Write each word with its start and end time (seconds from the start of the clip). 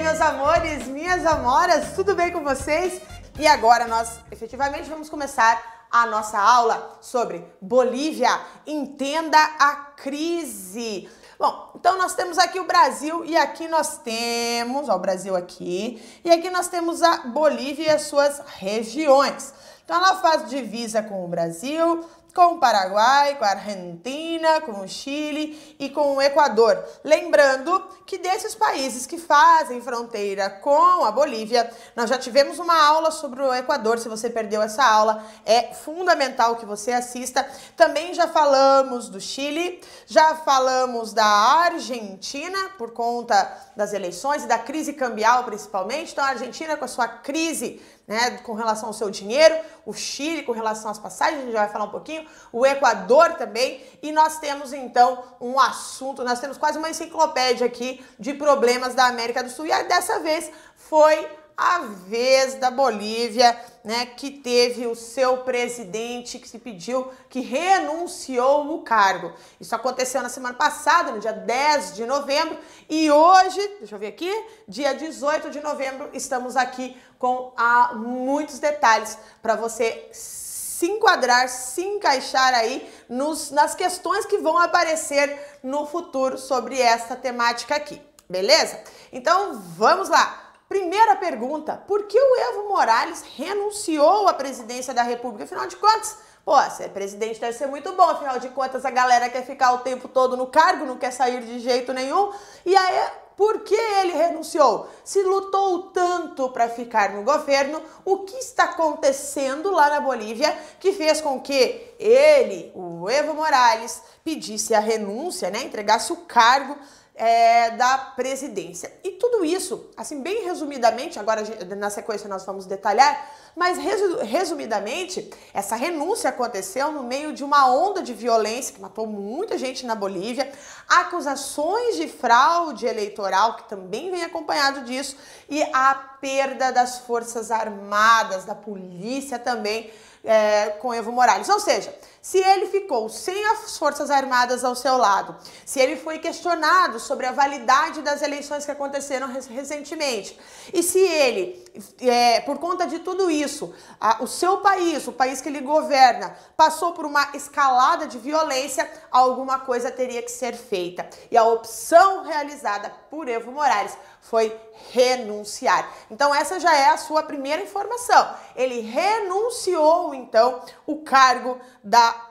meus 0.00 0.20
amores, 0.20 0.86
minhas 0.86 1.26
amoras, 1.26 1.94
tudo 1.96 2.14
bem 2.14 2.30
com 2.30 2.44
vocês? 2.44 3.02
E 3.36 3.46
agora 3.46 3.88
nós 3.88 4.20
efetivamente 4.30 4.88
vamos 4.88 5.10
começar 5.10 5.86
a 5.90 6.06
nossa 6.06 6.38
aula 6.38 6.98
sobre 7.00 7.44
Bolívia. 7.60 8.30
Entenda 8.64 9.38
a 9.58 9.74
crise. 9.96 11.08
Bom, 11.36 11.72
então 11.74 11.98
nós 11.98 12.14
temos 12.14 12.38
aqui 12.38 12.60
o 12.60 12.64
Brasil 12.64 13.24
e 13.24 13.36
aqui 13.36 13.66
nós 13.66 13.98
temos, 13.98 14.88
ó, 14.88 14.94
o 14.94 15.00
Brasil 15.00 15.34
aqui, 15.34 16.00
e 16.24 16.30
aqui 16.30 16.48
nós 16.48 16.68
temos 16.68 17.02
a 17.02 17.26
Bolívia 17.28 17.86
e 17.86 17.90
as 17.90 18.02
suas 18.02 18.40
regiões. 18.56 19.52
Então 19.84 19.96
ela 19.96 20.16
faz 20.16 20.48
divisa 20.48 21.02
com 21.02 21.24
o 21.24 21.28
Brasil, 21.28 22.04
com 22.34 22.54
o 22.54 22.58
Paraguai, 22.58 23.36
com 23.36 23.44
a 23.44 23.48
Argentina, 23.50 24.60
com 24.60 24.80
o 24.80 24.88
Chile 24.88 25.76
e 25.78 25.88
com 25.90 26.16
o 26.16 26.22
Equador. 26.22 26.82
Lembrando 27.02 27.82
que 28.06 28.18
desses 28.18 28.54
países 28.54 29.06
que 29.06 29.18
fazem 29.18 29.80
fronteira 29.80 30.48
com 30.48 31.04
a 31.04 31.10
Bolívia, 31.10 31.70
nós 31.96 32.08
já 32.08 32.16
tivemos 32.16 32.58
uma 32.58 32.80
aula 32.80 33.10
sobre 33.10 33.42
o 33.42 33.52
Equador. 33.52 33.98
Se 33.98 34.08
você 34.08 34.30
perdeu 34.30 34.62
essa 34.62 34.84
aula, 34.84 35.24
é 35.44 35.74
fundamental 35.74 36.56
que 36.56 36.64
você 36.64 36.92
assista. 36.92 37.46
Também 37.76 38.14
já 38.14 38.28
falamos 38.28 39.08
do 39.08 39.20
Chile, 39.20 39.80
já 40.06 40.36
falamos 40.36 41.12
da 41.12 41.26
Argentina 41.26 42.70
por 42.78 42.92
conta 42.92 43.50
das 43.76 43.92
eleições 43.92 44.44
e 44.44 44.46
da 44.46 44.58
crise 44.58 44.92
cambial 44.92 45.44
principalmente. 45.44 46.12
Então 46.12 46.24
a 46.24 46.28
Argentina 46.28 46.76
com 46.76 46.84
a 46.84 46.88
sua 46.88 47.08
crise 47.08 47.80
né, 48.08 48.38
com 48.38 48.54
relação 48.54 48.88
ao 48.88 48.94
seu 48.94 49.10
dinheiro, 49.10 49.54
o 49.84 49.92
Chile 49.92 50.42
com 50.42 50.52
relação 50.52 50.90
às 50.90 50.98
passagens, 50.98 51.40
a 51.40 51.44
gente 51.44 51.52
já 51.52 51.60
vai 51.60 51.68
falar 51.68 51.84
um 51.84 51.90
pouquinho, 51.90 52.26
o 52.50 52.64
Equador 52.64 53.34
também, 53.34 53.84
e 54.02 54.10
nós 54.10 54.38
temos 54.38 54.72
então 54.72 55.22
um 55.38 55.60
assunto, 55.60 56.24
nós 56.24 56.40
temos 56.40 56.56
quase 56.56 56.78
uma 56.78 56.88
enciclopédia 56.88 57.66
aqui 57.66 58.02
de 58.18 58.32
problemas 58.32 58.94
da 58.94 59.06
América 59.06 59.44
do 59.44 59.50
Sul, 59.50 59.66
e 59.66 59.84
dessa 59.84 60.18
vez 60.20 60.50
foi 60.74 61.28
a 61.58 61.80
vez 61.80 62.54
da 62.54 62.70
Bolívia, 62.70 63.60
né, 63.82 64.06
que 64.06 64.30
teve 64.30 64.86
o 64.86 64.94
seu 64.94 65.38
presidente 65.38 66.38
que 66.38 66.48
se 66.48 66.56
pediu 66.56 67.10
que 67.28 67.40
renunciou 67.40 68.72
o 68.72 68.82
cargo. 68.82 69.32
Isso 69.60 69.74
aconteceu 69.74 70.22
na 70.22 70.28
semana 70.28 70.54
passada, 70.54 71.10
no 71.10 71.18
dia 71.18 71.32
10 71.32 71.96
de 71.96 72.06
novembro, 72.06 72.56
e 72.88 73.10
hoje, 73.10 73.58
deixa 73.80 73.96
eu 73.96 73.98
ver 73.98 74.06
aqui, 74.06 74.32
dia 74.68 74.94
18 74.94 75.50
de 75.50 75.60
novembro, 75.60 76.08
estamos 76.12 76.56
aqui 76.56 76.96
com 77.18 77.52
ah, 77.56 77.92
muitos 77.94 78.58
detalhes 78.58 79.18
para 79.42 79.56
você 79.56 80.08
se 80.12 80.86
enquadrar, 80.86 81.48
se 81.48 81.82
encaixar 81.82 82.54
aí 82.54 82.88
nos, 83.08 83.50
nas 83.50 83.74
questões 83.74 84.24
que 84.24 84.38
vão 84.38 84.56
aparecer 84.56 85.58
no 85.62 85.86
futuro 85.86 86.38
sobre 86.38 86.80
essa 86.80 87.16
temática 87.16 87.74
aqui, 87.74 88.00
beleza? 88.28 88.80
Então 89.12 89.54
vamos 89.76 90.08
lá! 90.08 90.48
Primeira 90.68 91.16
pergunta: 91.16 91.82
por 91.86 92.04
que 92.04 92.20
o 92.20 92.36
Evo 92.50 92.68
Morales 92.68 93.24
renunciou 93.36 94.28
à 94.28 94.34
presidência 94.34 94.92
da 94.92 95.02
República? 95.02 95.44
Afinal 95.44 95.66
de 95.66 95.76
contas, 95.76 96.18
pô, 96.44 96.60
ser 96.70 96.90
presidente 96.90 97.40
deve 97.40 97.54
ser 97.54 97.66
muito 97.66 97.90
bom, 97.92 98.10
afinal 98.10 98.38
de 98.38 98.50
contas 98.50 98.84
a 98.84 98.90
galera 98.90 99.30
quer 99.30 99.44
ficar 99.46 99.72
o 99.72 99.78
tempo 99.78 100.06
todo 100.08 100.36
no 100.36 100.46
cargo, 100.46 100.84
não 100.84 100.98
quer 100.98 101.10
sair 101.10 101.42
de 101.42 101.58
jeito 101.58 101.92
nenhum. 101.94 102.32
E 102.66 102.76
aí, 102.76 103.10
por 103.38 103.60
que 103.60 103.72
ele 103.72 104.14
renunciou? 104.14 104.88
Se 105.04 105.22
lutou 105.22 105.92
tanto 105.92 106.50
para 106.50 106.68
ficar 106.68 107.12
no 107.12 107.22
governo, 107.22 107.80
o 108.04 108.24
que 108.24 108.36
está 108.36 108.64
acontecendo 108.64 109.70
lá 109.70 109.88
na 109.88 110.00
Bolívia 110.00 110.52
que 110.80 110.92
fez 110.92 111.20
com 111.20 111.40
que 111.40 111.94
ele, 112.00 112.72
o 112.74 113.08
Evo 113.08 113.34
Morales, 113.34 114.02
pedisse 114.24 114.74
a 114.74 114.80
renúncia, 114.80 115.50
né, 115.50 115.62
entregasse 115.62 116.12
o 116.12 116.16
cargo 116.16 116.76
é, 117.14 117.70
da 117.70 117.98
presidência. 118.16 118.92
E 119.04 119.12
tudo 119.12 119.44
isso, 119.44 119.88
assim, 119.96 120.20
bem 120.20 120.44
resumidamente, 120.44 121.20
agora 121.20 121.44
na 121.76 121.90
sequência 121.90 122.28
nós 122.28 122.44
vamos 122.44 122.66
detalhar, 122.66 123.24
mas 123.58 123.76
resumidamente, 124.22 125.28
essa 125.52 125.74
renúncia 125.74 126.30
aconteceu 126.30 126.92
no 126.92 127.02
meio 127.02 127.32
de 127.32 127.42
uma 127.42 127.68
onda 127.68 128.00
de 128.00 128.14
violência 128.14 128.72
que 128.72 128.80
matou 128.80 129.04
muita 129.04 129.58
gente 129.58 129.84
na 129.84 129.96
Bolívia, 129.96 130.52
acusações 130.88 131.96
de 131.96 132.06
fraude 132.06 132.86
eleitoral, 132.86 133.56
que 133.56 133.68
também 133.68 134.12
vem 134.12 134.22
acompanhado 134.22 134.84
disso, 134.84 135.16
e 135.48 135.60
a 135.72 135.92
perda 136.20 136.70
das 136.70 136.98
forças 137.00 137.50
armadas, 137.50 138.44
da 138.44 138.54
polícia 138.54 139.40
também 139.40 139.90
é, 140.28 140.76
com 140.78 140.92
Evo 140.92 141.10
Morales. 141.10 141.48
Ou 141.48 141.58
seja, 141.58 141.92
se 142.20 142.36
ele 142.36 142.66
ficou 142.66 143.08
sem 143.08 143.46
as 143.46 143.78
Forças 143.78 144.10
Armadas 144.10 144.62
ao 144.62 144.74
seu 144.74 144.98
lado, 144.98 145.34
se 145.64 145.80
ele 145.80 145.96
foi 145.96 146.18
questionado 146.18 147.00
sobre 147.00 147.24
a 147.24 147.32
validade 147.32 148.02
das 148.02 148.20
eleições 148.20 148.66
que 148.66 148.70
aconteceram 148.70 149.28
recentemente, 149.28 150.38
e 150.70 150.82
se 150.82 150.98
ele, 150.98 151.64
é, 152.00 152.40
por 152.40 152.58
conta 152.58 152.86
de 152.86 152.98
tudo 152.98 153.30
isso, 153.30 153.74
a, 153.98 154.22
o 154.22 154.26
seu 154.26 154.58
país, 154.58 155.08
o 155.08 155.12
país 155.12 155.40
que 155.40 155.48
ele 155.48 155.62
governa, 155.62 156.36
passou 156.54 156.92
por 156.92 157.06
uma 157.06 157.30
escalada 157.32 158.06
de 158.06 158.18
violência, 158.18 158.86
alguma 159.10 159.60
coisa 159.60 159.90
teria 159.90 160.20
que 160.20 160.30
ser 160.30 160.54
feita. 160.54 161.08
E 161.30 161.36
a 161.38 161.44
opção 161.44 162.24
realizada 162.24 162.92
por 163.08 163.26
Evo 163.28 163.50
Morales 163.50 163.96
foi 164.30 164.54
renunciar. 164.90 165.90
Então 166.10 166.34
essa 166.34 166.60
já 166.60 166.74
é 166.74 166.90
a 166.90 166.96
sua 166.96 167.22
primeira 167.22 167.62
informação. 167.62 168.34
Ele 168.54 168.80
renunciou 168.80 170.14
então 170.14 170.62
o 170.86 171.02
cargo 171.02 171.58
da 171.82 172.26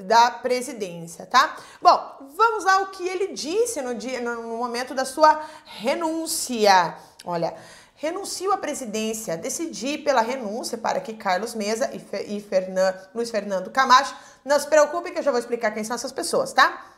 da 0.00 0.32
presidência, 0.32 1.26
tá? 1.26 1.56
Bom, 1.80 2.28
vamos 2.36 2.64
lá 2.64 2.80
o 2.80 2.88
que 2.88 3.06
ele 3.06 3.28
disse 3.28 3.80
no 3.80 3.94
dia 3.94 4.20
no 4.20 4.56
momento 4.56 4.96
da 4.96 5.04
sua 5.04 5.40
renúncia. 5.64 6.96
Olha, 7.24 7.54
renuncio 7.94 8.50
à 8.50 8.56
presidência, 8.56 9.36
decidi 9.36 9.96
pela 9.98 10.22
renúncia 10.22 10.76
para 10.76 10.98
que 10.98 11.14
Carlos 11.14 11.54
Mesa 11.54 11.88
e, 11.92 12.00
Fe, 12.00 12.24
e 12.26 12.40
Fernan, 12.40 12.92
Luiz 13.14 13.30
Fernando 13.30 13.70
Camacho, 13.70 14.16
não 14.44 14.58
se 14.58 14.66
preocupem 14.66 15.12
que 15.12 15.20
eu 15.20 15.22
já 15.22 15.30
vou 15.30 15.38
explicar 15.38 15.70
quem 15.70 15.84
são 15.84 15.94
essas 15.94 16.10
pessoas, 16.10 16.52
tá? 16.52 16.93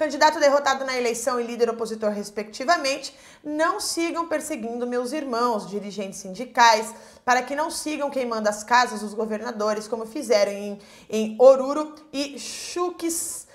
Candidato 0.00 0.40
derrotado 0.40 0.82
na 0.82 0.96
eleição 0.96 1.38
e 1.38 1.46
líder 1.46 1.68
opositor, 1.68 2.10
respectivamente, 2.10 3.14
não 3.44 3.78
sigam 3.78 4.26
perseguindo 4.26 4.86
meus 4.86 5.12
irmãos, 5.12 5.68
dirigentes 5.68 6.20
sindicais, 6.20 6.94
para 7.22 7.42
que 7.42 7.54
não 7.54 7.70
sigam 7.70 8.08
queimando 8.08 8.48
as 8.48 8.64
casas 8.64 9.00
dos 9.00 9.12
governadores, 9.12 9.86
como 9.86 10.06
fizeram 10.06 10.52
em, 10.52 10.78
em 11.10 11.36
Oruro 11.38 11.94
e 12.10 12.38
Chukis, 12.38 13.46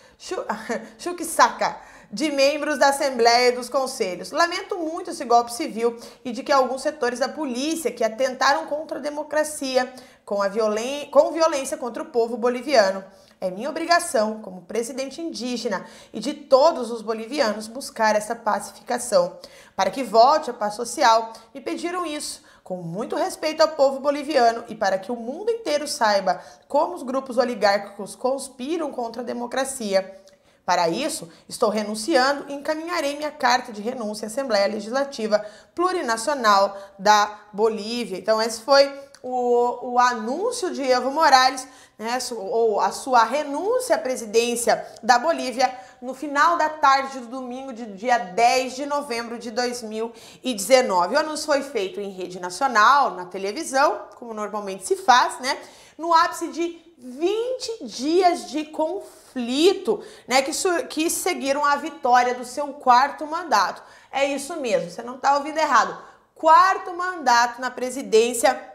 Chukisaka 0.99 1.81
de 2.13 2.31
membros 2.31 2.77
da 2.77 2.89
Assembleia 2.89 3.49
e 3.49 3.53
dos 3.53 3.67
Conselhos. 3.67 4.29
Lamento 4.29 4.77
muito 4.77 5.09
esse 5.09 5.25
golpe 5.25 5.51
civil 5.51 5.97
e 6.23 6.31
de 6.31 6.43
que 6.43 6.51
alguns 6.51 6.83
setores 6.83 7.17
da 7.17 7.27
polícia 7.27 7.89
que 7.89 8.03
atentaram 8.03 8.67
contra 8.67 8.99
a 8.99 9.01
democracia 9.01 9.91
com, 10.23 10.43
a 10.43 10.47
violen 10.47 11.09
com 11.09 11.31
violência 11.31 11.75
contra 11.75 12.03
o 12.03 12.05
povo 12.05 12.37
boliviano. 12.37 13.03
É 13.39 13.51
minha 13.51 13.69
obrigação, 13.69 14.41
como 14.41 14.61
presidente 14.61 15.21
indígena 15.21 15.85
e 16.13 16.19
de 16.19 16.33
todos 16.33 16.89
os 16.89 17.01
bolivianos, 17.01 17.67
buscar 17.67 18.15
essa 18.15 18.35
pacificação. 18.35 19.37
Para 19.75 19.91
que 19.91 20.03
volte 20.03 20.49
a 20.49 20.53
paz 20.53 20.75
social, 20.75 21.33
me 21.53 21.59
pediram 21.59 22.05
isso, 22.05 22.41
com 22.63 22.77
muito 22.77 23.15
respeito 23.15 23.61
ao 23.61 23.69
povo 23.69 23.99
boliviano 23.99 24.63
e 24.67 24.75
para 24.75 24.97
que 24.97 25.11
o 25.11 25.15
mundo 25.15 25.51
inteiro 25.51 25.87
saiba 25.87 26.41
como 26.67 26.95
os 26.95 27.03
grupos 27.03 27.37
oligárquicos 27.37 28.15
conspiram 28.15 28.91
contra 28.91 29.21
a 29.21 29.25
democracia. 29.25 30.19
Para 30.65 30.89
isso, 30.89 31.29
estou 31.47 31.69
renunciando 31.69 32.45
e 32.49 32.53
encaminharei 32.53 33.15
minha 33.17 33.29
carta 33.29 33.71
de 33.71 33.81
renúncia 33.81 34.25
à 34.25 34.27
Assembleia 34.27 34.65
Legislativa 34.65 35.45
Plurinacional 35.75 36.75
da 36.97 37.39
Bolívia. 37.53 38.17
Então, 38.17 38.41
esse 38.41 38.61
foi 38.61 38.91
o, 39.27 39.93
o 39.93 39.99
anúncio 39.99 40.71
de 40.71 40.83
Evo 40.83 41.09
Morales, 41.09 41.67
né, 41.97 42.19
ou 42.31 42.79
a 42.79 42.91
sua 42.91 43.23
renúncia 43.23 43.95
à 43.95 43.99
presidência 43.99 44.85
da 45.01 45.17
Bolívia 45.17 45.75
no 45.99 46.13
final 46.13 46.57
da 46.57 46.69
tarde 46.69 47.19
do 47.21 47.25
domingo, 47.25 47.73
de 47.73 47.87
dia 47.87 48.19
10 48.19 48.75
de 48.75 48.85
novembro 48.85 49.39
de 49.39 49.49
2019. 49.49 51.15
O 51.15 51.17
anúncio 51.17 51.47
foi 51.47 51.63
feito 51.63 51.99
em 51.99 52.11
rede 52.11 52.39
nacional, 52.39 53.15
na 53.15 53.25
televisão, 53.25 53.99
como 54.15 54.31
normalmente 54.31 54.85
se 54.85 54.95
faz, 54.95 55.39
né? 55.39 55.57
No 55.97 56.13
ápice 56.13 56.49
de 56.49 56.79
20 56.99 57.83
dias 57.85 58.51
de 58.51 58.65
conflito, 58.65 60.03
né? 60.27 60.43
Que, 60.43 60.51
que 60.87 61.09
seguiram 61.09 61.65
a 61.65 61.77
vitória 61.77 62.35
do 62.35 62.45
seu 62.45 62.67
quarto 62.73 63.25
mandato. 63.25 63.81
É 64.11 64.23
isso 64.25 64.55
mesmo, 64.57 64.91
você 64.91 65.01
não 65.01 65.15
está 65.15 65.35
ouvindo 65.35 65.57
errado. 65.57 65.97
Quarto 66.35 66.93
mandato 66.93 67.59
na 67.59 67.71
presidência 67.71 68.74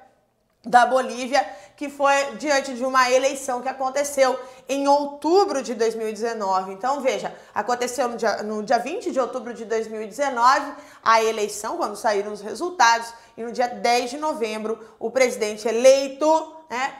da 0.65 0.85
Bolívia, 0.85 1.47
que 1.75 1.89
foi 1.89 2.37
diante 2.37 2.75
de 2.75 2.85
uma 2.85 3.11
eleição 3.11 3.62
que 3.62 3.69
aconteceu 3.69 4.39
em 4.69 4.87
outubro 4.87 5.62
de 5.62 5.75
2019. 5.75 6.73
Então, 6.73 7.01
veja, 7.01 7.35
aconteceu 7.55 8.09
no 8.09 8.17
dia, 8.19 8.43
no 8.43 8.62
dia 8.62 8.79
20 8.79 9.11
de 9.11 9.19
outubro 9.19 9.55
de 9.55 9.65
2019 9.65 10.73
a 11.03 11.23
eleição, 11.23 11.79
quando 11.79 11.97
saíram 11.97 12.33
os 12.33 12.43
resultados, 12.43 13.12
e 13.37 13.43
no 13.43 13.53
dia 13.53 13.69
10 13.69 14.11
de 14.11 14.19
novembro 14.19 14.79
o 14.99 15.11
presidente 15.11 15.67
eleito 15.67 16.55
né, 16.69 16.95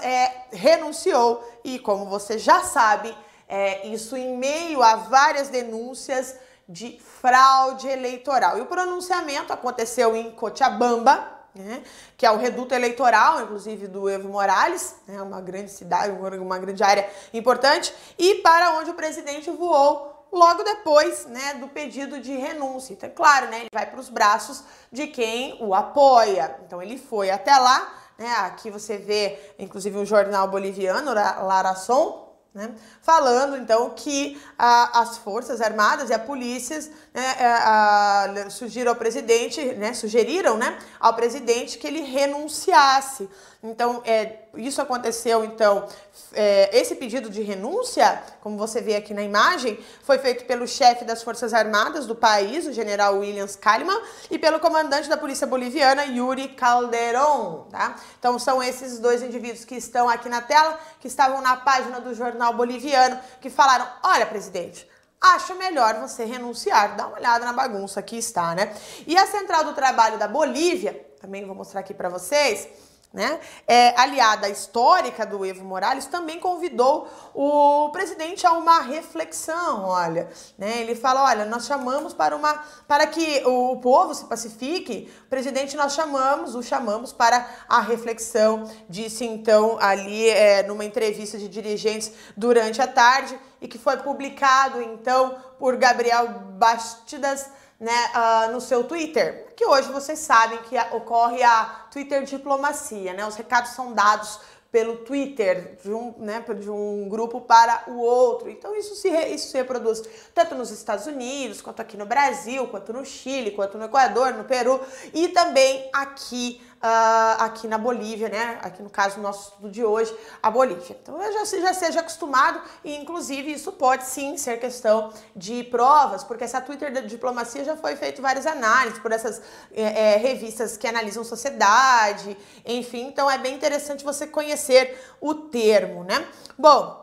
é, 0.00 0.32
renunciou, 0.50 1.46
e 1.62 1.78
como 1.78 2.06
você 2.06 2.38
já 2.38 2.62
sabe, 2.62 3.14
é, 3.46 3.86
isso 3.88 4.16
em 4.16 4.38
meio 4.38 4.82
a 4.82 4.96
várias 4.96 5.48
denúncias 5.48 6.36
de 6.66 6.98
fraude 7.20 7.86
eleitoral. 7.86 8.56
E 8.56 8.62
o 8.62 8.66
pronunciamento 8.66 9.52
aconteceu 9.52 10.16
em 10.16 10.30
Cochabamba, 10.30 11.33
né, 11.54 11.82
que 12.16 12.26
é 12.26 12.30
o 12.30 12.36
reduto 12.36 12.74
eleitoral, 12.74 13.42
inclusive 13.42 13.86
do 13.86 14.08
Evo 14.08 14.28
Morales, 14.28 14.96
né, 15.06 15.22
uma 15.22 15.40
grande 15.40 15.70
cidade, 15.70 16.12
uma 16.12 16.58
grande 16.58 16.82
área 16.82 17.08
importante, 17.32 17.94
e 18.18 18.36
para 18.36 18.72
onde 18.78 18.90
o 18.90 18.94
presidente 18.94 19.50
voou 19.50 20.14
logo 20.32 20.64
depois 20.64 21.26
né, 21.26 21.54
do 21.54 21.68
pedido 21.68 22.20
de 22.20 22.36
renúncia. 22.36 22.92
Então, 22.92 23.08
é 23.08 23.12
claro, 23.12 23.46
né, 23.48 23.60
ele 23.60 23.68
vai 23.72 23.86
para 23.86 24.00
os 24.00 24.08
braços 24.08 24.64
de 24.90 25.06
quem 25.06 25.56
o 25.60 25.74
apoia. 25.74 26.56
Então, 26.66 26.82
ele 26.82 26.98
foi 26.98 27.30
até 27.30 27.56
lá. 27.56 28.00
Né, 28.18 28.28
aqui 28.40 28.70
você 28.70 28.96
vê, 28.96 29.54
inclusive, 29.58 29.96
um 29.96 30.04
jornal 30.04 30.48
boliviano, 30.48 31.12
Larason, 31.12 32.23
né? 32.54 32.70
Falando 33.02 33.56
então 33.56 33.90
que 33.90 34.40
a, 34.56 35.00
as 35.00 35.18
Forças 35.18 35.60
Armadas 35.60 36.08
e 36.08 36.14
a 36.14 36.18
polícia 36.20 36.78
né, 37.12 37.34
é, 37.40 37.46
a, 37.46 38.24
a, 38.46 38.50
sugeriram 38.50 38.92
ao 38.92 38.96
presidente, 38.96 39.60
né, 39.74 39.92
sugeriram 39.92 40.56
né, 40.56 40.78
ao 41.00 41.14
presidente 41.14 41.78
que 41.78 41.86
ele 41.86 42.02
renunciasse. 42.02 43.28
Então, 43.60 44.02
é, 44.04 44.44
isso 44.56 44.80
aconteceu, 44.80 45.44
então, 45.44 45.88
é, 46.32 46.76
esse 46.76 46.94
pedido 46.94 47.28
de 47.30 47.42
renúncia, 47.42 48.22
como 48.40 48.56
você 48.56 48.80
vê 48.80 48.96
aqui 48.96 49.14
na 49.14 49.22
imagem, 49.22 49.78
foi 50.02 50.18
feito 50.18 50.44
pelo 50.44 50.66
chefe 50.66 51.04
das 51.04 51.22
Forças 51.22 51.54
Armadas 51.54 52.06
do 52.06 52.14
país, 52.14 52.66
o 52.66 52.72
general 52.72 53.18
Williams 53.18 53.56
Kalimann, 53.56 54.00
e 54.30 54.38
pelo 54.38 54.60
comandante 54.60 55.08
da 55.08 55.16
Polícia 55.16 55.46
Boliviana, 55.46 56.04
Yuri 56.04 56.48
Calderon, 56.48 57.66
tá? 57.70 57.96
Então, 58.18 58.38
são 58.38 58.62
esses 58.62 58.98
dois 58.98 59.22
indivíduos 59.22 59.64
que 59.64 59.76
estão 59.76 60.08
aqui 60.08 60.28
na 60.28 60.40
tela, 60.40 60.78
que 61.00 61.08
estavam 61.08 61.40
na 61.40 61.56
página 61.56 62.00
do 62.00 62.14
jornal 62.14 62.54
boliviano, 62.54 63.18
que 63.40 63.50
falaram, 63.50 63.86
olha, 64.02 64.26
presidente, 64.26 64.88
acho 65.20 65.54
melhor 65.54 65.94
você 66.00 66.24
renunciar. 66.24 66.96
Dá 66.96 67.06
uma 67.06 67.16
olhada 67.16 67.44
na 67.44 67.52
bagunça 67.52 68.02
que 68.02 68.16
está, 68.16 68.54
né? 68.54 68.74
E 69.06 69.16
a 69.16 69.26
Central 69.26 69.64
do 69.64 69.72
Trabalho 69.72 70.18
da 70.18 70.28
Bolívia, 70.28 71.04
também 71.20 71.44
vou 71.46 71.54
mostrar 71.54 71.80
aqui 71.80 71.94
para 71.94 72.08
vocês, 72.08 72.68
né, 73.14 73.38
é, 73.68 73.98
aliada 73.98 74.48
histórica 74.48 75.24
do 75.24 75.46
Evo 75.46 75.64
Morales, 75.64 76.06
também 76.06 76.40
convidou 76.40 77.08
o 77.32 77.90
presidente 77.90 78.44
a 78.44 78.52
uma 78.52 78.80
reflexão, 78.80 79.84
olha, 79.84 80.28
né, 80.58 80.80
ele 80.80 80.96
fala, 80.96 81.22
olha, 81.22 81.44
nós 81.44 81.64
chamamos 81.64 82.12
para 82.12 82.34
uma, 82.34 82.64
para 82.88 83.06
que 83.06 83.40
o 83.46 83.76
povo 83.76 84.12
se 84.14 84.24
pacifique, 84.24 85.08
presidente 85.30 85.76
nós 85.76 85.94
chamamos, 85.94 86.56
o 86.56 86.62
chamamos 86.62 87.12
para 87.12 87.48
a 87.68 87.80
reflexão, 87.80 88.68
disse 88.88 89.24
então 89.24 89.78
ali 89.80 90.28
é, 90.28 90.64
numa 90.64 90.84
entrevista 90.84 91.38
de 91.38 91.48
dirigentes 91.48 92.10
durante 92.36 92.82
a 92.82 92.86
tarde 92.88 93.38
e 93.60 93.68
que 93.68 93.78
foi 93.78 93.96
publicado 93.98 94.82
então 94.82 95.36
por 95.58 95.76
Gabriel 95.76 96.28
Bastidas, 96.58 97.48
né, 97.84 98.10
uh, 98.14 98.50
no 98.50 98.62
seu 98.62 98.82
Twitter, 98.84 99.52
que 99.54 99.66
hoje 99.66 99.92
vocês 99.92 100.18
sabem 100.18 100.58
que 100.62 100.74
ocorre 100.96 101.42
a 101.42 101.86
Twitter 101.90 102.24
diplomacia, 102.24 103.12
né? 103.12 103.26
Os 103.26 103.36
recados 103.36 103.72
são 103.72 103.92
dados 103.92 104.40
pelo 104.72 104.96
Twitter 104.96 105.76
de 105.82 105.92
um, 105.92 106.14
né, 106.16 106.42
de 106.58 106.70
um 106.70 107.06
grupo 107.10 107.42
para 107.42 107.84
o 107.86 107.98
outro. 107.98 108.48
Então 108.48 108.74
isso 108.74 108.96
se, 108.96 109.08
isso 109.26 109.50
se 109.50 109.56
reproduz 109.58 110.02
tanto 110.34 110.54
nos 110.54 110.70
Estados 110.70 111.06
Unidos, 111.06 111.60
quanto 111.60 111.80
aqui 111.82 111.96
no 111.96 112.06
Brasil, 112.06 112.66
quanto 112.68 112.90
no 112.90 113.04
Chile, 113.04 113.50
quanto 113.50 113.76
no 113.76 113.84
Equador, 113.84 114.32
no 114.32 114.44
Peru 114.44 114.80
e 115.12 115.28
também 115.28 115.88
aqui 115.92 116.60
uh, 116.84 117.42
aqui 117.42 117.66
na 117.66 117.78
Bolívia, 117.78 118.28
né? 118.28 118.58
Aqui 118.60 118.82
no 118.82 118.90
caso, 118.90 119.18
nosso 119.18 119.48
estudo 119.48 119.70
de 119.70 119.82
hoje, 119.82 120.14
a 120.42 120.50
Bolívia. 120.50 120.96
Então 121.02 121.18
já, 121.32 121.44
já 121.44 121.72
seja 121.72 122.00
acostumado 122.00 122.60
e, 122.84 122.94
inclusive, 122.94 123.52
isso 123.52 123.72
pode 123.72 124.04
sim 124.04 124.36
ser 124.36 124.60
questão 124.60 125.12
de 125.34 125.64
provas, 125.64 126.22
porque 126.22 126.44
essa 126.44 126.60
Twitter 126.60 126.92
da 126.92 127.00
diplomacia 127.00 127.64
já 127.64 127.76
foi 127.76 127.96
feito 127.96 128.20
várias 128.20 128.46
análises 128.46 128.98
por 128.98 129.10
essas 129.10 129.40
é, 129.74 130.14
é, 130.14 130.16
revistas 130.16 130.76
que 130.76 130.86
analisam 130.86 131.24
sociedade, 131.24 132.36
enfim. 132.66 133.06
Então 133.06 133.30
é 133.30 133.38
bem 133.38 133.54
interessante 133.54 134.04
você 134.04 134.26
conhecer 134.26 135.00
o 135.20 135.34
termo, 135.34 136.04
né? 136.04 136.26
Bom, 136.58 137.02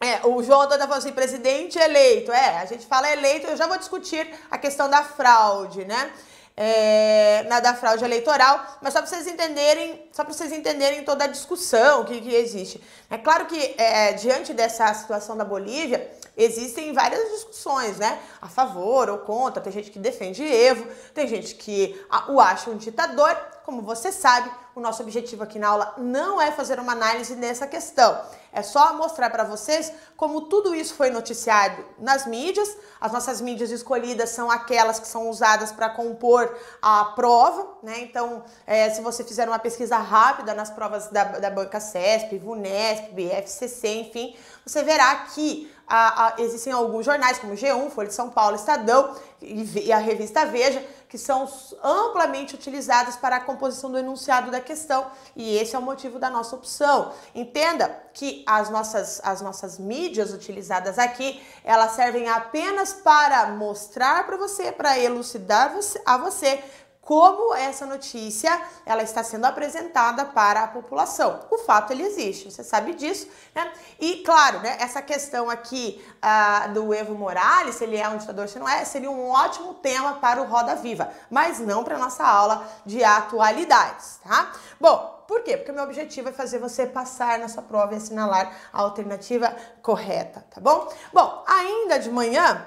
é, 0.00 0.26
o 0.26 0.42
João 0.42 0.62
Antônio 0.62 0.82
falou 0.82 0.98
assim, 0.98 1.12
presidente 1.12 1.78
eleito. 1.78 2.32
É, 2.32 2.58
a 2.58 2.64
gente 2.64 2.86
fala 2.86 3.10
eleito, 3.10 3.46
eu 3.46 3.56
já 3.56 3.66
vou 3.66 3.78
discutir 3.78 4.28
a 4.50 4.56
questão 4.56 4.88
da 4.88 5.02
fraude, 5.02 5.84
né? 5.84 6.10
É, 6.56 7.44
na 7.48 7.58
da 7.58 7.74
fraude 7.74 8.04
eleitoral, 8.04 8.78
mas 8.80 8.92
só 8.92 9.00
para 9.00 9.08
vocês 9.08 9.26
entenderem, 9.26 10.08
só 10.12 10.22
para 10.24 10.32
vocês 10.32 10.52
entenderem 10.52 11.04
toda 11.04 11.24
a 11.24 11.26
discussão 11.26 12.04
que, 12.04 12.20
que 12.20 12.34
existe. 12.34 12.80
É 13.10 13.18
claro 13.18 13.46
que 13.46 13.74
é, 13.76 14.12
diante 14.12 14.52
dessa 14.52 14.92
situação 14.94 15.36
da 15.36 15.44
Bolívia 15.44 16.10
existem 16.36 16.92
várias 16.92 17.28
discussões, 17.32 17.98
né? 17.98 18.20
A 18.40 18.48
favor 18.48 19.10
ou 19.10 19.18
contra. 19.18 19.62
Tem 19.62 19.72
gente 19.72 19.90
que 19.90 19.98
defende 19.98 20.44
Evo, 20.44 20.86
tem 21.12 21.26
gente 21.26 21.54
que 21.56 22.00
o 22.28 22.40
acha 22.40 22.70
um 22.70 22.76
ditador. 22.76 23.36
Como 23.64 23.82
você 23.82 24.12
sabe, 24.12 24.50
o 24.74 24.80
nosso 24.80 25.02
objetivo 25.02 25.42
aqui 25.42 25.58
na 25.58 25.68
aula 25.68 25.94
não 25.98 26.40
é 26.40 26.50
fazer 26.50 26.80
uma 26.80 26.92
análise 26.92 27.36
nessa 27.36 27.66
questão. 27.66 28.20
É 28.52 28.62
só 28.62 28.94
mostrar 28.94 29.30
para 29.30 29.42
vocês 29.42 29.92
como 30.16 30.42
tudo 30.42 30.74
isso 30.74 30.94
foi 30.94 31.10
noticiado 31.10 31.84
nas 31.98 32.24
mídias. 32.26 32.76
As 33.00 33.12
nossas 33.12 33.40
mídias 33.40 33.70
escolhidas 33.70 34.30
são 34.30 34.50
aquelas 34.50 35.00
que 35.00 35.08
são 35.08 35.28
usadas 35.28 35.72
para 35.72 35.90
compor 35.90 36.56
a 36.80 37.04
prova, 37.16 37.66
né? 37.82 38.00
Então, 38.00 38.44
é, 38.66 38.90
se 38.90 39.00
você 39.00 39.24
fizer 39.24 39.48
uma 39.48 39.58
pesquisa 39.58 39.96
rápida 39.96 40.54
nas 40.54 40.70
provas 40.70 41.08
da, 41.08 41.24
da 41.24 41.50
banca 41.50 41.80
CESP, 41.80 42.38
VUNESP, 42.38 43.12
BFCC, 43.12 43.88
enfim, 44.00 44.36
você 44.64 44.82
verá 44.82 45.16
que 45.34 45.72
a, 45.86 46.28
a, 46.28 46.34
existem 46.38 46.72
alguns 46.72 47.04
jornais, 47.04 47.38
como 47.38 47.54
G1, 47.54 47.90
Folha 47.90 48.08
de 48.08 48.14
São 48.14 48.30
Paulo, 48.30 48.56
Estadão 48.56 49.14
e, 49.42 49.86
e 49.86 49.92
a 49.92 49.98
revista 49.98 50.46
Veja, 50.46 50.82
que 51.14 51.18
são 51.18 51.48
amplamente 51.80 52.56
utilizadas 52.56 53.14
para 53.14 53.36
a 53.36 53.40
composição 53.40 53.88
do 53.88 53.96
enunciado 53.96 54.50
da 54.50 54.60
questão, 54.60 55.06
e 55.36 55.56
esse 55.56 55.76
é 55.76 55.78
o 55.78 55.82
motivo 55.82 56.18
da 56.18 56.28
nossa 56.28 56.56
opção. 56.56 57.12
Entenda 57.32 57.88
que 58.12 58.42
as 58.44 58.68
nossas, 58.68 59.20
as 59.22 59.40
nossas 59.40 59.78
mídias 59.78 60.32
utilizadas 60.32 60.98
aqui, 60.98 61.40
elas 61.62 61.92
servem 61.92 62.28
apenas 62.28 62.94
para 62.94 63.46
mostrar 63.52 64.26
para 64.26 64.36
você, 64.36 64.72
para 64.72 64.98
elucidar 64.98 65.72
você, 65.72 66.02
a 66.04 66.18
você 66.18 66.60
como 67.04 67.54
essa 67.54 67.84
notícia 67.84 68.60
ela 68.86 69.02
está 69.02 69.22
sendo 69.22 69.44
apresentada 69.44 70.24
para 70.24 70.64
a 70.64 70.68
população. 70.68 71.40
O 71.50 71.58
fato 71.58 71.92
ele 71.92 72.02
existe, 72.02 72.50
você 72.50 72.64
sabe 72.64 72.94
disso, 72.94 73.28
né? 73.54 73.72
E 74.00 74.16
claro, 74.18 74.60
né, 74.60 74.76
essa 74.80 75.02
questão 75.02 75.50
aqui 75.50 76.04
uh, 76.16 76.72
do 76.72 76.94
Evo 76.94 77.14
Morales, 77.14 77.76
se 77.76 77.84
ele 77.84 77.96
é 77.96 78.08
um 78.08 78.16
ditador, 78.16 78.48
se 78.48 78.58
não 78.58 78.68
é, 78.68 78.84
seria 78.84 79.10
um 79.10 79.30
ótimo 79.30 79.74
tema 79.74 80.14
para 80.14 80.40
o 80.40 80.46
Roda 80.46 80.74
Viva, 80.76 81.10
mas 81.30 81.58
não 81.58 81.84
para 81.84 81.98
nossa 81.98 82.24
aula 82.24 82.66
de 82.86 83.04
atualidades, 83.04 84.18
tá? 84.22 84.52
Bom, 84.80 85.24
por 85.28 85.42
quê? 85.42 85.56
Porque 85.56 85.70
o 85.70 85.74
meu 85.74 85.84
objetivo 85.84 86.28
é 86.28 86.32
fazer 86.32 86.58
você 86.58 86.86
passar 86.86 87.38
nessa 87.38 87.62
prova 87.62 87.94
e 87.94 87.96
assinalar 87.96 88.54
a 88.72 88.80
alternativa 88.80 89.54
correta, 89.82 90.44
tá 90.54 90.60
bom? 90.60 90.90
Bom, 91.12 91.42
ainda 91.46 91.98
de 91.98 92.10
manhã 92.10 92.66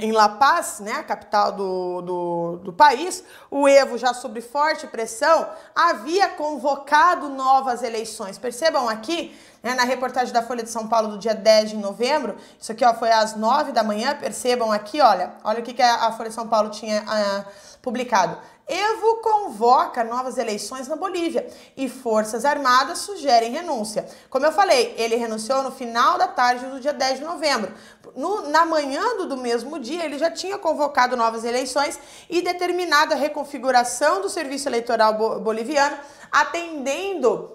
em 0.00 0.12
La 0.12 0.28
Paz, 0.28 0.80
né, 0.80 0.92
a 0.92 1.02
capital 1.02 1.52
do, 1.52 2.02
do, 2.02 2.56
do, 2.64 2.72
país, 2.72 3.24
o 3.50 3.68
Evo, 3.68 3.98
já 3.98 4.14
sob 4.14 4.40
forte 4.40 4.86
pressão, 4.86 5.48
havia 5.74 6.28
convocado 6.28 7.28
novas 7.28 7.82
eleições. 7.82 8.38
Percebam 8.38 8.88
aqui, 8.88 9.36
né, 9.62 9.74
na 9.74 9.84
reportagem 9.84 10.32
da 10.32 10.42
Folha 10.42 10.62
de 10.62 10.70
São 10.70 10.86
Paulo 10.86 11.08
do 11.08 11.18
dia 11.18 11.34
10 11.34 11.70
de 11.70 11.76
novembro, 11.76 12.36
isso 12.60 12.70
aqui 12.70 12.84
ó, 12.84 12.94
foi 12.94 13.10
às 13.10 13.34
9 13.34 13.72
da 13.72 13.82
manhã, 13.82 14.14
percebam 14.14 14.70
aqui, 14.70 15.00
olha, 15.00 15.32
olha 15.42 15.60
o 15.60 15.62
que, 15.62 15.74
que 15.74 15.82
a 15.82 16.12
Folha 16.12 16.28
de 16.28 16.34
São 16.34 16.46
Paulo 16.46 16.70
tinha 16.70 17.02
uh, 17.02 17.44
publicado. 17.82 18.38
Evo 18.66 19.16
convoca 19.16 20.02
novas 20.02 20.38
eleições 20.38 20.88
na 20.88 20.96
Bolívia 20.96 21.46
e 21.76 21.86
Forças 21.86 22.46
Armadas 22.46 23.00
sugerem 23.00 23.52
renúncia. 23.52 24.08
Como 24.30 24.46
eu 24.46 24.52
falei, 24.52 24.94
ele 24.96 25.16
renunciou 25.16 25.62
no 25.62 25.70
final 25.70 26.16
da 26.16 26.26
tarde 26.28 26.64
do 26.66 26.80
dia 26.80 26.92
10 26.92 27.18
de 27.18 27.24
novembro. 27.24 27.72
No, 28.16 28.48
na 28.48 28.64
manhã 28.64 29.16
do, 29.18 29.26
do 29.26 29.36
mesmo 29.36 29.78
dia, 29.78 30.04
ele 30.04 30.18
já 30.18 30.30
tinha 30.30 30.56
convocado 30.56 31.14
novas 31.14 31.44
eleições 31.44 31.98
e 32.30 32.40
determinado 32.40 33.12
a 33.12 33.16
reconfiguração 33.16 34.22
do 34.22 34.30
serviço 34.30 34.68
eleitoral 34.68 35.12
bo, 35.12 35.40
boliviano, 35.40 35.98
atendendo 36.32 37.54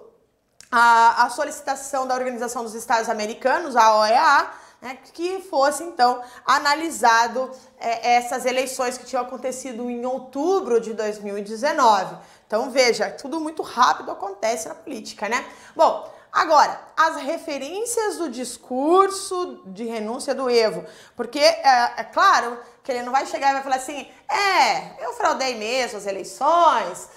a, 0.70 1.24
a 1.24 1.30
solicitação 1.30 2.06
da 2.06 2.14
Organização 2.14 2.62
dos 2.62 2.74
Estados 2.74 3.08
Americanos, 3.08 3.74
a 3.74 3.98
OEA, 3.98 4.50
né, 4.80 4.98
que 5.12 5.40
fosse 5.42 5.82
então 5.84 6.22
analisado 6.46 7.50
é, 7.78 8.16
essas 8.16 8.46
eleições 8.46 8.96
que 8.96 9.04
tinham 9.04 9.22
acontecido 9.22 9.90
em 9.90 10.04
outubro 10.06 10.80
de 10.80 10.94
2019. 10.94 12.16
Então 12.46 12.70
veja, 12.70 13.10
tudo 13.10 13.40
muito 13.40 13.62
rápido 13.62 14.10
acontece 14.10 14.68
na 14.68 14.74
política, 14.74 15.28
né? 15.28 15.44
Bom, 15.76 16.10
agora 16.32 16.80
as 16.96 17.16
referências 17.16 18.16
do 18.16 18.30
discurso 18.30 19.62
de 19.66 19.84
renúncia 19.84 20.34
do 20.34 20.48
Evo, 20.50 20.84
porque 21.14 21.38
é, 21.38 21.92
é 21.98 22.04
claro 22.04 22.58
que 22.82 22.90
ele 22.90 23.02
não 23.02 23.12
vai 23.12 23.26
chegar 23.26 23.50
e 23.50 23.52
vai 23.54 23.62
falar 23.62 23.76
assim, 23.76 24.08
é, 24.28 25.04
eu 25.04 25.12
fraudei 25.12 25.54
mesmo 25.56 25.98
as 25.98 26.06
eleições 26.06 27.08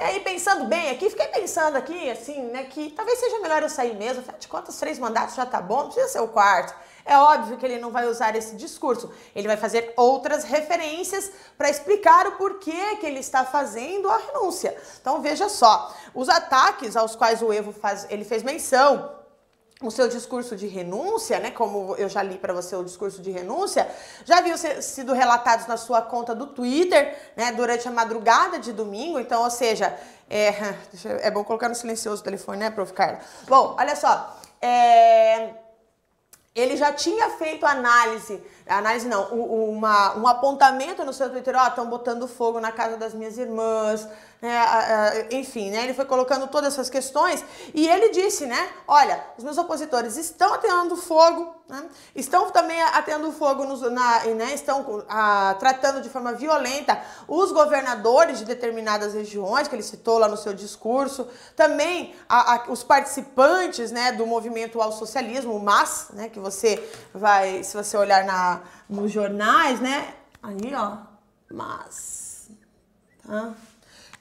E 0.00 0.02
aí, 0.02 0.20
pensando 0.20 0.64
bem 0.64 0.90
aqui, 0.90 1.10
fiquei 1.10 1.26
pensando 1.28 1.76
aqui, 1.76 2.10
assim, 2.10 2.42
né, 2.44 2.64
que 2.64 2.90
talvez 2.90 3.18
seja 3.18 3.38
melhor 3.40 3.62
eu 3.62 3.68
sair 3.68 3.94
mesmo. 3.94 4.20
Afinal 4.20 4.38
de 4.38 4.48
contas, 4.48 4.78
três 4.78 4.98
mandatos 4.98 5.34
já 5.34 5.44
tá 5.44 5.60
bom, 5.60 5.82
não 5.82 5.86
precisa 5.90 6.08
ser 6.08 6.20
o 6.20 6.28
quarto. 6.28 6.74
É 7.04 7.16
óbvio 7.16 7.56
que 7.56 7.66
ele 7.66 7.78
não 7.78 7.90
vai 7.90 8.06
usar 8.06 8.36
esse 8.36 8.56
discurso. 8.56 9.10
Ele 9.34 9.48
vai 9.48 9.56
fazer 9.56 9.92
outras 9.96 10.44
referências 10.44 11.30
para 11.56 11.70
explicar 11.70 12.26
o 12.26 12.32
porquê 12.32 12.96
que 12.96 13.06
ele 13.06 13.20
está 13.20 13.44
fazendo 13.44 14.08
a 14.08 14.16
renúncia. 14.16 14.76
Então, 15.00 15.20
veja 15.20 15.48
só, 15.48 15.94
os 16.14 16.28
ataques 16.28 16.96
aos 16.96 17.16
quais 17.16 17.42
o 17.42 17.52
Evo 17.52 17.72
faz, 17.72 18.06
ele 18.10 18.24
fez 18.24 18.42
menção 18.42 19.20
o 19.82 19.90
seu 19.90 20.08
discurso 20.08 20.56
de 20.56 20.66
renúncia, 20.66 21.38
né, 21.38 21.50
como 21.50 21.96
eu 21.96 22.06
já 22.06 22.22
li 22.22 22.36
para 22.36 22.52
você 22.52 22.76
o 22.76 22.84
discurso 22.84 23.22
de 23.22 23.30
renúncia, 23.30 23.88
já 24.26 24.36
haviam 24.38 24.56
sido 24.56 25.14
relatados 25.14 25.66
na 25.66 25.78
sua 25.78 26.02
conta 26.02 26.34
do 26.34 26.48
Twitter, 26.48 27.16
né, 27.34 27.50
durante 27.52 27.88
a 27.88 27.90
madrugada 27.90 28.58
de 28.58 28.74
domingo, 28.74 29.18
então, 29.18 29.42
ou 29.42 29.50
seja, 29.50 29.98
é, 30.28 30.74
é 31.26 31.30
bom 31.30 31.42
colocar 31.42 31.68
no 31.70 31.74
silencioso 31.74 32.20
o 32.20 32.24
telefone, 32.24 32.58
né, 32.58 32.70
prof. 32.70 32.92
Carla? 32.92 33.20
Bom, 33.48 33.74
olha 33.78 33.96
só, 33.96 34.38
é, 34.60 35.54
ele 36.54 36.76
já 36.76 36.92
tinha 36.92 37.30
feito 37.30 37.64
análise, 37.64 38.42
análise 38.66 39.06
não, 39.08 39.28
uma, 39.32 40.16
um 40.16 40.26
apontamento 40.26 41.04
no 41.04 41.12
seu 41.12 41.30
Twitter, 41.30 41.54
ó, 41.56 41.64
oh, 41.64 41.68
estão 41.68 41.88
botando 41.88 42.26
fogo 42.26 42.58
na 42.58 42.72
casa 42.72 42.96
das 42.96 43.14
minhas 43.14 43.38
irmãs, 43.38 44.06
né, 44.40 45.26
enfim, 45.32 45.70
né, 45.70 45.84
ele 45.84 45.92
foi 45.92 46.06
colocando 46.06 46.46
todas 46.46 46.72
essas 46.72 46.88
questões 46.88 47.44
e 47.74 47.86
ele 47.86 48.08
disse, 48.08 48.46
né, 48.46 48.70
olha, 48.88 49.22
os 49.36 49.44
meus 49.44 49.58
opositores 49.58 50.16
estão 50.16 50.54
atendo 50.54 50.96
fogo, 50.96 51.54
né, 51.68 51.84
estão 52.16 52.50
também 52.50 52.80
atendo 52.80 53.30
fogo, 53.32 53.64
nos, 53.64 53.82
na, 53.82 54.24
né, 54.24 54.54
estão 54.54 55.04
a, 55.10 55.54
tratando 55.58 56.00
de 56.00 56.08
forma 56.08 56.32
violenta 56.32 57.02
os 57.28 57.52
governadores 57.52 58.38
de 58.38 58.46
determinadas 58.46 59.12
regiões, 59.12 59.68
que 59.68 59.74
ele 59.74 59.82
citou 59.82 60.16
lá 60.16 60.26
no 60.26 60.38
seu 60.38 60.54
discurso, 60.54 61.28
também 61.54 62.14
a, 62.26 62.54
a, 62.54 62.70
os 62.70 62.82
participantes, 62.82 63.90
né, 63.90 64.12
do 64.12 64.26
movimento 64.26 64.80
ao 64.80 64.90
socialismo, 64.90 65.54
o 65.54 65.60
MAS, 65.60 66.08
né, 66.14 66.30
que 66.30 66.40
você 66.40 66.82
vai, 67.12 67.62
se 67.62 67.76
você 67.76 67.94
olhar 67.94 68.24
na, 68.24 68.62
nos 68.88 69.12
jornais, 69.12 69.80
né, 69.80 70.14
aí, 70.42 70.74
ó, 70.74 70.96
MAS, 71.54 72.48
tá? 73.26 73.52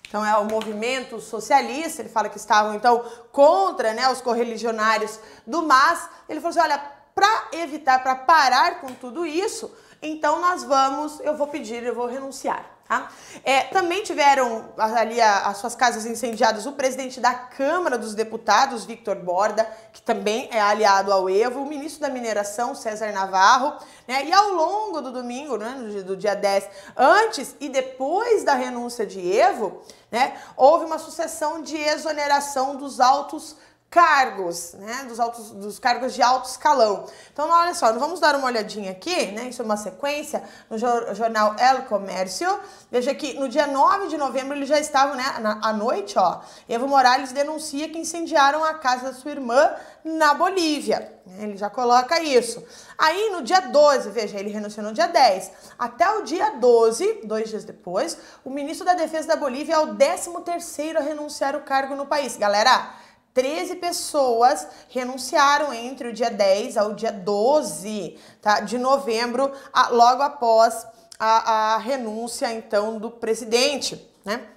Então 0.09 0.25
é 0.25 0.35
o 0.37 0.45
movimento 0.45 1.21
socialista, 1.21 2.01
ele 2.01 2.09
fala 2.09 2.29
que 2.29 2.37
estavam 2.37 2.73
então 2.73 3.05
contra 3.31 3.93
né, 3.93 4.09
os 4.09 4.19
correligionários 4.19 5.19
do 5.45 5.61
MAS. 5.61 6.09
Ele 6.27 6.41
falou 6.41 6.49
assim: 6.49 6.61
olha, 6.61 6.79
para 7.13 7.49
evitar, 7.53 8.01
para 8.01 8.15
parar 8.15 8.81
com 8.81 8.87
tudo 8.87 9.23
isso, 9.23 9.71
então 10.01 10.41
nós 10.41 10.63
vamos, 10.63 11.19
eu 11.19 11.37
vou 11.37 11.45
pedir, 11.45 11.83
eu 11.83 11.93
vou 11.93 12.07
renunciar. 12.07 12.78
Tá? 12.89 13.07
É, 13.43 13.65
também 13.65 14.01
tiveram 14.01 14.73
ali 14.75 15.21
as 15.21 15.57
suas 15.57 15.75
casas 15.75 16.07
incendiadas 16.07 16.65
o 16.65 16.71
presidente 16.71 17.19
da 17.19 17.35
Câmara 17.35 17.99
dos 17.99 18.15
Deputados, 18.15 18.83
Victor 18.83 19.15
Borda, 19.17 19.63
que 19.93 20.01
também 20.01 20.49
é 20.51 20.59
aliado 20.59 21.13
ao 21.13 21.29
Evo, 21.29 21.61
o 21.61 21.67
ministro 21.67 22.01
da 22.01 22.09
Mineração, 22.09 22.73
César 22.73 23.11
Navarro, 23.11 23.77
né? 24.07 24.25
E 24.25 24.33
ao 24.33 24.49
longo 24.53 25.01
do 25.01 25.11
domingo, 25.11 25.55
né, 25.55 26.01
do 26.03 26.17
dia 26.17 26.33
10, 26.33 26.67
antes 26.97 27.55
e 27.59 27.69
depois 27.69 28.43
da 28.43 28.55
renúncia 28.55 29.05
de 29.05 29.19
Evo, 29.37 29.83
né, 30.09 30.41
houve 30.57 30.85
uma 30.85 30.97
sucessão 30.97 31.61
de 31.61 31.77
exoneração 31.77 32.75
dos 32.75 32.99
altos 32.99 33.55
cargos, 33.89 34.73
né, 34.73 35.05
dos, 35.07 35.19
altos, 35.19 35.49
dos 35.51 35.79
cargos 35.79 36.13
de 36.13 36.21
alto 36.21 36.47
escalão. 36.47 37.05
Então, 37.33 37.49
olha 37.49 37.73
só, 37.73 37.91
vamos 37.93 38.19
dar 38.19 38.35
uma 38.35 38.45
olhadinha 38.45 38.91
aqui, 38.91 39.27
né, 39.31 39.45
isso 39.45 39.61
é 39.61 39.65
uma 39.65 39.77
sequência, 39.77 40.43
no 40.69 40.77
jornal 40.77 41.55
El 41.57 41.83
Comércio. 41.83 42.47
Veja 42.91 43.15
que 43.15 43.33
no 43.33 43.49
dia 43.49 43.65
9 43.65 44.07
de 44.07 44.17
novembro 44.17 44.55
eles 44.55 44.69
já 44.69 44.79
estavam, 44.79 45.15
né, 45.15 45.23
na, 45.39 45.59
à 45.63 45.73
noite, 45.73 46.19
ó, 46.19 46.39
Evo 46.67 46.87
Morales 46.87 47.31
denuncia 47.31 47.89
que 47.89 47.97
incendiaram 47.97 48.63
a 48.63 48.75
casa 48.75 49.05
da 49.05 49.13
sua 49.13 49.31
irmã 49.31 49.71
na 50.03 50.35
Bolívia. 50.35 51.11
Ele 51.37 51.57
já 51.57 51.69
coloca 51.69 52.21
isso. 52.21 52.63
Aí, 52.97 53.29
no 53.31 53.43
dia 53.43 53.59
12, 53.59 54.09
veja, 54.09 54.39
ele 54.39 54.49
renunciou 54.49 54.85
no 54.85 54.93
dia 54.93 55.07
10. 55.07 55.51
Até 55.77 56.09
o 56.11 56.23
dia 56.23 56.51
12, 56.51 57.21
dois 57.23 57.49
dias 57.49 57.63
depois, 57.63 58.17
o 58.43 58.49
ministro 58.49 58.85
da 58.85 58.93
Defesa 58.93 59.29
da 59.29 59.35
Bolívia 59.35 59.75
é 59.75 59.79
o 59.79 59.95
13 59.95 60.31
terceiro 60.43 60.99
a 60.99 61.01
renunciar 61.01 61.55
o 61.55 61.61
cargo 61.61 61.95
no 61.95 62.07
país. 62.07 62.35
Galera, 62.37 62.93
13 63.33 63.75
pessoas 63.75 64.67
renunciaram 64.89 65.73
entre 65.73 66.09
o 66.09 66.13
dia 66.13 66.29
10 66.29 66.77
ao 66.77 66.93
dia 66.93 67.11
12 67.11 68.19
tá, 68.41 68.59
de 68.59 68.77
novembro, 68.77 69.51
a, 69.71 69.89
logo 69.89 70.21
após 70.21 70.85
a, 71.19 71.75
a, 71.75 71.77
renúncia, 71.77 72.51
então, 72.51 72.97
do 72.97 73.11
presidente, 73.11 74.09
né? 74.25 74.47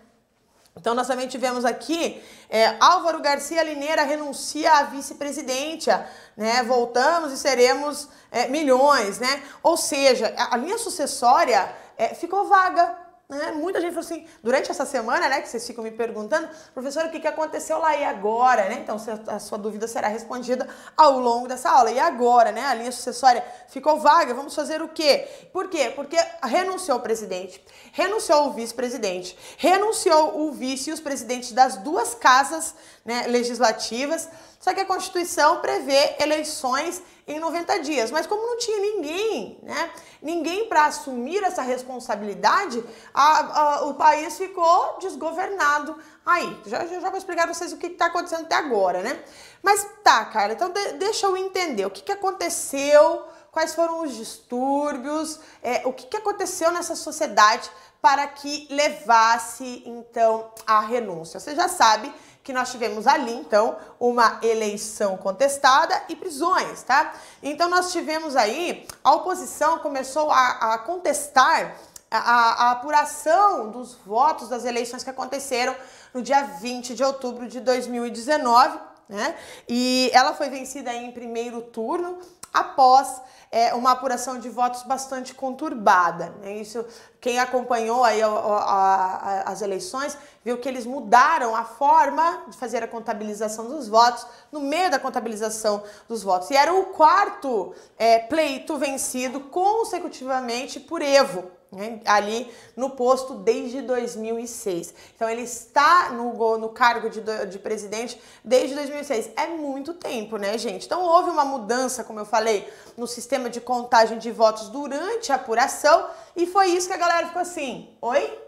Então, 0.75 0.95
nós 0.95 1.07
também 1.07 1.29
tivemos 1.29 1.67
aqui 1.67 2.23
é, 2.49 2.77
Álvaro 2.81 3.21
Garcia 3.21 3.63
Lineira 3.63 4.05
renuncia 4.05 4.73
à 4.73 4.85
vice-presidência, 4.85 6.07
né? 6.35 6.63
Voltamos 6.63 7.31
e 7.33 7.37
seremos 7.37 8.09
é, 8.31 8.49
milhões, 8.49 9.19
né? 9.19 9.43
Ou 9.63 9.77
seja, 9.77 10.35
a, 10.37 10.55
a 10.55 10.57
linha 10.57 10.79
sucessória 10.79 11.75
é, 11.97 12.15
ficou 12.15 12.47
vaga, 12.49 12.97
né? 13.37 13.53
Muita 13.53 13.81
gente 13.81 13.95
falou 13.95 14.05
assim, 14.05 14.27
durante 14.43 14.71
essa 14.71 14.85
semana, 14.85 15.29
né, 15.29 15.41
que 15.41 15.49
vocês 15.49 15.67
ficam 15.67 15.83
me 15.83 15.91
perguntando, 15.91 16.49
professor, 16.75 17.07
o 17.07 17.11
que, 17.11 17.21
que 17.21 17.27
aconteceu 17.27 17.79
lá 17.79 17.97
e 17.97 18.05
agora, 18.05 18.69
né? 18.69 18.81
Então, 18.83 18.97
a 19.27 19.39
sua 19.39 19.59
dúvida 19.59 19.89
será 19.89 20.09
respondida 20.09 20.69
ao 20.97 21.19
longo 21.19 21.49
dessa 21.49 21.71
aula. 21.71 21.91
E 21.91 21.99
agora, 21.99 22.53
né? 22.53 22.65
A 22.67 22.75
linha 22.75 22.93
sucessória 22.93 23.45
ficou 23.69 23.99
vaga, 23.99 24.35
vamos 24.35 24.55
fazer 24.55 24.83
o 24.83 24.89
quê? 24.89 25.29
Por 25.53 25.69
quê? 25.69 25.93
Porque 25.95 26.17
renunciou 26.43 26.99
o 26.99 27.01
presidente, 27.01 27.65
renunciou 27.93 28.49
o 28.49 28.53
vice-presidente, 28.53 29.37
renunciou 29.57 30.41
o 30.41 30.53
vice 30.53 30.91
e 30.91 30.93
os 30.93 31.01
presidentes 31.01 31.53
das 31.53 31.77
duas 31.77 32.15
casas 32.15 32.75
né, 33.05 33.27
legislativas. 33.29 34.29
Só 34.63 34.73
que 34.73 34.79
a 34.79 34.87
Constituição 34.87 35.61
prevê 35.61 36.15
eleições 36.21 37.03
em 37.27 37.41
90 37.41 37.81
dias. 37.81 38.13
Mas 38.13 38.29
como 38.29 38.47
não 38.47 38.57
tinha 38.57 38.79
ninguém, 38.79 39.59
né? 39.61 39.91
Ninguém 40.23 40.69
para 40.69 40.87
assumir 40.87 41.43
essa 41.43 41.63
responsabilidade, 41.63 42.83
a, 43.13 43.61
a, 43.61 43.87
o 43.87 43.95
país 43.95 44.39
ficou 44.39 44.99
desgovernado. 45.01 45.99
Aí, 46.25 46.57
já, 46.65 46.87
já 46.87 47.11
vou 47.11 47.19
explicar 47.19 47.43
para 47.43 47.55
vocês 47.55 47.73
o 47.73 47.77
que 47.77 47.89
está 47.89 48.07
acontecendo 48.07 48.45
até 48.45 48.55
agora, 48.55 49.03
né? 49.03 49.21
Mas 49.61 49.85
tá, 50.05 50.25
cara, 50.27 50.53
então 50.53 50.71
de, 50.71 50.93
deixa 50.93 51.27
eu 51.27 51.37
entender 51.37 51.85
o 51.85 51.91
que, 51.91 52.01
que 52.01 52.13
aconteceu, 52.13 53.25
quais 53.51 53.75
foram 53.75 54.05
os 54.05 54.15
distúrbios, 54.15 55.41
é, 55.61 55.83
o 55.85 55.93
que, 55.93 56.07
que 56.07 56.17
aconteceu 56.17 56.71
nessa 56.71 56.95
sociedade 56.95 57.69
para 58.01 58.29
que 58.29 58.69
levasse, 58.71 59.83
então, 59.87 60.53
a 60.67 60.81
renúncia. 60.81 61.41
Você 61.41 61.55
já 61.57 61.69
sabe 61.69 62.13
que 62.43 62.53
nós 62.53 62.73
tivemos 62.73 63.07
ali, 63.07 63.33
então, 63.33 63.77
uma 64.01 64.41
eleição 64.43 65.17
contestada 65.17 66.03
e 66.09 66.17
prisões, 66.17 66.83
tá? 66.83 67.13
Então, 67.43 67.69
nós 67.69 67.93
tivemos 67.93 68.35
aí, 68.35 68.87
a 69.05 69.13
oposição 69.15 69.79
começou 69.79 70.31
a, 70.31 70.75
a 70.75 70.79
contestar 70.79 71.77
a, 72.11 72.19
a, 72.19 72.71
apuração 72.73 73.71
dos 73.71 73.95
votos 74.05 74.49
das 74.49 74.65
eleições 74.65 75.05
que 75.05 75.11
aconteceram 75.11 75.75
no 76.13 76.21
dia 76.21 76.43
20 76.43 76.95
de 76.95 77.05
outubro 77.05 77.49
de 77.49 77.61
2019, 77.61 78.79
né? 79.09 79.35
E 79.69 80.11
ela 80.13 80.35
foi 80.35 80.49
vencida 80.49 80.93
em 80.93 81.13
primeiro 81.13 81.63
turno 81.63 82.19
após 82.53 83.21
é, 83.51 83.75
uma 83.75 83.91
apuração 83.93 84.39
de 84.39 84.49
votos 84.49 84.83
bastante 84.83 85.35
conturbada. 85.35 86.35
Né? 86.41 86.57
Isso, 86.57 86.85
quem 87.21 87.39
acompanhou 87.39 88.03
aí 88.03 88.23
a, 88.23 88.27
a, 88.27 88.31
a, 88.31 89.43
as 89.53 89.61
eleições 89.61 90.17
viu 90.43 90.59
que 90.59 90.69
eles 90.69 90.87
mudaram 90.87 91.55
a 91.55 91.65
forma 91.65 92.45
de 92.49 92.57
fazer 92.57 92.83
a 92.83 92.89
contabilização 92.89 93.69
dos 93.69 93.89
votos 93.89 94.27
no 94.51 94.61
meio 94.61 94.91
da 94.91 94.99
contabilização 94.99 95.83
dos 96.09 96.23
votos. 96.23 96.51
E 96.51 96.57
era 96.57 96.73
o 96.75 96.87
quarto 96.87 97.75
é, 97.99 98.19
pleito 98.19 98.79
vencido 98.79 99.41
consecutivamente 99.41 100.81
por 100.81 101.03
Evo 101.03 101.62
né, 101.73 102.01
ali 102.05 102.53
no 102.77 102.91
posto 102.91 103.35
desde 103.35 103.81
2006. 103.81 104.95
Então 105.17 105.29
ele 105.29 105.43
está 105.43 106.11
no, 106.11 106.59
no 106.59 106.69
cargo 106.69 107.09
de, 107.09 107.23
de 107.49 107.59
presidente 107.59 108.21
desde 108.45 108.75
2006. 108.75 109.31
É 109.37 109.47
muito 109.47 109.95
tempo, 109.95 110.37
né, 110.37 110.59
gente? 110.59 110.85
Então 110.85 111.03
houve 111.03 111.31
uma 111.31 111.45
mudança, 111.45 112.05
como 112.05 112.21
eu 112.21 112.27
falei, 112.27 112.71
no 112.97 113.07
sistema 113.07 113.49
de 113.49 113.61
contagem 113.61 114.19
de 114.19 114.31
votos 114.31 114.69
durante 114.69 115.33
a 115.33 115.37
apuração 115.37 116.11
e 116.37 116.47
foi 116.47 116.69
isso 116.69 116.89
que 116.89 116.95
a 116.95 116.99
galera 116.99 117.27
ficou 117.27 117.43
assim: 117.43 117.97
oi? 118.01 118.39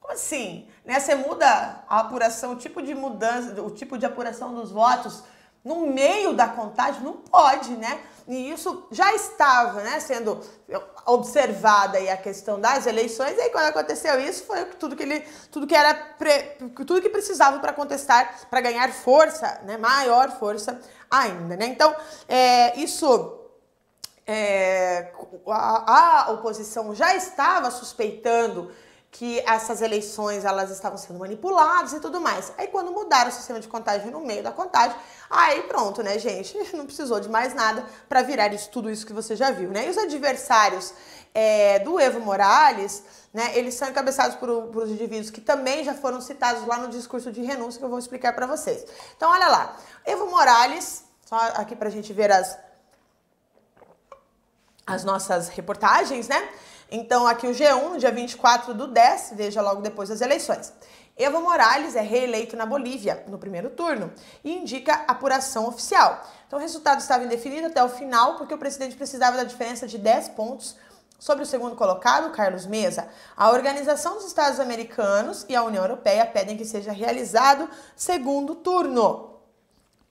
Como 0.00 0.12
assim? 0.12 0.68
Né? 0.84 1.00
Você 1.00 1.14
muda 1.14 1.46
a 1.88 2.00
apuração, 2.00 2.52
o 2.52 2.56
tipo 2.56 2.82
de 2.82 2.94
mudança, 2.94 3.60
o 3.62 3.70
tipo 3.70 3.96
de 3.96 4.04
apuração 4.04 4.54
dos 4.54 4.70
votos 4.70 5.22
no 5.64 5.86
meio 5.86 6.34
da 6.34 6.46
contagem? 6.46 7.02
Não 7.02 7.14
pode, 7.14 7.70
né? 7.76 8.00
E 8.26 8.50
isso 8.50 8.86
já 8.90 9.12
estava 9.14 9.82
né, 9.82 10.00
sendo 10.00 10.40
observada 11.04 11.98
aí 11.98 12.08
a 12.08 12.16
questão 12.16 12.58
das 12.58 12.86
eleições, 12.86 13.36
e 13.36 13.40
aí 13.40 13.50
quando 13.50 13.66
aconteceu 13.66 14.18
isso 14.18 14.44
foi 14.44 14.64
tudo 14.64 14.96
que 14.96 15.02
ele, 15.02 15.20
tudo 15.50 15.66
que 15.66 15.74
era 15.74 15.92
pre, 15.92 16.56
tudo 16.86 17.02
que 17.02 17.10
precisava 17.10 17.58
para 17.58 17.74
contestar, 17.74 18.48
para 18.48 18.62
ganhar 18.62 18.90
força, 18.92 19.60
né, 19.64 19.76
maior 19.76 20.30
força 20.38 20.80
ainda, 21.10 21.54
né? 21.54 21.66
Então, 21.66 21.94
é, 22.26 22.78
isso 22.80 23.40
é, 24.26 25.12
a, 25.46 26.24
a 26.24 26.32
oposição 26.32 26.94
já 26.94 27.14
estava 27.14 27.70
suspeitando 27.70 28.72
que 29.14 29.38
essas 29.46 29.80
eleições 29.80 30.44
elas 30.44 30.72
estavam 30.72 30.98
sendo 30.98 31.20
manipuladas 31.20 31.92
e 31.92 32.00
tudo 32.00 32.20
mais. 32.20 32.52
Aí 32.58 32.66
quando 32.66 32.90
mudaram 32.90 33.30
o 33.30 33.32
sistema 33.32 33.60
de 33.60 33.68
contagem 33.68 34.10
no 34.10 34.18
meio 34.18 34.42
da 34.42 34.50
contagem, 34.50 34.96
aí 35.30 35.62
pronto, 35.62 36.02
né, 36.02 36.18
gente? 36.18 36.58
Não 36.76 36.84
precisou 36.84 37.20
de 37.20 37.28
mais 37.28 37.54
nada 37.54 37.86
para 38.08 38.22
virar 38.22 38.52
isso, 38.52 38.68
tudo 38.70 38.90
isso 38.90 39.06
que 39.06 39.12
você 39.12 39.36
já 39.36 39.52
viu, 39.52 39.70
né? 39.70 39.86
E 39.86 39.90
os 39.90 39.96
adversários 39.96 40.92
é, 41.32 41.78
do 41.78 42.00
Evo 42.00 42.18
Morales, 42.18 43.04
né, 43.32 43.56
eles 43.56 43.74
são 43.74 43.88
encabeçados 43.88 44.36
por, 44.36 44.48
por 44.72 44.88
indivíduos 44.88 45.30
que 45.30 45.40
também 45.40 45.84
já 45.84 45.94
foram 45.94 46.20
citados 46.20 46.66
lá 46.66 46.78
no 46.78 46.88
discurso 46.88 47.30
de 47.30 47.40
renúncia 47.40 47.78
que 47.78 47.84
eu 47.84 47.90
vou 47.90 48.00
explicar 48.00 48.32
para 48.32 48.48
vocês. 48.48 48.84
Então, 49.16 49.30
olha 49.30 49.46
lá. 49.46 49.76
Evo 50.04 50.26
Morales, 50.26 51.04
só 51.24 51.36
aqui 51.54 51.76
para 51.76 51.88
gente 51.88 52.12
ver 52.12 52.32
as, 52.32 52.58
as 54.84 55.04
nossas 55.04 55.50
reportagens, 55.50 56.26
né? 56.26 56.48
Então, 56.90 57.26
aqui 57.26 57.46
o 57.46 57.50
G1, 57.50 57.90
no 57.90 57.98
dia 57.98 58.10
24 58.10 58.74
do 58.74 58.86
10, 58.86 59.32
veja 59.34 59.60
logo 59.62 59.80
depois 59.80 60.08
das 60.08 60.20
eleições. 60.20 60.72
Evo 61.16 61.40
Morales 61.40 61.94
é 61.94 62.00
reeleito 62.00 62.56
na 62.56 62.66
Bolívia 62.66 63.24
no 63.28 63.38
primeiro 63.38 63.70
turno 63.70 64.12
e 64.42 64.52
indica 64.52 65.04
apuração 65.06 65.68
oficial. 65.68 66.26
Então, 66.46 66.58
o 66.58 66.62
resultado 66.62 67.00
estava 67.00 67.24
indefinido 67.24 67.68
até 67.68 67.82
o 67.82 67.88
final, 67.88 68.36
porque 68.36 68.54
o 68.54 68.58
presidente 68.58 68.96
precisava 68.96 69.36
da 69.36 69.44
diferença 69.44 69.86
de 69.86 69.96
10 69.96 70.30
pontos 70.30 70.76
sobre 71.18 71.44
o 71.44 71.46
segundo 71.46 71.76
colocado, 71.76 72.32
Carlos 72.32 72.66
Mesa. 72.66 73.08
A 73.36 73.50
Organização 73.50 74.14
dos 74.14 74.26
Estados 74.26 74.58
Americanos 74.58 75.46
e 75.48 75.54
a 75.54 75.62
União 75.62 75.82
Europeia 75.82 76.26
pedem 76.26 76.56
que 76.56 76.64
seja 76.64 76.92
realizado 76.92 77.70
segundo 77.96 78.56
turno. 78.56 79.38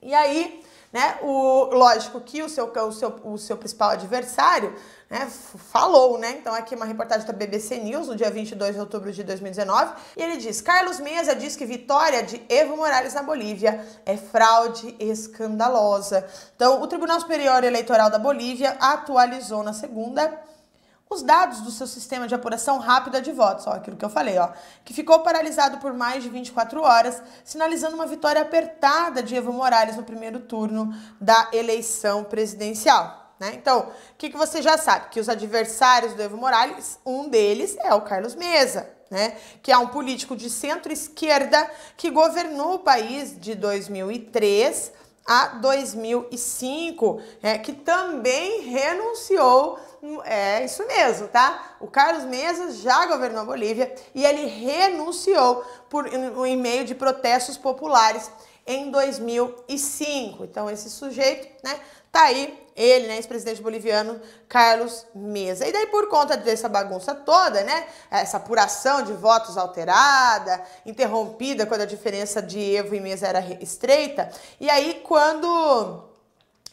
E 0.02 0.14
aí, 0.14 0.63
né, 0.94 1.18
o, 1.24 1.72
lógico 1.74 2.22
que 2.22 2.44
o 2.44 2.48
seu, 2.48 2.72
o 2.72 2.92
seu, 2.92 3.20
o 3.24 3.38
seu 3.38 3.58
principal 3.58 3.90
adversário 3.90 4.76
né, 5.10 5.28
falou, 5.72 6.20
né? 6.20 6.38
Então 6.40 6.54
aqui 6.54 6.76
uma 6.76 6.86
reportagem 6.86 7.26
da 7.26 7.34
BBC 7.34 7.78
News, 7.78 8.08
no 8.08 8.16
dia 8.16 8.30
22 8.30 8.76
de 8.76 8.80
outubro 8.80 9.12
de 9.12 9.24
2019, 9.24 9.92
e 10.16 10.22
ele 10.22 10.38
diz: 10.38 10.62
Carlos 10.62 11.00
Mesa 11.00 11.36
diz 11.36 11.56
que 11.56 11.66
vitória 11.66 12.22
de 12.22 12.40
Evo 12.48 12.78
Morales 12.78 13.16
na 13.16 13.24
Bolívia 13.24 13.84
é 14.06 14.16
fraude 14.16 14.96
escandalosa. 15.00 16.28
Então, 16.56 16.80
o 16.80 16.88
Tribunal 16.88 17.20
Superior 17.20 17.64
Eleitoral 17.64 18.12
da 18.12 18.20
Bolívia 18.20 18.78
atualizou 18.80 19.64
na 19.64 19.74
segunda 19.74 20.40
os 21.14 21.22
dados 21.22 21.62
do 21.62 21.72
seu 21.72 21.88
sistema 21.88 22.28
de 22.28 22.36
apuração 22.36 22.78
rápida 22.80 23.22
de 23.22 23.32
votos, 23.32 23.68
ó, 23.68 23.72
aquilo 23.72 23.96
que 23.96 24.04
eu 24.04 24.10
falei, 24.10 24.38
ó, 24.38 24.50
que 24.84 24.94
ficou 24.94 25.20
paralisado 25.20 25.78
por 25.78 25.94
mais 25.94 26.24
de 26.24 26.30
24 26.30 26.82
horas, 26.82 27.22
sinalizando 27.44 27.96
uma 27.96 28.06
vitória 28.06 28.42
apertada 28.42 29.22
de 29.22 29.36
Evo 29.36 29.54
Morales 29.54 29.96
no 29.96 30.04
primeiro 30.04 30.40
turno 30.40 30.94
da 31.20 31.50
eleição 31.54 32.24
presidencial. 32.24 33.34
Né? 33.40 33.54
Então, 33.56 33.80
o 33.80 34.16
que, 34.18 34.30
que 34.30 34.38
você 34.38 34.62
já 34.62 34.78
sabe? 34.78 35.10
Que 35.10 35.20
os 35.20 35.28
adversários 35.30 36.14
do 36.14 36.22
Evo 36.22 36.38
Morales, 36.38 37.00
um 37.06 37.28
deles 37.28 37.76
é 37.80 37.94
o 37.94 38.02
Carlos 38.02 38.36
Mesa, 38.36 38.90
né? 39.10 39.36
que 39.62 39.72
é 39.72 39.78
um 39.78 39.88
político 39.88 40.36
de 40.36 40.50
centro-esquerda 40.50 41.70
que 41.98 42.10
governou 42.10 42.76
o 42.76 42.80
país 42.80 43.40
de 43.40 43.54
2003 43.56 44.94
a 45.26 45.48
2005, 45.60 47.22
é, 47.42 47.58
que 47.58 47.74
também 47.74 48.62
renunciou. 48.62 49.80
É 50.26 50.66
isso 50.66 50.86
mesmo, 50.86 51.30
tá? 51.30 51.76
O 51.80 51.88
Carlos 51.88 52.26
Mesa 52.26 52.72
já 52.72 53.06
governou 53.06 53.42
a 53.42 53.46
Bolívia 53.46 53.94
e 54.14 54.26
ele 54.26 54.46
renunciou 54.48 55.64
por 55.90 56.08
em 56.08 56.58
meio 56.58 56.84
de 56.84 56.94
protestos 56.94 57.58
populares 57.58 58.30
em 58.68 58.92
2005. 58.92 60.44
Então 60.44 60.70
esse 60.70 60.90
sujeito, 60.90 61.48
né, 61.64 61.80
tá 62.12 62.24
aí 62.24 62.64
ele, 62.76 63.08
né, 63.08 63.16
ex-presidente 63.16 63.62
boliviano 63.62 64.20
Carlos 64.50 65.06
Mesa. 65.16 65.66
E 65.66 65.72
daí, 65.72 65.88
por 65.88 66.10
conta 66.10 66.36
dessa 66.36 66.68
bagunça 66.68 67.16
toda, 67.16 67.64
né, 67.64 67.88
essa 68.12 68.38
apuração 68.38 69.04
de 69.04 69.14
votos 69.14 69.58
alterada, 69.58 70.62
interrompida 70.86 71.66
quando 71.66 71.82
a 71.82 71.86
diferença 71.86 72.42
de 72.42 72.76
Evo 72.76 72.96
e 72.96 73.00
Mesa 73.00 73.28
era 73.28 73.40
estreita, 73.62 74.30
e 74.60 74.70
aí 74.70 75.02
quando. 75.04 76.12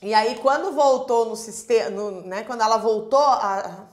E 0.02 0.14
aí, 0.14 0.36
quando 0.36 0.72
voltou 0.72 1.26
no 1.26 1.36
sistema, 1.36 1.90
no, 1.90 2.22
né, 2.22 2.42
quando 2.44 2.62
ela 2.62 2.78
voltou 2.78 3.18
a 3.18 3.86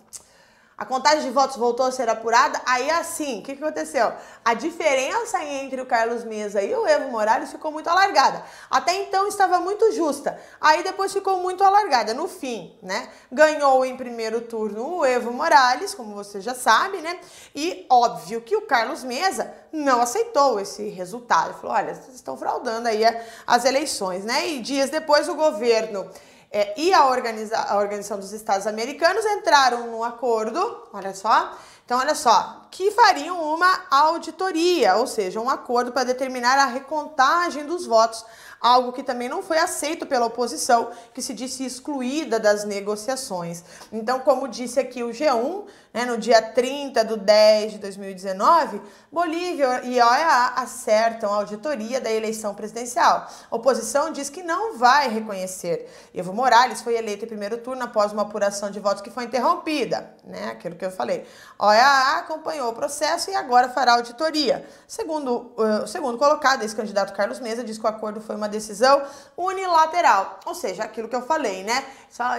a 0.78 0.86
contagem 0.86 1.24
de 1.24 1.32
votos 1.32 1.58
voltou 1.58 1.88
a 1.88 1.92
ser 1.92 2.08
apurada, 2.08 2.62
aí 2.64 2.88
assim, 2.92 3.40
o 3.40 3.42
que, 3.42 3.56
que 3.56 3.64
aconteceu? 3.64 4.14
A 4.46 4.54
diferença 4.54 5.44
entre 5.44 5.82
o 5.82 5.88
Carlos 5.88 6.24
Mesa 6.24 6.62
e 6.62 6.72
o 6.76 6.86
Evo 6.86 7.10
Morales 7.10 7.52
ficou 7.52 7.72
muito 7.72 7.90
alargada. 7.90 8.44
Até 8.70 8.94
então 9.02 9.28
estava 9.28 9.60
muito 9.60 9.92
justa, 9.94 10.40
aí 10.62 10.84
depois 10.84 11.12
ficou 11.12 11.42
muito 11.42 11.64
alargada. 11.64 12.14
No 12.14 12.28
fim, 12.28 12.78
né? 12.84 13.10
Ganhou 13.32 13.84
em 13.84 13.98
primeiro 13.98 14.42
turno 14.42 14.98
o 14.98 15.06
Evo 15.06 15.34
Morales, 15.34 15.96
como 15.96 16.14
você 16.14 16.42
já 16.42 16.54
sabe, 16.54 17.00
né? 17.00 17.20
E 17.56 17.88
óbvio 17.90 18.42
que 18.42 18.56
o 18.56 18.62
Carlos 18.62 19.04
Mesa 19.04 19.52
não 19.72 20.00
aceitou 20.00 20.60
esse 20.60 20.90
resultado. 20.90 21.50
Ele 21.50 21.60
falou: 21.60 21.76
olha, 21.76 21.96
vocês 21.96 22.14
estão 22.14 22.38
fraudando 22.38 22.88
aí 22.88 23.02
as 23.48 23.66
eleições, 23.66 24.24
né? 24.24 24.48
E 24.48 24.62
dias 24.62 24.92
depois 24.92 25.28
o 25.28 25.34
governo 25.34 26.08
é, 26.52 26.80
e 26.80 26.94
a, 26.94 27.08
organiza 27.08 27.58
a 27.58 27.78
Organização 27.78 28.20
dos 28.20 28.32
Estados 28.32 28.66
Americanos 28.68 29.26
entraram 29.26 29.88
num 29.88 30.04
acordo, 30.04 30.88
olha 30.94 31.14
só, 31.14 31.58
então 31.86 32.00
olha 32.00 32.16
só, 32.16 32.68
que 32.72 32.92
fariam 32.92 33.54
uma 33.54 33.86
auditoria, 33.90 34.96
ou 34.96 35.08
seja, 35.08 35.40
um 35.40 35.50
acordo 35.50 35.92
para 35.92 36.06
determinar 36.06 36.58
a 36.58 36.66
recontagem 36.66 37.66
dos 37.66 37.86
votos 37.86 38.26
algo 38.60 38.92
que 38.92 39.04
também 39.04 39.30
não 39.30 39.42
foi 39.42 39.58
aceito 39.58 40.06
pela 40.06 40.26
oposição, 40.26 40.92
que 41.14 41.22
se 41.22 41.34
disse 41.34 41.66
excluída 41.66 42.40
das 42.40 42.64
negociações. 42.64 43.64
Então, 43.92 44.20
como 44.20 44.48
disse 44.48 44.80
aqui 44.80 45.04
o 45.04 45.10
G1, 45.10 45.66
né, 45.94 46.06
no 46.06 46.18
dia 46.18 46.42
30 46.42 47.06
de 47.06 47.18
10 47.18 47.72
de 47.74 47.78
2019, 47.78 48.82
Bolívia 49.12 49.84
e 49.84 50.02
OEA 50.02 50.54
acertam 50.56 51.32
a 51.32 51.38
auditoria 51.38 52.02
da 52.02 52.12
eleição 52.12 52.56
presidencial. 52.56 53.28
A 53.52 53.56
oposição 53.56 54.12
diz 54.12 54.30
que 54.30 54.42
não 54.42 54.78
vai 54.78 55.08
reconhecer. 55.10 55.88
Evo 56.14 56.34
Morales 56.34 56.82
foi 56.82 56.96
eleito 56.96 57.26
em 57.26 57.28
primeiro 57.28 57.58
turno 57.60 57.84
após 57.84 58.12
uma 58.12 58.24
apuração 58.24 58.72
de 58.72 58.80
votos 58.80 59.04
que 59.04 59.12
foi 59.12 59.26
interrompida, 59.26 60.16
né, 60.24 60.50
aquilo 60.50 60.76
que 60.76 60.86
eu 60.86 60.92
falei. 60.92 61.28
OEA 61.60 62.18
acompanhou 62.18 62.72
o 62.72 62.74
processo 62.74 63.30
e 63.30 63.36
agora 63.36 63.70
fará 63.70 63.94
auditoria. 63.94 64.68
Segundo 64.88 65.54
uh, 65.58 65.84
o 65.84 65.88
segundo 65.88 66.18
colocado, 66.18 66.64
esse 66.64 66.76
candidato 66.76 67.14
Carlos 67.14 67.40
Mesa, 67.40 67.64
diz 67.64 67.78
que 67.78 67.86
o 67.86 67.88
acordo 67.88 68.20
foi 68.20 68.36
uma 68.36 68.48
uma 68.48 68.50
decisão 68.50 69.04
unilateral. 69.36 70.40
Ou 70.46 70.56
seja, 70.56 70.84
aquilo 70.84 71.10
que 71.10 71.16
eu 71.16 71.22
falei, 71.22 71.64
né? 71.64 71.86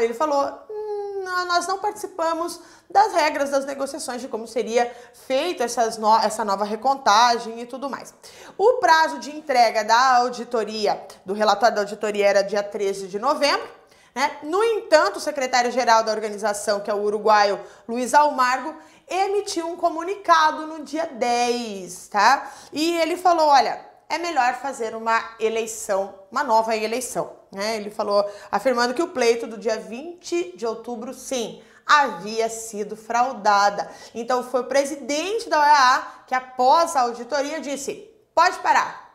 Ele 0.01 0.15
falou: 0.15 0.59
hum, 0.69 1.25
nós 1.47 1.67
não 1.67 1.79
participamos 1.79 2.61
das 2.90 3.12
regras 3.12 3.51
das 3.51 3.66
negociações 3.66 4.20
de 4.20 4.29
como 4.29 4.46
seria 4.46 4.90
feita 5.27 5.66
no, 5.98 6.16
essa 6.18 6.44
nova 6.44 6.64
recontagem 6.64 7.61
e 7.61 7.66
tudo 7.66 7.90
mais. 7.90 8.14
O 8.57 8.74
prazo 8.74 9.18
de 9.18 9.35
entrega 9.35 9.85
da 9.85 10.16
auditoria, 10.16 11.01
do 11.24 11.35
relatório 11.35 11.74
da 11.74 11.83
auditoria, 11.83 12.27
era 12.27 12.42
dia 12.42 12.62
13 12.62 13.09
de 13.09 13.18
novembro. 13.18 13.68
Né? 14.14 14.38
No 14.42 14.64
entanto, 14.64 15.16
o 15.16 15.20
secretário-geral 15.20 16.03
da 16.03 16.12
organização, 16.12 16.81
que 16.81 16.90
é 16.90 16.94
o 16.94 17.03
uruguaio 17.03 17.61
Luiz 17.87 18.14
Almargo, 18.14 18.74
emitiu 19.09 19.68
um 19.68 19.77
comunicado 19.77 20.66
no 20.66 20.83
dia 20.83 21.07
10, 21.07 22.09
tá? 22.09 22.51
E 22.72 22.96
ele 22.98 23.16
falou: 23.16 23.48
olha, 23.48 23.81
é 24.09 24.18
melhor 24.18 24.55
fazer 24.55 24.94
uma 24.96 25.22
eleição, 25.38 26.14
uma 26.33 26.42
nova 26.42 26.74
eleição. 26.74 27.37
Né? 27.53 27.77
Ele 27.77 27.90
falou, 27.90 28.29
afirmando 28.51 28.94
que 28.94 29.03
o 29.03 29.09
pleito 29.09 29.46
do 29.46 29.59
dia 29.59 29.79
20 29.79 30.57
de 30.57 30.66
outubro, 30.66 31.12
sim, 31.12 31.62
havia 31.88 32.48
sido 32.51 32.94
fraudada. 32.94 33.90
Então 34.14 34.44
foi 34.44 34.61
o 34.61 34.68
presidente 34.68 35.48
da 35.48 35.61
OEA 35.61 36.07
que, 36.27 36.35
após 36.35 36.94
a 36.94 37.01
auditoria, 37.01 37.61
disse: 37.61 38.09
pode 38.35 38.59
parar. 38.59 39.09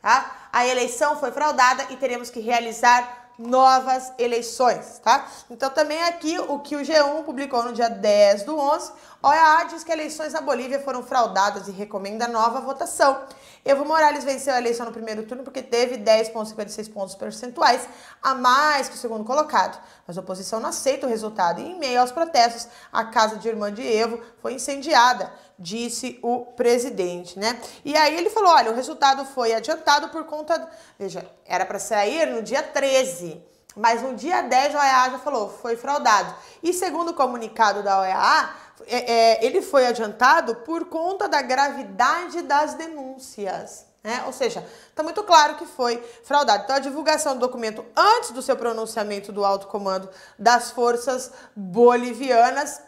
Tá? 0.00 0.48
A 0.52 0.66
eleição 0.66 1.18
foi 1.18 1.30
fraudada 1.32 1.86
e 1.90 1.96
teremos 1.96 2.30
que 2.30 2.40
realizar 2.40 3.19
novas 3.40 4.12
eleições, 4.18 5.00
tá? 5.02 5.26
Então 5.50 5.70
também 5.70 6.02
aqui 6.04 6.38
o 6.38 6.58
que 6.58 6.76
o 6.76 6.80
G1 6.80 7.24
publicou 7.24 7.62
no 7.62 7.72
dia 7.72 7.88
10 7.88 8.42
do 8.42 8.58
11, 8.58 8.92
a 9.22 9.28
OEA 9.28 9.64
diz 9.68 9.82
que 9.82 9.90
eleições 9.90 10.32
na 10.32 10.40
Bolívia 10.40 10.80
foram 10.80 11.02
fraudadas 11.02 11.66
e 11.68 11.72
recomenda 11.72 12.28
nova 12.28 12.60
votação. 12.60 13.22
Evo 13.64 13.84
Morales 13.84 14.24
venceu 14.24 14.54
a 14.54 14.58
eleição 14.58 14.86
no 14.86 14.92
primeiro 14.92 15.24
turno 15.24 15.42
porque 15.42 15.62
teve 15.62 15.98
10,56 15.98 16.90
pontos 16.90 17.14
percentuais 17.14 17.86
a 18.22 18.34
mais 18.34 18.88
que 18.88 18.94
o 18.94 18.98
segundo 18.98 19.22
colocado. 19.24 19.78
Mas 20.06 20.16
a 20.16 20.22
oposição 20.22 20.60
não 20.60 20.70
aceita 20.70 21.06
o 21.06 21.10
resultado 21.10 21.60
e, 21.60 21.64
em 21.64 21.78
meio 21.78 22.00
aos 22.00 22.10
protestos, 22.10 22.68
a 22.90 23.04
casa 23.04 23.36
de 23.36 23.46
irmã 23.48 23.70
de 23.72 23.82
Evo 23.82 24.18
foi 24.40 24.54
incendiada, 24.54 25.32
disse 25.58 26.18
o 26.22 26.46
presidente, 26.46 27.38
né? 27.38 27.60
E 27.84 27.96
aí 27.96 28.16
ele 28.16 28.30
falou: 28.30 28.50
olha, 28.50 28.70
o 28.70 28.74
resultado 28.74 29.24
foi 29.24 29.54
adiantado 29.54 30.08
por 30.08 30.24
conta. 30.24 30.68
Veja, 30.98 31.24
era 31.44 31.64
para 31.64 31.78
sair 31.78 32.26
no 32.26 32.42
dia 32.42 32.62
13. 32.62 33.50
Mas 33.76 34.02
no 34.02 34.14
dia 34.14 34.42
10 34.42 34.74
a 34.74 34.78
OEA 34.80 35.10
já 35.12 35.18
falou, 35.20 35.48
foi 35.48 35.76
fraudado. 35.76 36.34
E 36.62 36.72
segundo 36.72 37.10
o 37.10 37.14
comunicado 37.14 37.82
da 37.82 38.00
OEA, 38.00 38.50
é, 38.86 39.12
é, 39.12 39.46
ele 39.46 39.62
foi 39.62 39.86
adiantado 39.86 40.56
por 40.56 40.86
conta 40.86 41.28
da 41.28 41.40
gravidade 41.40 42.42
das 42.42 42.74
denúncias. 42.74 43.86
Né? 44.02 44.22
Ou 44.26 44.32
seja, 44.32 44.66
está 44.88 45.02
muito 45.02 45.22
claro 45.22 45.56
que 45.56 45.66
foi 45.66 46.02
fraudado. 46.24 46.64
Então, 46.64 46.76
a 46.76 46.80
divulgação 46.80 47.34
do 47.34 47.40
documento 47.40 47.84
antes 47.94 48.30
do 48.30 48.40
seu 48.40 48.56
pronunciamento 48.56 49.30
do 49.30 49.44
alto 49.44 49.66
comando 49.66 50.08
das 50.38 50.70
forças 50.70 51.30
bolivianas 51.54 52.80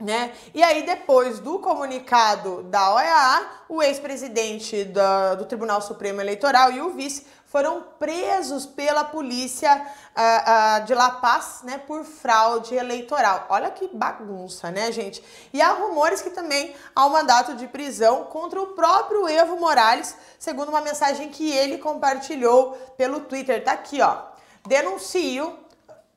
Né? 0.00 0.32
E 0.54 0.62
aí, 0.62 0.84
depois 0.84 1.40
do 1.40 1.58
comunicado 1.58 2.62
da 2.64 2.94
OEA, 2.94 3.48
o 3.68 3.82
ex-presidente 3.82 4.84
do, 4.84 5.44
Tribunal 5.46 5.82
Supremo 5.82 6.20
Eleitoral 6.20 6.70
e 6.70 6.80
o 6.80 6.90
vice 6.90 7.26
foram 7.46 7.82
presos 7.98 8.64
pela 8.64 9.02
polícia 9.02 9.74
uh, 9.74 10.82
uh, 10.82 10.86
de 10.86 10.94
La 10.94 11.10
Paz 11.10 11.62
né, 11.64 11.78
por 11.78 12.04
fraude 12.04 12.76
eleitoral. 12.76 13.46
Olha 13.48 13.72
que 13.72 13.88
bagunça, 13.88 14.70
né, 14.70 14.92
gente? 14.92 15.20
E 15.52 15.60
há 15.60 15.72
rumores 15.72 16.22
que 16.22 16.30
também 16.30 16.76
há 16.94 17.04
um 17.04 17.10
mandato 17.10 17.56
de 17.56 17.66
prisão 17.66 18.24
contra 18.26 18.60
o 18.60 18.68
próprio 18.68 19.28
Evo 19.28 19.58
Morales, 19.58 20.14
segundo 20.38 20.68
uma 20.68 20.80
mensagem 20.80 21.28
que 21.28 21.50
ele 21.50 21.78
compartilhou 21.78 22.78
pelo 22.96 23.20
Twitter. 23.20 23.64
Tá 23.64 23.72
aqui, 23.72 24.00
ó. 24.00 24.16
Denuncio 24.64 25.58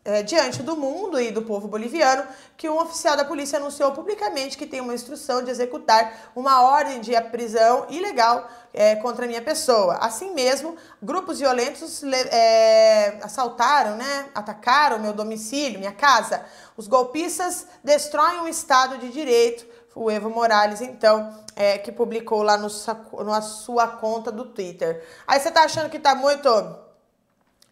é, 0.04 0.24
diante 0.24 0.64
do 0.64 0.76
mundo 0.76 1.22
e 1.22 1.32
do 1.32 1.44
povo 1.44 1.68
boliviano 1.68 2.24
que 2.58 2.68
um 2.68 2.80
oficial 2.80 3.16
da 3.16 3.24
polícia 3.24 3.60
anunciou 3.60 3.92
publicamente 3.92 4.58
que 4.58 4.66
tem 4.66 4.82
uma 4.82 4.94
instrução 4.94 5.44
de 5.44 5.52
executar 5.52 6.32
uma 6.36 6.62
ordem 6.62 7.00
de 7.02 7.20
prisão 7.30 7.86
ilegal 7.90 8.50
é, 8.74 8.96
contra 8.96 9.28
minha 9.28 9.42
pessoa. 9.42 9.96
Assim 9.96 10.34
mesmo, 10.34 10.76
grupos 11.02 11.40
violentos 11.40 12.04
é, 12.04 13.20
assaltaram, 13.22 13.96
né, 13.96 14.30
atacaram 14.34 14.98
meu 14.98 15.14
domicílio, 15.14 15.80
minha 15.80 15.92
casa. 15.92 16.44
Os 16.76 16.88
golpistas 16.88 17.68
destroem 17.84 18.42
o 18.42 18.48
Estado 18.48 18.98
de 18.98 19.10
Direito. 19.10 19.70
O 19.94 20.10
Evo 20.10 20.30
Morales, 20.30 20.80
então, 20.80 21.38
é, 21.54 21.78
que 21.78 21.92
publicou 21.92 22.42
lá 22.44 22.56
no, 22.56 22.70
na 23.26 23.42
sua 23.42 23.88
conta 23.88 24.32
do 24.32 24.46
Twitter. 24.46 25.06
Aí 25.28 25.38
você 25.38 25.52
tá 25.52 25.64
achando 25.64 25.90
que 25.90 26.00
tá 26.00 26.16
muito 26.16 26.48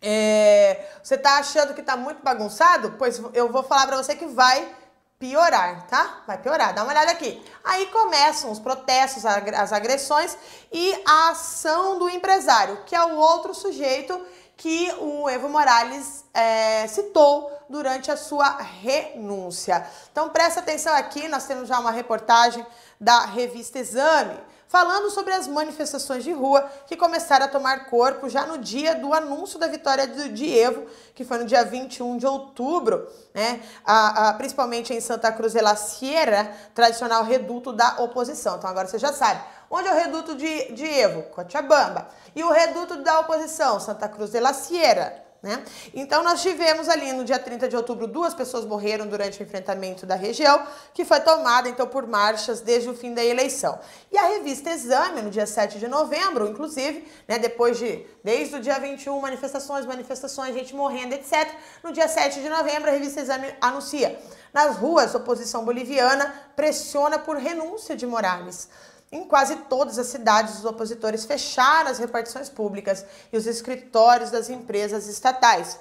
é, 0.01 0.85
você 1.03 1.17
tá 1.17 1.37
achando 1.37 1.73
que 1.73 1.83
tá 1.83 1.97
muito 1.97 2.23
bagunçado? 2.23 2.95
Pois 2.97 3.21
eu 3.33 3.51
vou 3.51 3.63
falar 3.63 3.87
para 3.87 3.97
você 3.97 4.15
que 4.15 4.25
vai 4.25 4.75
piorar, 5.19 5.85
tá? 5.87 6.23
Vai 6.25 6.37
piorar. 6.37 6.73
Dá 6.73 6.83
uma 6.83 6.91
olhada 6.91 7.11
aqui. 7.11 7.43
Aí 7.63 7.87
começam 7.87 8.49
os 8.51 8.59
protestos, 8.59 9.25
as 9.25 9.73
agressões 9.73 10.37
e 10.71 11.03
a 11.05 11.29
ação 11.31 11.99
do 11.99 12.09
empresário, 12.09 12.83
que 12.85 12.95
é 12.95 13.03
o 13.03 13.15
outro 13.17 13.53
sujeito 13.53 14.19
que 14.55 14.91
o 14.99 15.29
Evo 15.29 15.47
Morales 15.49 16.25
é, 16.33 16.87
citou 16.87 17.51
durante 17.69 18.11
a 18.11 18.17
sua 18.17 18.57
renúncia. 18.57 19.85
Então 20.11 20.29
presta 20.29 20.59
atenção 20.59 20.93
aqui, 20.95 21.27
nós 21.27 21.45
temos 21.45 21.67
já 21.67 21.79
uma 21.79 21.91
reportagem 21.91 22.65
da 22.99 23.25
revista 23.25 23.79
Exame 23.79 24.37
falando 24.69 25.09
sobre 25.09 25.33
as 25.33 25.47
manifestações 25.47 26.23
de 26.23 26.31
rua 26.31 26.63
que 26.85 26.95
começaram 26.95 27.45
a 27.45 27.49
tomar 27.49 27.87
corpo 27.87 28.29
já 28.29 28.45
no 28.45 28.59
dia 28.59 28.93
do 28.93 29.13
anúncio 29.13 29.57
da 29.57 29.67
vitória 29.67 30.05
do 30.05 30.21
Evo, 30.45 30.85
que 31.15 31.25
foi 31.25 31.39
no 31.39 31.45
dia 31.45 31.65
21 31.65 32.17
de 32.17 32.27
outubro, 32.27 33.07
né? 33.33 33.61
A, 33.83 34.29
a, 34.29 34.33
principalmente 34.35 34.93
em 34.93 35.01
Santa 35.01 35.31
Cruz 35.31 35.53
de 35.53 35.59
la 35.59 35.75
Sierra, 35.75 36.55
tradicional 36.75 37.23
reduto 37.23 37.73
da 37.73 37.95
oposição. 37.99 38.57
Então 38.57 38.69
agora 38.69 38.87
você 38.87 38.99
já 38.99 39.11
sabe. 39.11 39.41
Onde 39.71 39.87
é 39.87 39.91
o 39.91 39.97
reduto 39.97 40.35
de, 40.35 40.71
de 40.73 40.85
Evo? 40.85 41.23
Cochabamba. 41.23 42.07
E 42.35 42.43
o 42.43 42.51
reduto 42.51 42.97
da 42.97 43.19
oposição? 43.21 43.79
Santa 43.79 44.07
Cruz 44.07 44.29
de 44.29 44.39
la 44.39 44.53
Sierra. 44.53 45.28
Né? 45.41 45.63
Então, 45.93 46.21
nós 46.21 46.41
tivemos 46.41 46.89
ali 46.89 47.13
no 47.13 47.23
dia 47.23 47.39
30 47.39 47.69
de 47.69 47.75
outubro, 47.75 48.07
duas 48.07 48.33
pessoas 48.33 48.65
morreram 48.65 49.07
durante 49.07 49.39
o 49.39 49.43
enfrentamento 49.43 50.05
da 50.05 50.15
região, 50.15 50.67
que 50.93 51.05
foi 51.05 51.21
tomada 51.21 51.69
então 51.69 51.87
por 51.87 52.05
marchas 52.05 52.59
desde 52.59 52.89
o 52.89 52.93
fim 52.93 53.13
da 53.13 53.23
eleição. 53.23 53.79
E 54.11 54.17
a 54.17 54.25
revista 54.27 54.69
Exame, 54.69 55.21
no 55.21 55.29
dia 55.29 55.45
7 55.45 55.79
de 55.79 55.87
novembro, 55.87 56.45
inclusive, 56.49 57.07
né, 57.25 57.39
depois 57.39 57.77
de, 57.77 58.05
desde 58.21 58.57
o 58.57 58.59
dia 58.59 58.77
21, 58.79 59.17
manifestações, 59.21 59.85
manifestações, 59.85 60.53
gente 60.53 60.75
morrendo, 60.75 61.13
etc. 61.13 61.49
No 61.81 61.93
dia 61.93 62.09
7 62.09 62.41
de 62.41 62.49
novembro, 62.49 62.89
a 62.89 62.93
revista 62.93 63.21
Exame 63.21 63.55
anuncia: 63.61 64.19
nas 64.53 64.75
ruas, 64.75 65.15
oposição 65.15 65.63
boliviana 65.63 66.33
pressiona 66.53 67.17
por 67.17 67.37
renúncia 67.37 67.95
de 67.95 68.05
Morales. 68.05 68.67
Em 69.11 69.23
quase 69.23 69.55
todas 69.55 69.97
as 69.97 70.07
cidades, 70.07 70.59
os 70.59 70.65
opositores 70.65 71.25
fecharam 71.25 71.89
as 71.89 71.97
repartições 71.97 72.47
públicas 72.47 73.05
e 73.33 73.37
os 73.37 73.47
escritórios 73.47 74.29
das 74.29 74.49
empresas 74.49 75.07
estatais. 75.07 75.79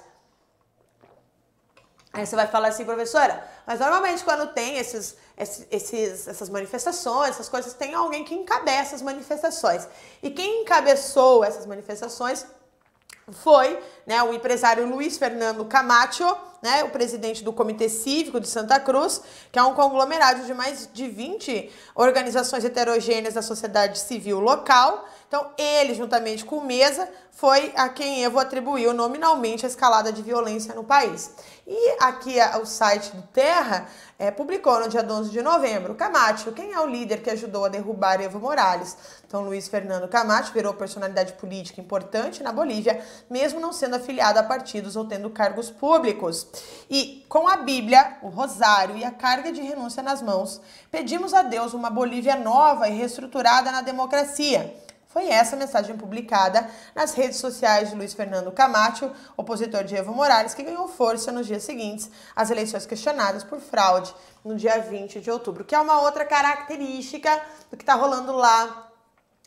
Aí 2.11 2.25
você 2.25 2.35
vai 2.35 2.47
falar 2.47 2.69
assim, 2.69 2.85
professora, 2.85 3.47
mas 3.67 3.79
normalmente 3.79 4.23
quando 4.23 4.51
tem 4.51 4.77
esses, 4.77 5.15
esses, 5.37 6.27
essas 6.27 6.49
manifestações, 6.49 7.29
essas 7.29 7.47
coisas, 7.47 7.73
tem 7.73 7.93
alguém 7.93 8.25
que 8.25 8.33
encabeça 8.33 8.95
as 8.95 9.01
manifestações. 9.03 9.87
E 10.23 10.31
quem 10.31 10.63
encabeçou 10.63 11.43
essas 11.43 11.67
manifestações 11.67 12.47
foi 13.31 13.79
né, 14.07 14.23
o 14.23 14.33
empresário 14.33 14.87
Luiz 14.87 15.19
Fernando 15.19 15.63
Camacho, 15.65 16.25
né, 16.61 16.83
o 16.83 16.89
presidente 16.89 17.43
do 17.43 17.53
Comitê 17.53 17.89
Cívico 17.89 18.39
de 18.39 18.47
Santa 18.47 18.79
Cruz, 18.79 19.21
que 19.51 19.59
é 19.59 19.63
um 19.63 19.73
conglomerado 19.73 20.45
de 20.45 20.53
mais 20.53 20.89
de 20.91 21.07
20 21.07 21.71
organizações 21.95 22.63
heterogêneas 22.65 23.33
da 23.33 23.41
sociedade 23.41 23.99
civil 23.99 24.39
local. 24.39 25.05
Então, 25.27 25.51
ele, 25.57 25.93
juntamente 25.93 26.43
com 26.43 26.57
o 26.57 26.65
Mesa, 26.65 27.07
foi 27.31 27.71
a 27.75 27.87
quem 27.87 28.25
Evo 28.25 28.37
atribuiu 28.39 28.93
nominalmente 28.93 29.65
a 29.65 29.69
escalada 29.69 30.11
de 30.11 30.21
violência 30.21 30.75
no 30.75 30.83
país. 30.83 31.31
E 31.65 31.95
aqui 32.01 32.35
o 32.61 32.65
site 32.65 33.15
do 33.15 33.21
Terra 33.21 33.87
é, 34.17 34.31
publicou 34.31 34.79
no 34.79 34.89
dia 34.89 35.03
12 35.03 35.29
de 35.29 35.41
novembro, 35.41 35.93
Camacho, 35.95 36.51
quem 36.51 36.73
é 36.73 36.79
o 36.79 36.87
líder 36.87 37.21
que 37.21 37.29
ajudou 37.29 37.63
a 37.63 37.69
derrubar 37.69 38.19
Evo 38.19 38.39
Morales? 38.39 38.97
Então, 39.25 39.41
Luiz 39.43 39.67
Fernando 39.67 40.07
Camacho 40.07 40.51
virou 40.51 40.73
personalidade 40.73 41.33
política 41.33 41.79
importante 41.79 42.41
na 42.41 42.51
Bolívia, 42.51 43.01
mesmo 43.29 43.59
não 43.59 43.71
sendo 43.71 43.95
afiliado 43.95 44.39
a 44.39 44.43
partidos 44.43 44.95
ou 44.95 45.05
tendo 45.05 45.29
cargos 45.29 45.69
públicos. 45.69 46.47
E 46.89 47.25
com 47.29 47.47
a 47.47 47.57
Bíblia, 47.57 48.17
o 48.21 48.29
rosário 48.29 48.97
e 48.97 49.03
a 49.03 49.11
carga 49.11 49.51
de 49.51 49.61
renúncia 49.61 50.01
nas 50.01 50.21
mãos, 50.21 50.59
pedimos 50.89 51.33
a 51.33 51.41
Deus 51.43 51.73
uma 51.73 51.89
Bolívia 51.89 52.35
nova 52.35 52.87
e 52.89 52.97
reestruturada 52.97 53.71
na 53.71 53.81
democracia. 53.81 54.73
Foi 55.09 55.27
essa 55.27 55.55
mensagem 55.55 55.97
publicada 55.97 56.69
nas 56.93 57.15
redes 57.15 57.37
sociais 57.37 57.89
de 57.89 57.95
Luiz 57.95 58.13
Fernando 58.13 58.51
Camacho, 58.51 59.11
opositor 59.35 59.83
de 59.83 59.95
Evo 59.95 60.13
Morales, 60.13 60.53
que 60.53 60.61
ganhou 60.61 60.87
força 60.87 61.31
nos 61.31 61.47
dias 61.47 61.63
seguintes 61.63 62.11
às 62.35 62.51
eleições 62.51 62.85
questionadas 62.85 63.43
por 63.43 63.59
fraude 63.59 64.13
no 64.45 64.55
dia 64.55 64.79
20 64.79 65.19
de 65.19 65.31
outubro, 65.31 65.65
que 65.65 65.73
é 65.73 65.79
uma 65.79 66.01
outra 66.01 66.25
característica 66.25 67.41
do 67.71 67.75
que 67.75 67.81
está 67.81 67.95
rolando 67.95 68.33
lá 68.33 68.91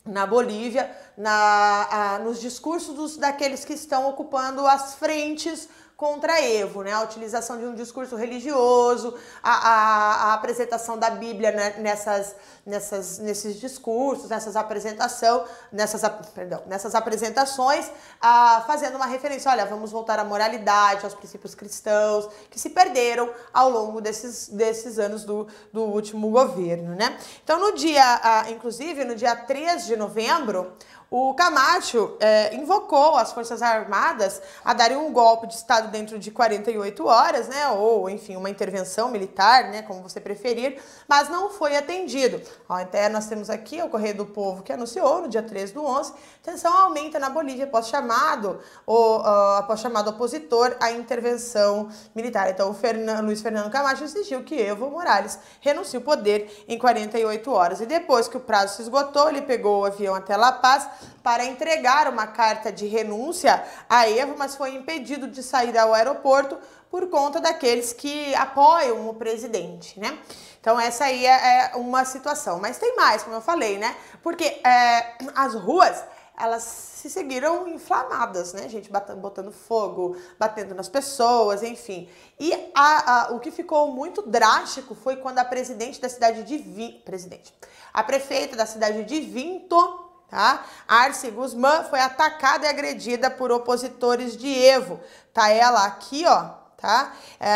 na 0.04 0.26
Bolívia, 0.26 0.90
na, 1.16 2.16
a, 2.16 2.18
nos 2.18 2.40
discursos 2.40 2.94
dos, 2.96 3.16
daqueles 3.16 3.64
que 3.64 3.72
estão 3.72 4.08
ocupando 4.08 4.66
as 4.66 4.96
frentes 4.96 5.68
contra 6.02 6.42
Evo, 6.42 6.82
né? 6.82 6.92
A 6.92 7.02
utilização 7.02 7.56
de 7.56 7.64
um 7.64 7.76
discurso 7.76 8.16
religioso, 8.16 9.14
a, 9.40 9.52
a, 9.52 10.14
a 10.30 10.34
apresentação 10.34 10.98
da 10.98 11.10
Bíblia 11.10 11.52
né? 11.52 11.76
nessas, 11.78 12.34
nessas, 12.66 13.20
nesses 13.20 13.60
discursos, 13.60 14.28
nessas 14.28 14.56
apresentação, 14.56 15.44
nessas, 15.70 16.02
perdão, 16.34 16.60
nessas 16.66 16.96
apresentações, 16.96 17.88
a, 18.20 18.64
fazendo 18.66 18.96
uma 18.96 19.06
referência, 19.06 19.48
olha, 19.48 19.64
vamos 19.64 19.92
voltar 19.92 20.18
à 20.18 20.24
moralidade, 20.24 21.04
aos 21.04 21.14
princípios 21.14 21.54
cristãos, 21.54 22.28
que 22.50 22.58
se 22.58 22.70
perderam 22.70 23.30
ao 23.54 23.70
longo 23.70 24.00
desses, 24.00 24.48
desses 24.48 24.98
anos 24.98 25.22
do, 25.22 25.46
do 25.72 25.82
último 25.82 26.32
governo, 26.32 26.96
né? 26.96 27.16
Então, 27.44 27.60
no 27.60 27.76
dia, 27.76 28.48
inclusive, 28.50 29.04
no 29.04 29.14
dia 29.14 29.36
3 29.36 29.86
de 29.86 29.94
novembro, 29.94 30.72
o 31.12 31.34
Camacho 31.34 32.16
é, 32.20 32.54
invocou 32.54 33.16
as 33.16 33.34
Forças 33.34 33.60
Armadas 33.60 34.40
a 34.64 34.72
darem 34.72 34.96
um 34.96 35.12
golpe 35.12 35.46
de 35.46 35.52
Estado 35.52 35.90
dentro 35.90 36.18
de 36.18 36.30
48 36.30 37.06
horas, 37.06 37.48
né? 37.48 37.68
Ou, 37.68 38.08
enfim, 38.08 38.34
uma 38.34 38.48
intervenção 38.48 39.10
militar, 39.10 39.64
né? 39.64 39.82
Como 39.82 40.02
você 40.02 40.18
preferir, 40.18 40.80
mas 41.06 41.28
não 41.28 41.50
foi 41.50 41.76
atendido. 41.76 42.40
Ó, 42.66 42.72
até 42.72 43.10
nós 43.10 43.26
temos 43.26 43.50
aqui 43.50 43.82
o 43.82 43.90
Correio 43.90 44.16
do 44.16 44.24
Povo 44.24 44.62
que 44.62 44.72
anunciou 44.72 45.20
no 45.20 45.28
dia 45.28 45.42
13 45.42 45.74
do 45.74 45.84
11, 45.84 46.14
tensão 46.42 46.74
aumenta 46.74 47.18
na 47.18 47.28
Bolívia 47.28 47.64
após 47.64 47.88
chamado, 47.88 48.58
uh, 48.86 49.22
após 49.58 49.80
chamado 49.80 50.08
opositor 50.08 50.74
à 50.80 50.92
intervenção 50.92 51.90
militar. 52.14 52.48
Então, 52.48 52.70
o 52.70 53.22
Luiz 53.22 53.42
Fernando 53.42 53.70
Camacho 53.70 54.04
exigiu 54.04 54.44
que 54.44 54.54
Evo 54.54 54.90
Morales 54.90 55.38
renuncie 55.60 55.98
o 55.98 56.00
poder 56.00 56.64
em 56.66 56.78
48 56.78 57.52
horas. 57.52 57.82
E 57.82 57.86
depois 57.86 58.28
que 58.28 58.38
o 58.38 58.40
prazo 58.40 58.76
se 58.76 58.82
esgotou, 58.82 59.28
ele 59.28 59.42
pegou 59.42 59.82
o 59.82 59.84
avião 59.84 60.14
até 60.14 60.38
La 60.38 60.52
Paz, 60.52 61.01
para 61.22 61.44
entregar 61.44 62.08
uma 62.08 62.26
carta 62.26 62.72
de 62.72 62.86
renúncia 62.86 63.62
a 63.88 64.08
Evo, 64.08 64.34
mas 64.36 64.56
foi 64.56 64.74
impedido 64.74 65.28
de 65.28 65.42
sair 65.42 65.76
ao 65.76 65.94
aeroporto 65.94 66.58
por 66.90 67.08
conta 67.08 67.40
daqueles 67.40 67.92
que 67.92 68.34
apoiam 68.34 69.08
o 69.08 69.14
presidente, 69.14 69.98
né? 69.98 70.18
Então 70.60 70.78
essa 70.78 71.06
aí 71.06 71.26
é, 71.26 71.72
é 71.72 71.76
uma 71.76 72.04
situação. 72.04 72.60
Mas 72.60 72.78
tem 72.78 72.94
mais, 72.94 73.22
como 73.22 73.34
eu 73.34 73.40
falei, 73.40 73.78
né? 73.78 73.96
Porque 74.22 74.44
é, 74.44 75.16
as 75.34 75.54
ruas 75.54 76.04
elas 76.38 76.62
se 76.62 77.10
seguiram 77.10 77.68
inflamadas, 77.68 78.52
né, 78.52 78.68
gente? 78.68 78.90
Botando 79.16 79.52
fogo, 79.52 80.16
batendo 80.38 80.74
nas 80.74 80.88
pessoas, 80.88 81.62
enfim. 81.62 82.08
E 82.38 82.52
a, 82.74 83.28
a, 83.28 83.32
o 83.32 83.40
que 83.40 83.50
ficou 83.50 83.92
muito 83.92 84.22
drástico 84.22 84.94
foi 84.94 85.16
quando 85.16 85.38
a 85.38 85.44
presidente 85.44 86.00
da 86.00 86.08
cidade 86.08 86.42
de 86.42 86.58
Vinto, 86.58 87.02
presidente, 87.04 87.54
a 87.92 88.02
prefeita 88.02 88.56
da 88.56 88.66
cidade 88.66 89.04
de 89.04 89.20
Vinto, 89.20 90.01
tá? 90.32 90.64
Arce 90.88 91.30
Guzmán 91.30 91.84
foi 91.90 92.00
atacada 92.00 92.64
e 92.64 92.68
agredida 92.68 93.30
por 93.30 93.52
opositores 93.52 94.34
de 94.34 94.48
Evo. 94.48 94.98
Tá 95.30 95.50
ela 95.50 95.84
aqui, 95.84 96.24
ó, 96.26 96.52
tá? 96.78 97.12
É, 97.38 97.50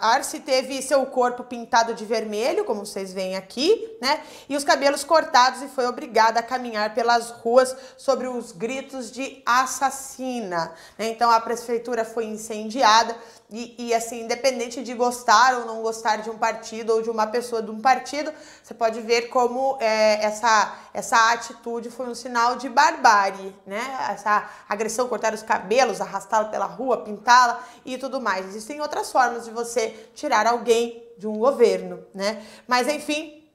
Arce 0.00 0.40
teve 0.40 0.82
seu 0.82 1.06
corpo 1.06 1.44
pintado 1.44 1.94
de 1.94 2.04
vermelho, 2.04 2.64
como 2.64 2.84
vocês 2.84 3.12
veem 3.12 3.36
aqui, 3.36 3.96
né? 4.02 4.20
E 4.48 4.56
os 4.56 4.64
cabelos 4.64 5.04
cortados 5.04 5.62
e 5.62 5.68
foi 5.68 5.86
obrigada 5.86 6.40
a 6.40 6.42
caminhar 6.42 6.92
pelas 6.92 7.30
ruas 7.30 7.76
sobre 7.96 8.26
os 8.26 8.50
gritos 8.50 9.12
de 9.12 9.40
assassina. 9.46 10.72
Né? 10.98 11.06
Então 11.06 11.30
a 11.30 11.40
prefeitura 11.40 12.04
foi 12.04 12.24
incendiada 12.24 13.16
e, 13.52 13.74
e, 13.78 13.94
assim, 13.94 14.22
independente 14.22 14.82
de 14.82 14.94
gostar 14.94 15.58
ou 15.58 15.66
não 15.66 15.82
gostar 15.82 16.16
de 16.16 16.30
um 16.30 16.38
partido 16.38 16.94
ou 16.94 17.02
de 17.02 17.10
uma 17.10 17.26
pessoa 17.26 17.62
de 17.62 17.70
um 17.70 17.78
partido, 17.78 18.32
você 18.62 18.72
pode 18.72 19.00
ver 19.02 19.28
como 19.28 19.76
é, 19.78 20.24
essa, 20.24 20.74
essa 20.94 21.32
atitude 21.32 21.90
foi 21.90 22.08
um 22.08 22.14
sinal 22.14 22.56
de 22.56 22.70
barbárie, 22.70 23.54
né? 23.66 23.82
Essa 24.10 24.48
agressão, 24.66 25.06
cortar 25.06 25.34
os 25.34 25.42
cabelos, 25.42 26.00
arrastá-la 26.00 26.46
pela 26.46 26.64
rua, 26.64 27.04
pintá-la 27.04 27.62
e 27.84 27.98
tudo 27.98 28.22
mais. 28.22 28.46
Existem 28.46 28.80
outras 28.80 29.12
formas 29.12 29.44
de 29.44 29.50
você 29.50 29.90
tirar 30.14 30.46
alguém 30.46 31.06
de 31.18 31.26
um 31.26 31.34
governo, 31.34 32.02
né? 32.14 32.42
Mas 32.66 32.88
enfim, 32.88 33.46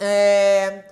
é, 0.00 0.84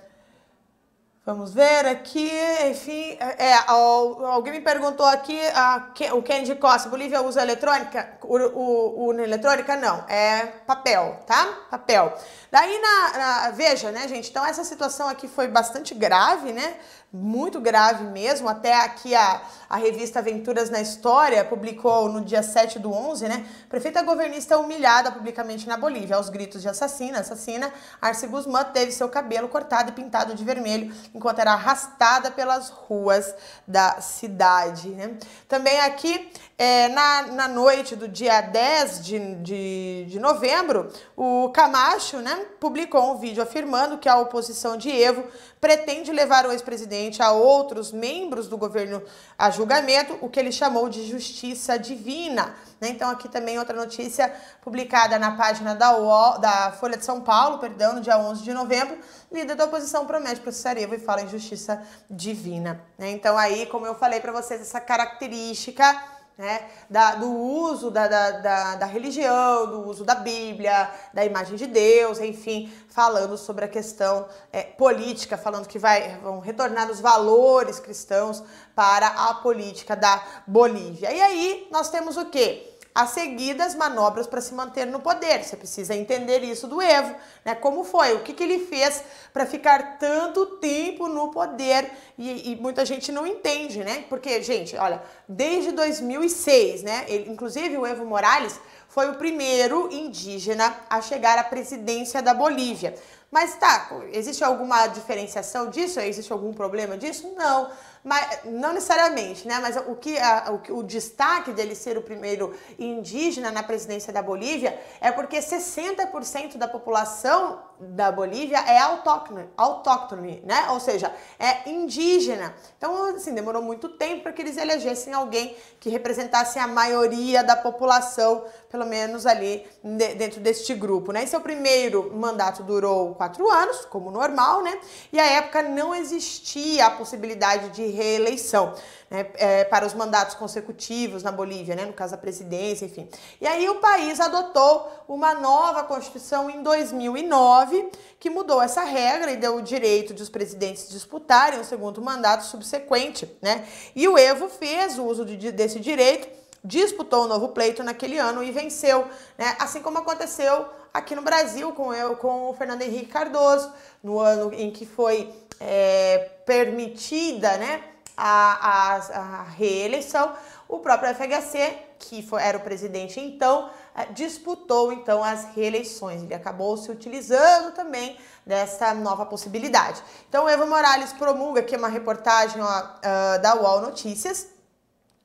Vamos 1.31 1.53
ver 1.53 1.85
aqui, 1.85 2.29
enfim, 2.69 3.17
é, 3.37 3.53
alguém 3.65 4.51
me 4.51 4.59
perguntou 4.59 5.05
aqui, 5.05 5.39
a, 5.55 5.87
o 6.13 6.21
Candy 6.21 6.55
Costa, 6.55 6.89
Bolívia 6.89 7.21
usa 7.21 7.41
eletrônica? 7.41 8.17
O, 8.21 9.05
o, 9.05 9.13
eletrônica 9.13 9.77
não, 9.77 10.03
é 10.09 10.47
papel, 10.67 11.21
tá? 11.25 11.45
Papel. 11.69 12.13
Daí, 12.51 12.81
na, 12.81 13.17
na, 13.17 13.51
veja, 13.51 13.91
né, 13.91 14.07
gente, 14.09 14.29
então 14.29 14.45
essa 14.45 14.65
situação 14.65 15.07
aqui 15.07 15.25
foi 15.25 15.47
bastante 15.47 15.95
grave, 15.95 16.51
né? 16.51 16.75
muito 17.11 17.59
grave 17.59 18.05
mesmo. 18.05 18.47
Até 18.47 18.73
aqui 18.73 19.13
a, 19.13 19.41
a 19.69 19.77
revista 19.77 20.19
Aventuras 20.19 20.69
na 20.69 20.79
História 20.79 21.43
publicou 21.43 22.07
no 22.09 22.21
dia 22.21 22.41
7 22.41 22.79
do 22.79 22.91
11, 22.91 23.27
né? 23.27 23.45
Prefeita 23.67 24.01
governista 24.01 24.57
humilhada 24.57 25.11
publicamente 25.11 25.67
na 25.67 25.75
Bolívia, 25.75 26.15
aos 26.15 26.29
gritos 26.29 26.61
de 26.61 26.69
assassina, 26.69 27.19
assassina. 27.19 27.71
Arce 28.01 28.27
Guzmán 28.27 28.63
teve 28.65 28.91
seu 28.91 29.09
cabelo 29.09 29.49
cortado 29.49 29.89
e 29.89 29.93
pintado 29.93 30.33
de 30.33 30.43
vermelho 30.43 30.93
enquanto 31.13 31.39
era 31.39 31.51
arrastada 31.51 32.31
pelas 32.31 32.69
ruas 32.69 33.35
da 33.67 33.99
cidade, 33.99 34.89
né? 34.89 35.17
Também 35.49 35.81
aqui, 35.81 36.31
é, 36.61 36.89
na, 36.89 37.23
na 37.23 37.47
noite 37.47 37.95
do 37.95 38.07
dia 38.07 38.39
10 38.39 39.03
de, 39.03 39.35
de, 39.37 40.05
de 40.07 40.19
novembro, 40.19 40.93
o 41.17 41.49
Camacho, 41.49 42.17
né, 42.17 42.35
publicou 42.59 43.11
um 43.11 43.17
vídeo 43.17 43.41
afirmando 43.41 43.97
que 43.97 44.07
a 44.07 44.19
oposição 44.19 44.77
de 44.77 44.91
Evo 44.91 45.23
pretende 45.59 46.11
levar 46.11 46.45
o 46.45 46.51
ex-presidente 46.51 47.19
a 47.19 47.31
outros 47.31 47.91
membros 47.91 48.47
do 48.47 48.59
governo 48.59 49.01
a 49.35 49.49
julgamento, 49.49 50.15
o 50.21 50.29
que 50.29 50.39
ele 50.39 50.51
chamou 50.51 50.87
de 50.87 51.03
justiça 51.07 51.79
divina. 51.79 52.53
Né? 52.79 52.89
Então, 52.89 53.09
aqui 53.09 53.27
também 53.27 53.57
outra 53.57 53.75
notícia 53.75 54.31
publicada 54.61 55.17
na 55.17 55.31
página 55.31 55.73
da, 55.73 55.97
UOL, 55.97 56.37
da 56.37 56.73
Folha 56.73 56.95
de 56.95 57.03
São 57.03 57.21
Paulo, 57.21 57.57
perdão, 57.57 57.95
no 57.95 58.01
dia 58.01 58.19
11 58.19 58.43
de 58.43 58.53
novembro, 58.53 58.99
líder 59.31 59.55
da 59.55 59.65
oposição 59.65 60.05
promete 60.05 60.39
processar 60.39 60.77
Evo 60.77 60.93
e 60.93 60.99
fala 60.99 61.23
em 61.23 61.27
justiça 61.27 61.81
divina. 62.07 62.79
Né? 62.99 63.09
Então, 63.09 63.35
aí, 63.35 63.65
como 63.65 63.87
eu 63.87 63.95
falei 63.95 64.19
para 64.19 64.31
vocês, 64.31 64.61
essa 64.61 64.79
característica 64.79 66.10
né, 66.37 66.69
da, 66.89 67.15
do 67.15 67.29
uso 67.29 67.91
da, 67.91 68.07
da, 68.07 68.31
da, 68.31 68.75
da, 68.75 68.85
religião, 68.85 69.67
do 69.67 69.87
uso 69.87 70.03
da 70.03 70.15
Bíblia, 70.15 70.89
da 71.13 71.23
imagem 71.23 71.55
de 71.55 71.67
Deus, 71.67 72.19
enfim, 72.19 72.71
falando 72.89 73.37
sobre 73.37 73.65
a 73.65 73.67
questão 73.67 74.27
é, 74.51 74.63
política, 74.63 75.37
falando 75.37 75.67
que 75.67 75.77
vai, 75.77 76.17
vão 76.17 76.39
retornar 76.39 76.89
os 76.89 76.99
valores 76.99 77.79
cristãos 77.79 78.43
para 78.73 79.07
a 79.07 79.35
política 79.35 79.95
da 79.95 80.23
Bolívia. 80.47 81.11
E 81.11 81.21
aí 81.21 81.67
nós 81.71 81.89
temos 81.89 82.17
o 82.17 82.25
quê? 82.25 82.70
As 82.93 83.11
seguidas 83.11 83.73
manobras 83.73 84.27
para 84.27 84.41
se 84.41 84.53
manter 84.53 84.85
no 84.85 84.99
poder. 84.99 85.43
Você 85.43 85.55
precisa 85.55 85.95
entender 85.95 86.39
isso 86.43 86.67
do 86.67 86.81
Evo, 86.81 87.15
né? 87.45 87.55
Como 87.55 87.83
foi? 87.83 88.13
O 88.13 88.19
que, 88.21 88.33
que 88.33 88.43
ele 88.43 88.59
fez 88.65 89.03
para 89.31 89.45
ficar 89.45 89.97
tanto 89.97 90.57
tempo 90.57 91.07
no 91.07 91.29
poder? 91.29 91.89
E, 92.17 92.51
e, 92.51 92.55
muita 92.57 92.85
gente 92.85 93.11
não 93.11 93.25
entende, 93.25 93.83
né? 93.83 94.05
Porque, 94.09 94.41
gente, 94.43 94.75
olha, 94.75 95.01
desde 95.27 95.71
2006, 95.71 96.83
né? 96.83 97.05
Ele, 97.07 97.31
inclusive 97.31 97.77
o 97.77 97.87
Evo 97.87 98.05
Morales 98.05 98.59
foi 98.89 99.09
o 99.09 99.15
primeiro 99.15 99.87
indígena 99.89 100.75
a 100.89 101.01
chegar 101.01 101.37
à 101.37 101.43
presidência 101.45 102.21
da 102.21 102.33
Bolívia. 102.33 102.93
Mas 103.31 103.55
tá, 103.55 103.89
existe 104.11 104.43
alguma 104.43 104.87
diferenciação 104.87 105.69
disso? 105.69 106.01
Existe 106.01 106.33
algum 106.33 106.53
problema 106.53 106.97
disso? 106.97 107.33
Não. 107.37 107.71
Mas, 108.03 108.39
não 108.45 108.73
necessariamente, 108.73 109.47
né? 109.47 109.59
Mas 109.61 109.77
o 109.77 109.95
que 109.95 110.17
a, 110.17 110.51
o, 110.51 110.79
o 110.79 110.83
destaque 110.83 111.51
dele 111.51 111.75
ser 111.75 111.97
o 111.97 112.01
primeiro 112.01 112.55
indígena 112.79 113.51
na 113.51 113.61
presidência 113.61 114.11
da 114.11 114.23
Bolívia 114.23 114.79
é 114.99 115.11
porque 115.11 115.37
60% 115.37 116.57
da 116.57 116.67
população 116.67 117.61
da 117.79 118.11
Bolívia 118.11 118.59
é 118.59 118.77
autóctone, 118.79 119.49
autóctone, 119.57 120.41
né? 120.45 120.67
Ou 120.69 120.79
seja, 120.79 121.13
é 121.39 121.69
indígena. 121.69 122.55
Então, 122.77 123.15
assim, 123.15 123.33
demorou 123.33 123.61
muito 123.61 123.89
tempo 123.89 124.23
para 124.23 124.31
que 124.31 124.41
eles 124.41 124.57
elegessem 124.57 125.13
alguém 125.13 125.55
que 125.79 125.89
representasse 125.89 126.59
a 126.59 126.67
maioria 126.67 127.43
da 127.43 127.55
população, 127.55 128.45
pelo 128.69 128.85
menos 128.85 129.25
ali 129.25 129.65
de, 129.83 130.13
dentro 130.15 130.39
deste 130.39 130.73
grupo, 130.75 131.11
né? 131.11 131.23
E 131.23 131.27
seu 131.27 131.41
primeiro 131.41 132.11
mandato 132.15 132.63
durou 132.63 133.15
quatro 133.15 133.49
anos, 133.49 133.85
como 133.85 134.11
normal, 134.11 134.61
né? 134.61 134.79
E 135.11 135.19
à 135.19 135.25
época 135.25 135.63
não 135.63 135.93
existia 135.93 136.85
a 136.85 136.91
possibilidade 136.91 137.69
de 137.69 137.90
reeleição 137.91 138.73
né, 139.09 139.27
é, 139.35 139.63
para 139.65 139.85
os 139.85 139.93
mandatos 139.93 140.35
consecutivos 140.35 141.21
na 141.21 141.31
Bolívia, 141.31 141.75
né, 141.75 141.85
no 141.85 141.93
caso 141.93 142.13
da 142.13 142.17
presidência, 142.17 142.85
enfim. 142.85 143.07
E 143.39 143.45
aí 143.45 143.69
o 143.69 143.75
país 143.75 144.19
adotou 144.19 144.89
uma 145.07 145.33
nova 145.33 145.83
constituição 145.83 146.49
em 146.49 146.63
2009 146.63 147.89
que 148.19 148.29
mudou 148.29 148.61
essa 148.61 148.83
regra 148.83 149.31
e 149.31 149.37
deu 149.37 149.57
o 149.57 149.61
direito 149.61 150.13
de 150.13 150.23
os 150.23 150.29
presidentes 150.29 150.89
disputarem 150.89 151.59
o 151.59 151.65
segundo 151.65 152.01
mandato 152.01 152.45
subsequente, 152.45 153.29
né? 153.41 153.65
E 153.95 154.07
o 154.07 154.17
Evo 154.17 154.47
fez 154.47 154.97
o 154.97 155.03
uso 155.03 155.25
de, 155.25 155.51
desse 155.51 155.79
direito, 155.79 156.29
disputou 156.63 157.25
o 157.25 157.27
novo 157.27 157.49
pleito 157.49 157.83
naquele 157.83 158.17
ano 158.17 158.43
e 158.43 158.51
venceu, 158.51 159.07
né? 159.37 159.55
Assim 159.59 159.81
como 159.81 159.97
aconteceu 159.97 160.67
aqui 160.93 161.15
no 161.15 161.21
Brasil 161.21 161.71
com, 161.71 161.93
eu, 161.93 162.15
com 162.15 162.49
o 162.49 162.53
Fernando 162.53 162.81
Henrique 162.81 163.07
Cardoso, 163.07 163.71
no 164.03 164.19
ano 164.19 164.53
em 164.53 164.71
que 164.71 164.85
foi 164.85 165.31
é, 165.59 166.29
permitida, 166.45 167.57
né? 167.57 167.83
a, 168.21 168.93
a, 168.93 168.95
a 168.95 169.43
reeleição, 169.43 170.33
o 170.67 170.79
próprio 170.79 171.13
FHC, 171.13 171.75
que 171.97 172.21
foi, 172.21 172.41
era 172.41 172.57
o 172.57 172.61
presidente 172.61 173.19
então, 173.19 173.69
eh, 173.95 174.05
disputou 174.11 174.93
então 174.93 175.23
as 175.23 175.45
reeleições. 175.55 176.21
Ele 176.23 176.33
acabou 176.33 176.77
se 176.77 176.91
utilizando 176.91 177.73
também 177.73 178.17
dessa 178.45 178.93
nova 178.93 179.25
possibilidade. 179.25 180.01
Então, 180.29 180.47
Evo 180.47 180.65
Morales 180.67 181.13
promulga 181.13 181.61
aqui 181.61 181.75
uma 181.75 181.87
reportagem 181.87 182.61
ó, 182.61 182.65
uh, 182.65 183.41
da 183.41 183.55
UOL 183.55 183.81
Notícias, 183.81 184.47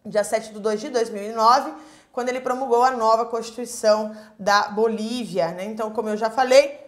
dia 0.05 0.25
7 0.25 0.53
de 0.53 0.61
2 0.61 0.81
de 0.81 0.91
2009, 0.91 1.73
quando 2.13 2.29
ele 2.29 2.41
promulgou 2.41 2.83
a 2.83 2.91
nova 2.91 3.27
Constituição 3.27 4.17
da 4.39 4.69
Bolívia. 4.69 5.49
Né? 5.49 5.65
Então, 5.65 5.91
como 5.91 6.09
eu 6.09 6.17
já 6.17 6.31
falei, 6.31 6.86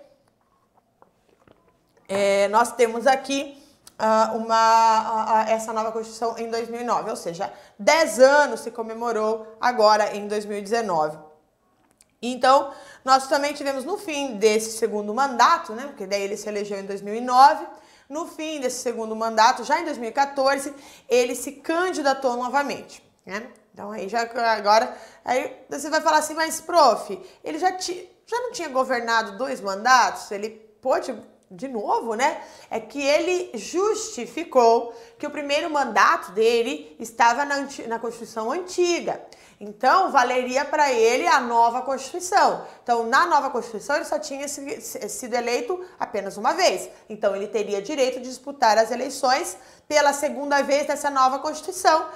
é, 2.09 2.49
nós 2.49 2.73
temos 2.73 3.07
aqui 3.07 3.63
uh, 3.99 4.37
uma, 4.37 5.45
uh, 5.45 5.49
essa 5.51 5.73
nova 5.73 5.93
Constituição 5.93 6.39
em 6.39 6.51
2009, 6.51 7.11
ou 7.11 7.17
seja, 7.17 7.53
10 7.79 8.21
anos 8.21 8.61
se 8.61 8.71
comemorou 8.71 9.57
agora 9.61 10.17
em 10.17 10.27
2019. 10.27 11.19
Então, 12.21 12.73
nós 13.05 13.29
também 13.29 13.53
tivemos 13.53 13.85
no 13.85 13.97
fim 13.97 14.37
desse 14.37 14.77
segundo 14.79 15.15
mandato, 15.15 15.73
né, 15.73 15.87
porque 15.87 16.07
daí 16.07 16.23
ele 16.23 16.37
se 16.37 16.49
elegeu 16.49 16.79
em 16.79 16.85
2009, 16.85 17.65
no 18.09 18.27
fim 18.27 18.61
desse 18.61 18.81
segundo 18.83 19.15
mandato, 19.15 19.63
já 19.65 19.81
em 19.81 19.85
2014, 19.85 20.75
ele 21.09 21.35
se 21.35 21.53
candidatou 21.53 22.37
novamente, 22.37 23.05
né? 23.27 23.47
Então 23.73 23.93
aí 23.93 24.09
já 24.09 24.23
agora 24.23 24.97
aí 25.25 25.55
você 25.69 25.89
vai 25.89 26.01
falar 26.01 26.19
assim, 26.19 26.35
mas 26.35 26.61
prof, 26.61 27.21
ele 27.45 27.59
já, 27.59 27.71
ti, 27.73 28.11
já 28.27 28.41
não 28.41 28.51
tinha 28.51 28.69
governado 28.69 29.37
dois 29.37 29.61
mandatos, 29.61 30.31
ele 30.33 30.51
pôde 30.81 31.15
de 31.51 31.69
novo, 31.69 32.15
né? 32.15 32.43
É 32.71 32.79
que 32.79 33.03
ele 33.03 33.51
justificou 33.55 34.95
que 35.19 35.27
o 35.27 35.31
primeiro 35.31 35.71
mandato 35.71 36.33
dele 36.33 36.95
estava 36.99 37.45
na, 37.45 37.67
na 37.87 37.99
Constituição 37.99 38.51
antiga. 38.51 39.21
Então, 39.61 40.13
valeria 40.13 40.65
para 40.65 40.93
ele 40.93 41.27
a 41.27 41.41
nova 41.41 41.83
Constituição. 41.83 42.65
Então, 42.81 43.05
na 43.07 43.27
nova 43.27 43.51
Constituição, 43.51 43.97
ele 43.97 44.05
só 44.05 44.17
tinha 44.17 44.47
sido 44.47 45.35
eleito 45.35 45.85
apenas 45.99 46.37
uma 46.37 46.55
vez. 46.55 46.89
Então, 47.09 47.35
ele 47.35 47.49
teria 47.49 47.83
direito 47.83 48.21
de 48.21 48.29
disputar 48.29 48.79
as 48.79 48.93
eleições 48.93 49.57
pela 49.89 50.13
segunda 50.13 50.63
vez 50.63 50.87
dessa 50.87 51.11
nova 51.11 51.41
Constituição, 51.41 52.07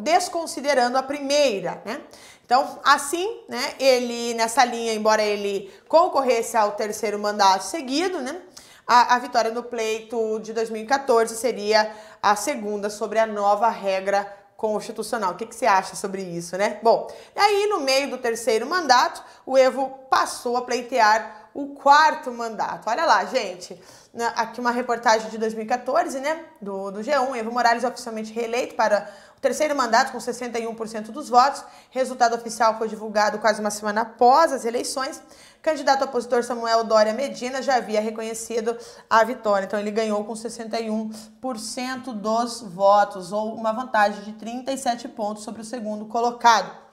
desconsiderando 0.00 0.96
a 0.96 1.02
primeira, 1.02 1.82
né? 1.84 2.00
Então, 2.44 2.78
assim, 2.84 3.40
né, 3.48 3.74
ele 3.78 4.34
nessa 4.34 4.64
linha, 4.64 4.92
embora 4.92 5.22
ele 5.22 5.72
concorresse 5.88 6.56
ao 6.56 6.72
terceiro 6.72 7.18
mandato 7.18 7.64
seguido, 7.64 8.20
né, 8.20 8.40
a, 8.86 9.14
a 9.14 9.18
vitória 9.18 9.50
no 9.50 9.62
pleito 9.62 10.38
de 10.40 10.52
2014 10.52 11.34
seria 11.36 11.90
a 12.22 12.36
segunda 12.36 12.90
sobre 12.90 13.18
a 13.18 13.26
nova 13.26 13.68
regra 13.70 14.30
constitucional. 14.56 15.32
O 15.32 15.36
que, 15.36 15.46
que 15.46 15.54
você 15.54 15.66
acha 15.66 15.96
sobre 15.96 16.22
isso, 16.22 16.56
né? 16.56 16.78
Bom, 16.82 17.10
aí 17.36 17.66
no 17.66 17.80
meio 17.80 18.10
do 18.10 18.18
terceiro 18.18 18.66
mandato, 18.66 19.22
o 19.44 19.58
Evo 19.58 19.90
passou 20.08 20.56
a 20.56 20.62
pleitear 20.62 21.50
o 21.54 21.74
quarto 21.74 22.30
mandato. 22.32 22.88
Olha 22.88 23.04
lá, 23.04 23.24
gente. 23.24 23.80
Aqui 24.36 24.60
uma 24.60 24.70
reportagem 24.70 25.28
de 25.28 25.38
2014, 25.38 26.18
né? 26.20 26.44
Do, 26.60 26.90
do 26.90 27.00
G1. 27.00 27.36
Evo 27.36 27.52
Morales 27.52 27.84
oficialmente 27.84 28.32
reeleito 28.32 28.74
para 28.74 29.08
terceiro 29.44 29.76
mandato 29.76 30.10
com 30.10 30.16
61% 30.16 31.10
dos 31.10 31.28
votos. 31.28 31.62
Resultado 31.90 32.34
oficial 32.34 32.78
foi 32.78 32.88
divulgado 32.88 33.38
quase 33.38 33.60
uma 33.60 33.70
semana 33.70 34.00
após 34.00 34.50
as 34.50 34.64
eleições. 34.64 35.22
Candidato 35.60 36.04
opositor 36.04 36.42
Samuel 36.42 36.82
Dória 36.84 37.12
Medina 37.12 37.60
já 37.60 37.76
havia 37.76 38.00
reconhecido 38.00 38.74
a 39.08 39.22
vitória. 39.22 39.66
Então 39.66 39.78
ele 39.78 39.90
ganhou 39.90 40.24
com 40.24 40.32
61% 40.32 42.14
dos 42.14 42.62
votos, 42.62 43.32
ou 43.32 43.54
uma 43.54 43.72
vantagem 43.72 44.22
de 44.22 44.32
37 44.32 45.08
pontos 45.08 45.44
sobre 45.44 45.60
o 45.60 45.64
segundo 45.64 46.06
colocado. 46.06 46.84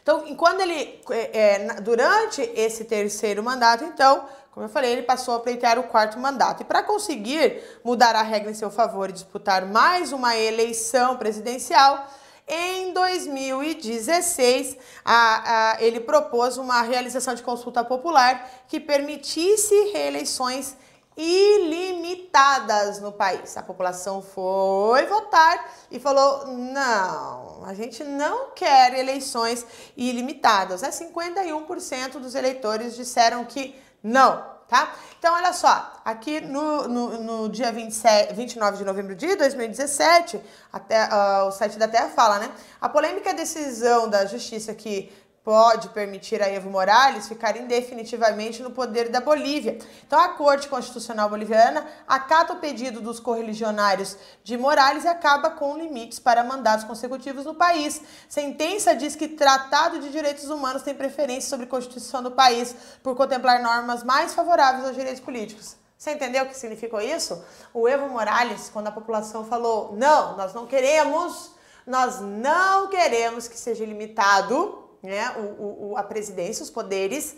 Então, 0.00 0.26
enquanto 0.28 0.60
ele, 0.60 1.02
é, 1.10 1.80
durante 1.80 2.40
esse 2.54 2.84
terceiro 2.84 3.42
mandato, 3.42 3.84
então, 3.84 4.26
como 4.52 4.66
eu 4.66 4.70
falei, 4.70 4.92
ele 4.92 5.02
passou 5.02 5.34
a 5.34 5.40
pleitear 5.40 5.78
o 5.78 5.84
quarto 5.84 6.18
mandato. 6.18 6.62
E 6.62 6.64
para 6.64 6.82
conseguir 6.82 7.62
mudar 7.84 8.16
a 8.16 8.22
regra 8.22 8.50
em 8.50 8.54
seu 8.54 8.70
favor 8.70 9.08
e 9.08 9.12
disputar 9.12 9.64
mais 9.64 10.12
uma 10.12 10.36
eleição 10.36 11.16
presidencial, 11.16 12.08
em 12.48 12.94
2016, 12.94 14.76
a, 15.04 15.74
a, 15.74 15.82
ele 15.82 16.00
propôs 16.00 16.56
uma 16.56 16.80
realização 16.80 17.34
de 17.34 17.42
consulta 17.42 17.84
popular 17.84 18.50
que 18.66 18.80
permitisse 18.80 19.74
reeleições 19.92 20.74
ilimitadas 21.18 23.00
no 23.00 23.10
país. 23.10 23.56
A 23.56 23.62
população 23.62 24.22
foi 24.22 25.04
votar 25.06 25.68
e 25.90 25.98
falou: 25.98 26.46
não, 26.46 27.64
a 27.64 27.74
gente 27.74 28.04
não 28.04 28.50
quer 28.54 28.96
eleições 28.96 29.66
ilimitadas. 29.96 30.84
É 30.84 30.90
51% 30.90 32.12
dos 32.20 32.36
eleitores 32.36 32.94
disseram 32.94 33.44
que 33.44 33.74
não. 34.02 34.56
Tá? 34.68 34.94
Então, 35.18 35.34
olha 35.34 35.54
só, 35.54 35.94
aqui 36.04 36.42
no, 36.42 36.86
no, 36.86 37.22
no 37.22 37.48
dia 37.48 37.72
27, 37.72 38.34
29 38.34 38.76
de 38.76 38.84
novembro 38.84 39.14
de 39.14 39.34
2017, 39.34 40.38
até, 40.70 41.08
uh, 41.08 41.48
o 41.48 41.50
site 41.50 41.78
da 41.78 41.88
Terra 41.88 42.10
fala, 42.10 42.38
né? 42.38 42.52
A 42.78 42.86
polêmica 42.86 43.32
decisão 43.32 44.10
da 44.10 44.26
justiça 44.26 44.74
que 44.74 45.10
pode 45.48 45.88
permitir 45.88 46.42
a 46.42 46.52
Evo 46.52 46.68
Morales 46.68 47.26
ficar 47.26 47.56
indefinitivamente 47.56 48.62
no 48.62 48.70
poder 48.70 49.08
da 49.08 49.18
Bolívia. 49.18 49.78
Então, 50.06 50.20
a 50.20 50.28
Corte 50.28 50.68
Constitucional 50.68 51.30
Boliviana 51.30 51.86
acata 52.06 52.52
o 52.52 52.56
pedido 52.56 53.00
dos 53.00 53.18
correligionários 53.18 54.14
de 54.44 54.58
Morales 54.58 55.04
e 55.04 55.08
acaba 55.08 55.48
com 55.48 55.78
limites 55.78 56.18
para 56.18 56.44
mandatos 56.44 56.84
consecutivos 56.84 57.46
no 57.46 57.54
país. 57.54 58.02
Sentença 58.28 58.94
diz 58.94 59.16
que 59.16 59.26
Tratado 59.26 59.98
de 59.98 60.10
Direitos 60.10 60.50
Humanos 60.50 60.82
tem 60.82 60.94
preferência 60.94 61.48
sobre 61.48 61.64
a 61.64 61.70
Constituição 61.70 62.22
do 62.22 62.32
país 62.32 62.76
por 63.02 63.16
contemplar 63.16 63.62
normas 63.62 64.04
mais 64.04 64.34
favoráveis 64.34 64.84
aos 64.84 64.94
direitos 64.94 65.22
políticos. 65.22 65.76
Você 65.96 66.12
entendeu 66.12 66.44
o 66.44 66.48
que 66.48 66.58
significou 66.58 67.00
isso? 67.00 67.42
O 67.72 67.88
Evo 67.88 68.06
Morales, 68.10 68.68
quando 68.70 68.88
a 68.88 68.92
população 68.92 69.46
falou: 69.46 69.96
não, 69.96 70.36
nós 70.36 70.52
não 70.52 70.66
queremos, 70.66 71.52
nós 71.86 72.20
não 72.20 72.88
queremos 72.88 73.48
que 73.48 73.58
seja 73.58 73.86
limitado 73.86 74.87
né, 75.02 75.30
o, 75.36 75.90
o, 75.90 75.96
a 75.96 76.02
presidência, 76.02 76.62
os 76.62 76.70
poderes. 76.70 77.36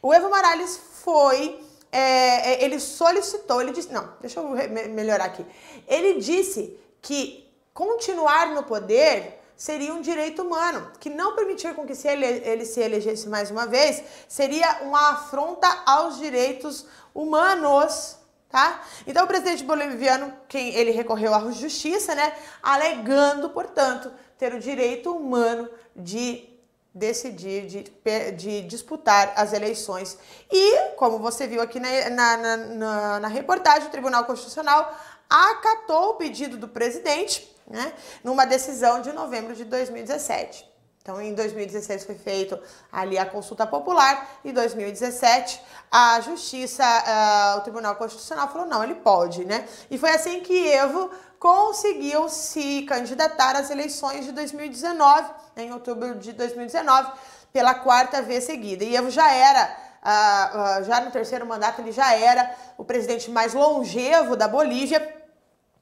O 0.00 0.12
Evo 0.12 0.28
Morales 0.28 0.80
foi, 1.02 1.60
é, 1.90 2.52
é 2.52 2.64
ele 2.64 2.80
solicitou, 2.80 3.60
ele 3.60 3.72
disse, 3.72 3.92
não, 3.92 4.08
deixa 4.20 4.40
eu 4.40 4.48
melhorar 4.90 5.24
aqui. 5.24 5.46
Ele 5.86 6.20
disse 6.20 6.78
que 7.00 7.48
continuar 7.72 8.52
no 8.54 8.62
poder 8.64 9.40
seria 9.56 9.94
um 9.94 10.00
direito 10.00 10.42
humano, 10.42 10.90
que 10.98 11.08
não 11.08 11.36
permitir 11.36 11.74
com 11.74 11.86
que 11.86 11.94
se 11.94 12.08
ele, 12.08 12.26
ele 12.26 12.64
se 12.64 12.80
elegesse 12.80 13.28
mais 13.28 13.50
uma 13.50 13.66
vez 13.66 14.02
seria 14.26 14.82
uma 14.82 15.12
afronta 15.12 15.68
aos 15.86 16.18
direitos 16.18 16.86
humanos, 17.14 18.16
tá? 18.48 18.82
Então 19.06 19.24
o 19.24 19.28
presidente 19.28 19.62
boliviano, 19.62 20.32
quem 20.48 20.74
ele 20.74 20.90
recorreu 20.90 21.32
à 21.32 21.50
justiça, 21.52 22.14
né, 22.14 22.34
alegando, 22.62 23.50
portanto, 23.50 24.10
ter 24.36 24.52
o 24.52 24.58
direito 24.58 25.14
humano 25.14 25.68
de 25.94 26.51
decidir 26.94 27.66
de, 27.66 27.84
de, 28.32 28.62
disputar 28.62 29.32
as 29.36 29.52
eleições. 29.52 30.18
E, 30.50 30.90
como 30.96 31.18
você 31.18 31.46
viu 31.46 31.62
aqui 31.62 31.80
na, 31.80 32.10
na, 32.10 32.56
na, 32.56 33.20
na, 33.20 33.28
reportagem, 33.28 33.88
o 33.88 33.90
Tribunal 33.90 34.24
Constitucional 34.24 34.94
acatou 35.28 36.10
o 36.10 36.14
pedido 36.14 36.58
do 36.58 36.68
presidente 36.68 37.50
né, 37.66 37.92
numa 38.22 38.44
decisão 38.44 39.00
de 39.00 39.12
novembro 39.12 39.54
de 39.54 39.64
2017. 39.64 40.70
Então, 41.02 41.20
em 41.20 41.34
2016 41.34 42.04
foi 42.04 42.14
feito 42.14 42.56
ali 42.92 43.18
a 43.18 43.26
consulta 43.26 43.66
popular, 43.66 44.38
em 44.44 44.52
2017 44.52 45.60
a 45.90 46.20
Justiça, 46.20 46.84
uh, 46.84 47.58
o 47.58 47.60
Tribunal 47.62 47.96
Constitucional 47.96 48.48
falou 48.48 48.68
não, 48.68 48.84
ele 48.84 48.94
pode, 48.94 49.44
né? 49.44 49.66
E 49.90 49.98
foi 49.98 50.10
assim 50.10 50.40
que 50.40 50.68
Evo 50.68 51.10
conseguiu 51.42 52.28
se 52.28 52.82
candidatar 52.82 53.56
às 53.56 53.68
eleições 53.68 54.24
de 54.24 54.30
2019, 54.30 55.28
em 55.56 55.72
outubro 55.72 56.14
de 56.14 56.32
2019, 56.32 57.10
pela 57.52 57.74
quarta 57.74 58.22
vez 58.22 58.44
seguida. 58.44 58.84
E 58.84 58.94
Evo 58.94 59.10
já 59.10 59.28
era, 59.28 59.76
uh, 60.04 60.82
uh, 60.82 60.84
já 60.84 61.00
no 61.00 61.10
terceiro 61.10 61.44
mandato, 61.44 61.80
ele 61.80 61.90
já 61.90 62.14
era 62.14 62.54
o 62.78 62.84
presidente 62.84 63.28
mais 63.28 63.54
longevo 63.54 64.36
da 64.36 64.46
Bolívia. 64.46 65.16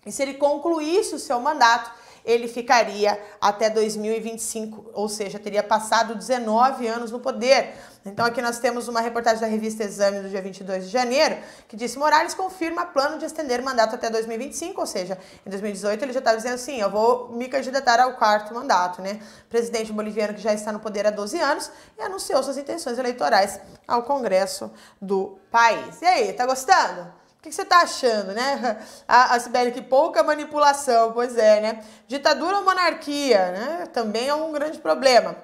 E 0.07 0.11
se 0.11 0.23
ele 0.23 0.35
concluísse 0.35 1.15
o 1.15 1.19
seu 1.19 1.39
mandato, 1.39 1.93
ele 2.25 2.49
ficaria 2.49 3.21
até 3.41 3.71
2025, 3.71 4.91
ou 4.95 5.09
seja, 5.09 5.39
teria 5.39 5.63
passado 5.63 6.15
19 6.15 6.87
anos 6.87 7.11
no 7.11 7.21
poder. 7.21 7.75
Então 8.05 8.25
aqui 8.25 8.41
nós 8.41 8.59
temos 8.59 8.89
uma 8.89 9.01
reportagem 9.01 9.41
da 9.41 9.47
revista 9.47 9.85
Exame 9.85 10.21
do 10.21 10.29
dia 10.29 10.41
22 10.41 10.85
de 10.85 10.91
janeiro, 10.91 11.37
que 11.69 11.77
disse 11.77 11.99
Morales 11.99 12.33
confirma 12.33 12.87
plano 12.87 13.19
de 13.19 13.27
estender 13.27 13.61
o 13.61 13.65
mandato 13.65 13.95
até 13.95 14.09
2025, 14.09 14.81
ou 14.81 14.87
seja, 14.87 15.19
em 15.47 15.51
2018 15.51 16.03
ele 16.03 16.13
já 16.13 16.19
estava 16.19 16.37
dizendo 16.37 16.55
assim, 16.55 16.81
eu 16.81 16.91
vou 16.91 17.31
me 17.33 17.47
candidatar 17.49 18.01
ao 18.01 18.15
quarto 18.15 18.55
mandato, 18.55 19.03
né? 19.03 19.21
Presidente 19.51 19.93
boliviano 19.93 20.33
que 20.33 20.41
já 20.41 20.55
está 20.55 20.73
no 20.73 20.81
poder 20.81 21.07
há 21.07 21.11
12 21.11 21.39
anos 21.39 21.71
e 21.99 22.03
anunciou 22.03 22.43
suas 22.43 22.57
intenções 22.57 22.99
eleitorais 22.99 23.61
ao 23.87 24.03
Congresso 24.05 24.73
do 25.01 25.39
país. 25.51 26.01
E 26.01 26.07
aí, 26.07 26.33
tá 26.33 26.47
gostando? 26.47 27.20
O 27.41 27.43
que 27.43 27.51
você 27.51 27.63
está 27.63 27.79
achando, 27.79 28.33
né? 28.35 28.87
A, 29.09 29.35
a 29.35 29.41
Sibeli, 29.41 29.73
que 29.73 29.81
pouca 29.81 30.23
manipulação, 30.23 31.13
pois 31.13 31.39
é, 31.39 31.61
né? 31.61 31.85
Ditadura 32.07 32.59
ou 32.59 32.65
monarquia, 32.65 33.51
né? 33.51 33.89
Também 33.95 34.29
é 34.29 34.35
um 34.35 34.53
grande 34.53 34.79
problema. 34.79 35.35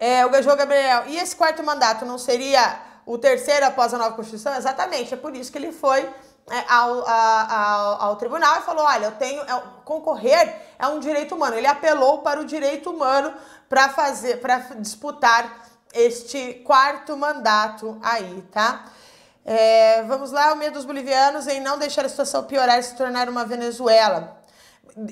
É, 0.00 0.24
o 0.24 0.30
Gajô 0.30 0.56
Gabriel, 0.56 1.04
e 1.06 1.18
esse 1.18 1.36
quarto 1.36 1.62
mandato 1.62 2.06
não 2.06 2.16
seria 2.16 2.80
o 3.04 3.18
terceiro 3.18 3.66
após 3.66 3.92
a 3.92 3.98
nova 3.98 4.16
Constituição? 4.16 4.54
Exatamente, 4.54 5.12
é 5.12 5.16
por 5.18 5.36
isso 5.36 5.52
que 5.52 5.58
ele 5.58 5.70
foi 5.70 6.00
é, 6.50 6.64
ao, 6.66 7.06
ao, 7.08 8.02
ao, 8.02 8.16
tribunal 8.16 8.58
e 8.58 8.62
falou: 8.62 8.84
olha, 8.84 9.06
eu 9.06 9.12
tenho. 9.12 9.42
É, 9.42 9.62
concorrer 9.84 10.62
é 10.78 10.86
um 10.86 10.98
direito 10.98 11.34
humano. 11.34 11.56
Ele 11.56 11.66
apelou 11.66 12.18
para 12.18 12.40
o 12.40 12.44
direito 12.44 12.90
humano 12.90 13.34
para 13.68 13.90
fazer, 13.90 14.40
para 14.40 14.58
disputar 14.78 15.62
este 15.92 16.54
quarto 16.64 17.16
mandato 17.16 17.98
aí, 18.02 18.42
tá? 18.50 18.86
É, 19.44 20.02
vamos 20.04 20.32
lá, 20.32 20.52
o 20.54 20.56
medo 20.56 20.74
dos 20.74 20.86
bolivianos 20.86 21.46
em 21.46 21.60
não 21.60 21.78
deixar 21.78 22.04
a 22.06 22.08
situação 22.08 22.44
piorar 22.44 22.78
e 22.78 22.82
se 22.82 22.96
tornar 22.96 23.28
uma 23.28 23.44
Venezuela. 23.44 24.40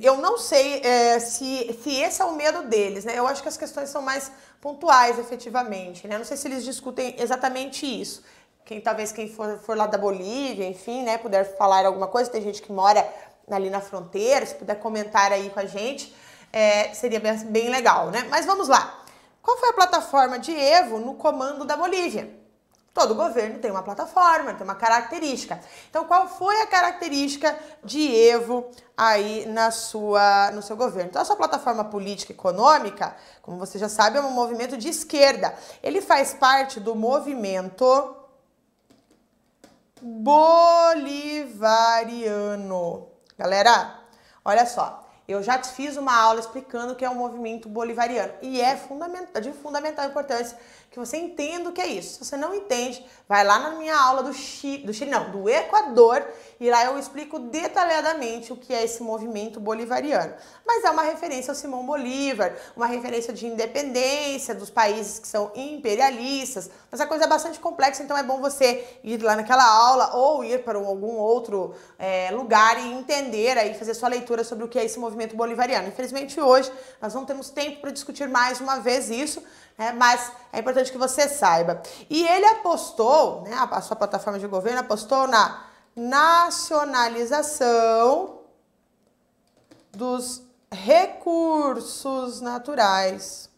Eu 0.00 0.16
não 0.16 0.38
sei 0.38 0.80
é, 0.80 1.18
se, 1.18 1.78
se 1.82 1.96
esse 1.96 2.22
é 2.22 2.24
o 2.24 2.34
medo 2.34 2.62
deles, 2.62 3.04
né? 3.04 3.18
Eu 3.18 3.26
acho 3.26 3.42
que 3.42 3.48
as 3.48 3.56
questões 3.56 3.90
são 3.90 4.00
mais 4.00 4.32
pontuais, 4.60 5.18
efetivamente, 5.18 6.06
né? 6.06 6.16
Não 6.16 6.24
sei 6.24 6.36
se 6.36 6.48
eles 6.48 6.64
discutem 6.64 7.14
exatamente 7.18 7.84
isso. 7.84 8.22
Quem 8.64 8.80
talvez 8.80 9.12
quem 9.12 9.28
for, 9.28 9.58
for 9.58 9.76
lá 9.76 9.86
da 9.86 9.98
Bolívia, 9.98 10.66
enfim, 10.66 11.02
né, 11.02 11.18
puder 11.18 11.56
falar 11.56 11.84
alguma 11.84 12.06
coisa, 12.06 12.30
tem 12.30 12.40
gente 12.40 12.62
que 12.62 12.72
mora 12.72 13.06
ali 13.50 13.68
na 13.68 13.80
fronteira, 13.80 14.46
se 14.46 14.54
puder 14.54 14.76
comentar 14.76 15.32
aí 15.32 15.50
com 15.50 15.58
a 15.58 15.66
gente, 15.66 16.14
é, 16.52 16.94
seria 16.94 17.18
bem, 17.18 17.36
bem 17.38 17.70
legal, 17.70 18.10
né? 18.10 18.24
Mas 18.30 18.46
vamos 18.46 18.68
lá. 18.68 19.02
Qual 19.42 19.58
foi 19.58 19.70
a 19.70 19.72
plataforma 19.72 20.38
de 20.38 20.52
Evo 20.56 20.98
no 20.98 21.14
comando 21.14 21.64
da 21.64 21.76
Bolívia? 21.76 22.41
Todo 22.94 23.14
governo 23.14 23.58
tem 23.58 23.70
uma 23.70 23.82
plataforma, 23.82 24.52
tem 24.52 24.64
uma 24.64 24.74
característica. 24.74 25.58
Então, 25.88 26.04
qual 26.04 26.28
foi 26.28 26.60
a 26.60 26.66
característica 26.66 27.58
de 27.82 28.14
Evo 28.14 28.70
aí 28.94 29.46
na 29.46 29.70
sua, 29.70 30.50
no 30.50 30.60
seu 30.60 30.76
governo? 30.76 31.08
Então, 31.08 31.22
a 31.22 31.24
sua 31.24 31.36
plataforma 31.36 31.84
política 31.84 32.32
econômica, 32.32 33.16
como 33.40 33.56
você 33.56 33.78
já 33.78 33.88
sabe, 33.88 34.18
é 34.18 34.20
um 34.20 34.30
movimento 34.30 34.76
de 34.76 34.90
esquerda. 34.90 35.54
Ele 35.82 36.02
faz 36.02 36.34
parte 36.34 36.78
do 36.78 36.94
movimento 36.94 38.14
bolivariano. 40.02 41.48
Galera, 43.38 44.00
olha 44.44 44.66
só. 44.66 45.02
Eu 45.26 45.42
já 45.42 45.56
te 45.56 45.68
fiz 45.68 45.96
uma 45.96 46.14
aula 46.14 46.40
explicando 46.40 46.92
o 46.92 46.96
que 46.96 47.04
é 47.04 47.08
o 47.08 47.14
movimento 47.14 47.68
bolivariano 47.68 48.34
e 48.42 48.60
é 48.60 48.74
de 49.40 49.52
fundamental 49.52 50.06
importância 50.06 50.58
que 50.92 50.98
você 50.98 51.16
entenda 51.16 51.70
o 51.70 51.72
que 51.72 51.80
é 51.80 51.86
isso. 51.86 52.18
Se 52.18 52.24
você 52.26 52.36
não 52.36 52.54
entende, 52.54 53.04
vai 53.26 53.42
lá 53.42 53.58
na 53.58 53.70
minha 53.70 53.96
aula 53.96 54.22
do 54.22 54.34
Chile, 54.34 54.84
do 54.84 54.92
Chile 54.92 55.10
não, 55.10 55.30
do 55.30 55.48
Equador, 55.48 56.22
e 56.60 56.68
lá 56.68 56.84
eu 56.84 56.98
explico 56.98 57.38
detalhadamente 57.38 58.52
o 58.52 58.56
que 58.56 58.74
é 58.74 58.84
esse 58.84 59.02
movimento 59.02 59.58
bolivariano. 59.58 60.34
Mas 60.66 60.84
é 60.84 60.90
uma 60.90 61.02
referência 61.02 61.50
ao 61.50 61.54
Simão 61.54 61.86
Bolívar, 61.86 62.54
uma 62.76 62.86
referência 62.86 63.32
de 63.32 63.46
independência 63.46 64.54
dos 64.54 64.68
países 64.68 65.18
que 65.18 65.26
são 65.26 65.50
imperialistas, 65.54 66.70
mas 66.90 67.00
a 67.00 67.06
coisa 67.06 67.24
é 67.24 67.26
bastante 67.26 67.58
complexa, 67.58 68.02
então 68.02 68.16
é 68.16 68.22
bom 68.22 68.38
você 68.38 68.86
ir 69.02 69.22
lá 69.22 69.34
naquela 69.34 69.64
aula 69.64 70.14
ou 70.14 70.44
ir 70.44 70.62
para 70.62 70.76
algum 70.76 71.16
outro 71.16 71.74
é, 71.98 72.30
lugar 72.32 72.78
e 72.78 72.92
entender 72.92 73.56
aí, 73.56 73.72
fazer 73.72 73.94
sua 73.94 74.10
leitura 74.10 74.44
sobre 74.44 74.64
o 74.64 74.68
que 74.68 74.78
é 74.78 74.84
esse 74.84 74.98
movimento 74.98 75.34
bolivariano. 75.34 75.88
Infelizmente 75.88 76.38
hoje 76.38 76.70
nós 77.00 77.14
não 77.14 77.24
temos 77.24 77.48
tempo 77.48 77.80
para 77.80 77.90
discutir 77.90 78.28
mais 78.28 78.60
uma 78.60 78.78
vez 78.78 79.08
isso, 79.08 79.42
né, 79.76 79.92
mas 79.92 80.32
é 80.52 80.60
importante 80.60 80.92
que 80.92 80.98
você 80.98 81.28
saiba. 81.28 81.82
E 82.08 82.24
ele 82.26 82.46
apostou, 82.46 83.42
né, 83.42 83.56
a 83.70 83.80
sua 83.80 83.96
plataforma 83.96 84.38
de 84.38 84.46
governo 84.46 84.78
apostou 84.80 85.26
na 85.26 85.64
nacionalização 85.94 88.38
dos 89.90 90.42
recursos 90.70 92.40
naturais. 92.40 93.50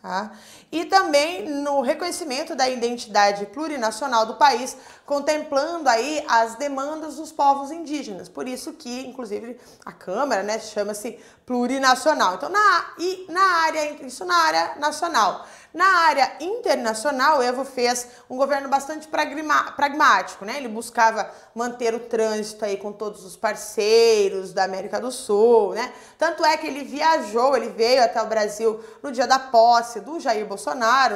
Tá? 0.00 0.32
E 0.72 0.84
também 0.84 1.48
no 1.48 1.80
reconhecimento 1.80 2.54
da 2.54 2.68
identidade 2.68 3.46
plurinacional 3.46 4.24
do 4.24 4.36
país, 4.36 4.76
contemplando 5.04 5.88
aí 5.88 6.24
as 6.28 6.54
demandas 6.54 7.16
dos 7.16 7.32
povos 7.32 7.72
indígenas. 7.72 8.28
Por 8.28 8.46
isso 8.46 8.72
que, 8.74 9.00
inclusive, 9.06 9.58
a 9.84 9.90
Câmara 9.90 10.44
né, 10.44 10.60
chama-se 10.60 11.18
plurinacional. 11.44 12.36
Então, 12.36 12.48
na, 12.48 12.94
e 12.96 13.26
na 13.28 13.42
área, 13.64 14.06
isso 14.06 14.24
na 14.24 14.36
área 14.36 14.76
nacional. 14.76 15.44
Na 15.72 15.86
área 15.86 16.32
internacional, 16.40 17.38
o 17.38 17.42
Evo 17.42 17.64
fez 17.64 18.08
um 18.28 18.36
governo 18.36 18.68
bastante 18.68 19.08
pragmático, 19.08 20.44
né? 20.44 20.56
Ele 20.56 20.66
buscava 20.66 21.30
manter 21.54 21.94
o 21.94 22.00
trânsito 22.00 22.64
aí 22.64 22.76
com 22.76 22.92
todos 22.92 23.24
os 23.24 23.36
parceiros 23.36 24.52
da 24.52 24.64
América 24.64 25.00
do 25.00 25.12
Sul, 25.12 25.74
né? 25.74 25.92
Tanto 26.18 26.44
é 26.44 26.56
que 26.56 26.66
ele 26.66 26.82
viajou, 26.82 27.56
ele 27.56 27.68
veio 27.68 28.02
até 28.02 28.20
o 28.20 28.26
Brasil 28.26 28.80
no 29.00 29.12
dia 29.12 29.28
da 29.28 29.38
posse 29.38 30.00
do 30.00 30.18
Jair 30.18 30.44
Bolsonaro, 30.44 30.59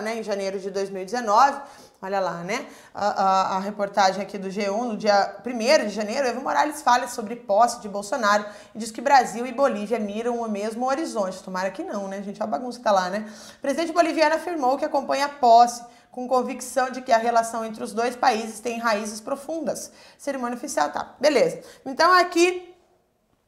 né? 0.00 0.18
Em 0.18 0.22
janeiro 0.22 0.58
de 0.58 0.70
2019 0.70 1.60
Olha 2.04 2.20
lá, 2.20 2.42
né? 2.42 2.66
A, 2.94 3.06
a, 3.06 3.56
a, 3.56 3.60
reportagem 3.60 4.20
aqui 4.20 4.36
do 4.36 4.48
G1, 4.48 4.88
no 4.88 4.94
dia 4.94 5.36
1 5.42 5.86
de 5.86 5.88
janeiro, 5.88 6.28
Evo 6.28 6.42
Morales 6.42 6.82
fala 6.82 7.08
sobre 7.08 7.34
posse 7.34 7.80
de 7.80 7.88
Bolsonaro 7.88 8.44
e 8.74 8.78
diz 8.78 8.90
que 8.90 9.00
Brasil 9.00 9.46
e 9.46 9.52
Bolívia 9.52 9.98
miram 9.98 10.42
o 10.42 10.46
mesmo 10.46 10.86
horizonte. 10.86 11.42
Tomara 11.42 11.70
que 11.70 11.82
não, 11.82 12.06
né, 12.06 12.22
gente? 12.22 12.42
A 12.42 12.46
bagunça 12.46 12.76
que 12.76 12.84
tá 12.84 12.92
lá, 12.92 13.08
né? 13.08 13.26
O 13.56 13.60
presidente 13.62 13.90
boliviano 13.90 14.34
afirmou 14.34 14.76
que 14.76 14.84
acompanha 14.84 15.24
a 15.24 15.28
posse 15.30 15.82
com 16.10 16.28
convicção 16.28 16.90
de 16.90 17.00
que 17.00 17.10
a 17.10 17.16
relação 17.16 17.64
entre 17.64 17.82
os 17.82 17.94
dois 17.94 18.14
países 18.14 18.60
tem 18.60 18.78
raízes 18.78 19.18
profundas. 19.18 19.90
Cerimônia 20.18 20.58
oficial, 20.58 20.90
tá. 20.90 21.14
Beleza. 21.18 21.62
Então 21.86 22.12
aqui 22.12 22.73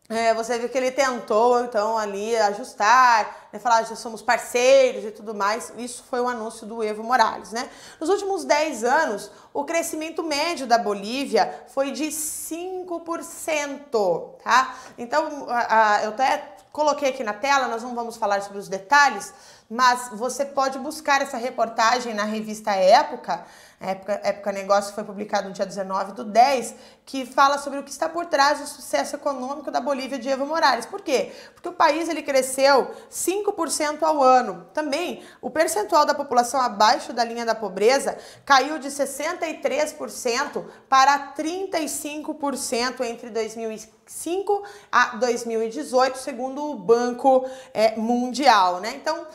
é, 0.09 0.33
você 0.35 0.57
vê 0.59 0.69
que 0.69 0.79
ele 0.79 0.93
tentou, 0.93 1.65
então, 1.65 1.99
ali 1.99 2.37
ajustar, 2.37 3.49
né, 3.53 3.59
falar 3.59 3.83
já 3.83 3.97
somos 3.97 4.23
parceiros 4.23 5.05
e 5.05 5.11
tudo 5.11 5.35
mais. 5.35 5.73
Isso 5.77 6.05
foi 6.09 6.21
o 6.21 6.29
anúncio 6.29 6.65
do 6.65 6.81
Evo 6.83 7.03
Morales, 7.03 7.51
né? 7.51 7.69
Nos 7.99 8.09
últimos 8.09 8.45
10 8.45 8.85
anos, 8.85 9.33
o 9.53 9.65
crescimento 9.65 10.23
médio 10.23 10.65
da 10.65 10.79
Bolívia 10.79 11.65
foi 11.69 11.91
de 11.91 12.05
5%, 12.05 14.31
tá? 14.45 14.77
Então, 14.97 15.47
a, 15.49 15.97
a, 15.97 16.05
eu 16.05 16.11
até 16.11 16.55
coloquei 16.71 17.09
aqui 17.09 17.25
na 17.25 17.33
tela, 17.33 17.67
nós 17.67 17.83
não 17.83 17.95
vamos 17.95 18.17
falar 18.17 18.43
sobre 18.43 18.59
os 18.59 18.69
detalhes, 18.69 19.33
mas 19.69 20.11
você 20.13 20.45
pode 20.45 20.79
buscar 20.79 21.21
essa 21.21 21.37
reportagem 21.37 22.15
na 22.15 22.25
revista 22.25 22.71
Época, 22.71 23.45
Época, 23.79 24.21
Época 24.25 24.53
Negócio 24.53 24.95
foi 24.95 25.05
publicado 25.05 25.49
no 25.49 25.55
dia 25.55 25.67
19 25.67 26.13
do 26.13 26.25
10, 26.25 26.75
que 27.05 27.27
fala 27.27 27.59
sobre 27.59 27.79
o 27.79 27.83
que 27.83 27.91
está 27.91 28.09
por 28.09 28.25
trás 28.25 28.59
do 28.59 28.67
sucesso 28.67 29.17
econômico 29.17 29.71
da 29.71 29.81
Bolívia 29.81 30.19
de 30.19 30.29
Evo 30.31 30.47
Morales. 30.47 30.87
Por 30.87 31.03
quê? 31.03 31.33
Porque 31.55 31.69
o 31.69 31.73
país 31.73 32.09
ele 32.09 32.23
cresceu 32.23 32.91
5% 33.11 34.03
ao 34.03 34.23
ano. 34.23 34.67
Também, 34.73 35.23
o 35.43 35.51
percentual 35.51 36.07
da 36.07 36.15
população 36.15 36.59
abaixo 36.61 37.13
da 37.13 37.23
linha 37.23 37.45
da 37.45 37.55
pobreza 37.55 38.17
caiu 38.47 38.79
de 38.79 38.89
63% 38.89 40.65
para 40.89 41.35
35% 41.35 43.03
entre 43.03 43.29
2005 43.29 44.63
a 44.91 45.17
2018, 45.17 46.17
segundo 46.17 46.71
o 46.71 46.77
Banco 46.77 47.47
é, 47.75 47.95
Mundial, 47.97 48.81
né? 48.81 48.95
Então, 48.97 49.27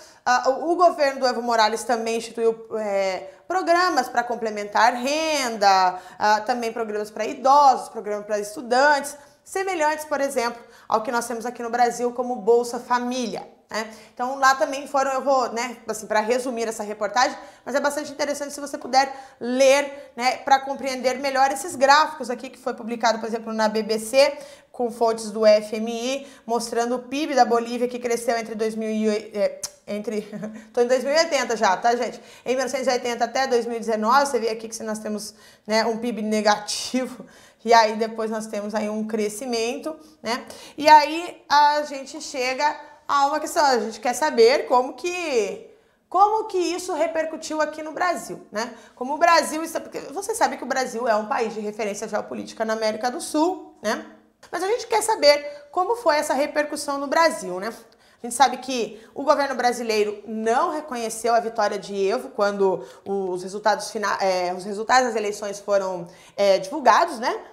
o 0.48 0.76
governo 0.76 1.20
do 1.20 1.28
Evo 1.28 1.42
Morales 1.42 1.84
também 1.84 2.18
instituiu 2.18 2.68
é, 2.78 3.30
programas 3.48 4.08
para 4.08 4.24
complementar 4.24 4.94
renda, 4.94 5.96
uh, 5.96 6.46
também 6.46 6.72
programas 6.72 7.12
para 7.12 7.26
idosos, 7.26 7.90
programas 7.90 8.26
para 8.26 8.40
estudantes, 8.40 9.18
semelhantes, 9.44 10.06
por 10.06 10.22
exemplo, 10.22 10.62
ao 10.88 11.02
que 11.02 11.12
nós 11.12 11.28
temos 11.28 11.46
aqui 11.46 11.62
no 11.62 11.70
Brasil 11.70 12.12
como 12.14 12.36
Bolsa 12.36 12.80
Família. 12.80 13.46
Né? 13.70 13.90
Então 14.14 14.38
lá 14.38 14.56
também 14.56 14.86
foram, 14.88 15.12
eu 15.12 15.22
vou, 15.22 15.52
né, 15.54 15.78
assim, 15.88 16.06
para 16.06 16.20
resumir 16.20 16.68
essa 16.68 16.84
reportagem, 16.84 17.38
mas 17.66 17.74
é 17.74 17.80
bastante 17.80 18.12
interessante 18.12 18.54
se 18.54 18.60
você 18.62 18.78
puder 18.78 19.14
ler, 19.40 20.12
né, 20.16 20.38
para 20.38 20.60
compreender 20.60 21.20
melhor 21.20 21.52
esses 21.52 21.76
gráficos 21.76 22.30
aqui 22.30 22.50
que 22.50 22.60
foi 22.60 22.74
publicado, 22.74 23.20
por 23.20 23.28
exemplo, 23.28 23.54
na 23.54 23.68
BBC, 23.68 24.38
com 24.72 24.92
fontes 24.92 25.32
do 25.32 25.42
FMI, 25.46 26.28
mostrando 26.46 26.96
o 26.96 27.00
PIB 27.00 27.34
da 27.34 27.46
Bolívia 27.46 27.88
que 27.88 28.00
cresceu 28.00 28.38
entre 28.38 28.56
2008, 28.56 29.38
é, 29.38 29.62
entre, 29.92 30.28
tô 30.74 30.82
em 30.82 30.88
2080 30.88 31.58
já, 31.58 31.78
tá 31.78 31.96
gente? 31.96 32.22
Em 32.46 32.56
1980 32.56 33.24
até 33.24 33.48
2019, 33.48 34.26
você 34.26 34.40
vê 34.40 34.50
aqui 34.50 34.68
que 34.68 34.84
nós 34.84 35.00
temos, 35.00 35.34
né, 35.66 35.86
um 35.86 35.98
PIB 35.98 36.22
negativo 36.24 37.26
e 37.64 37.74
aí 37.74 37.96
depois 37.96 38.32
nós 38.32 38.48
temos 38.48 38.74
aí 38.74 38.90
um 38.90 39.06
crescimento, 39.06 39.96
né? 40.22 40.46
E 40.78 40.90
aí 40.90 41.44
a 41.48 41.84
gente 41.84 42.20
chega 42.20 42.76
há 43.08 43.28
uma 43.28 43.40
questão, 43.40 43.64
a 43.64 43.80
gente 43.80 44.00
quer 44.00 44.14
saber 44.14 44.68
como 44.68 44.94
que 44.94 45.68
como 46.10 46.46
que 46.48 46.58
isso 46.58 46.94
repercutiu 46.94 47.62
aqui 47.62 47.82
no 47.82 47.94
Brasil, 47.94 48.46
né? 48.52 48.74
Como 48.96 49.14
o 49.14 49.18
Brasil 49.18 49.64
está, 49.64 49.80
porque 49.80 50.00
você 50.12 50.36
sabe 50.36 50.58
que 50.58 50.64
o 50.64 50.68
Brasil 50.68 51.08
é 51.08 51.16
um 51.16 51.28
país 51.28 51.54
de 51.54 51.62
referência 51.62 52.06
geopolítica 52.06 52.66
na 52.66 52.74
América 52.74 53.10
do 53.10 53.22
Sul, 53.22 53.78
né? 53.82 54.06
Mas 54.52 54.62
a 54.62 54.68
gente 54.68 54.88
quer 54.88 55.02
saber 55.02 55.68
como 55.72 55.96
foi 55.96 56.18
essa 56.18 56.34
repercussão 56.34 56.98
no 56.98 57.08
Brasil, 57.08 57.60
né? 57.60 57.74
A 58.22 58.28
gente 58.28 58.36
sabe 58.36 58.58
que 58.58 59.02
o 59.16 59.24
governo 59.24 59.56
brasileiro 59.56 60.22
não 60.28 60.70
reconheceu 60.70 61.34
a 61.34 61.40
vitória 61.40 61.80
de 61.80 62.08
Evo 62.08 62.30
quando 62.30 62.86
os 63.04 63.42
resultados, 63.42 63.90
final, 63.90 64.16
é, 64.22 64.54
os 64.54 64.64
resultados 64.64 65.08
das 65.08 65.16
eleições 65.16 65.60
foram 65.60 66.08
é, 66.38 66.60
divulgados, 66.60 67.18
né? 67.18 67.44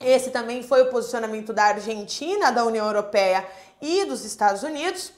Esse 0.00 0.30
também 0.30 0.62
foi 0.64 0.82
o 0.82 0.90
posicionamento 0.90 1.52
da 1.52 1.66
Argentina, 1.66 2.50
da 2.50 2.64
União 2.64 2.86
Europeia 2.86 3.46
e 3.80 4.04
dos 4.06 4.24
Estados 4.24 4.64
Unidos. 4.64 5.12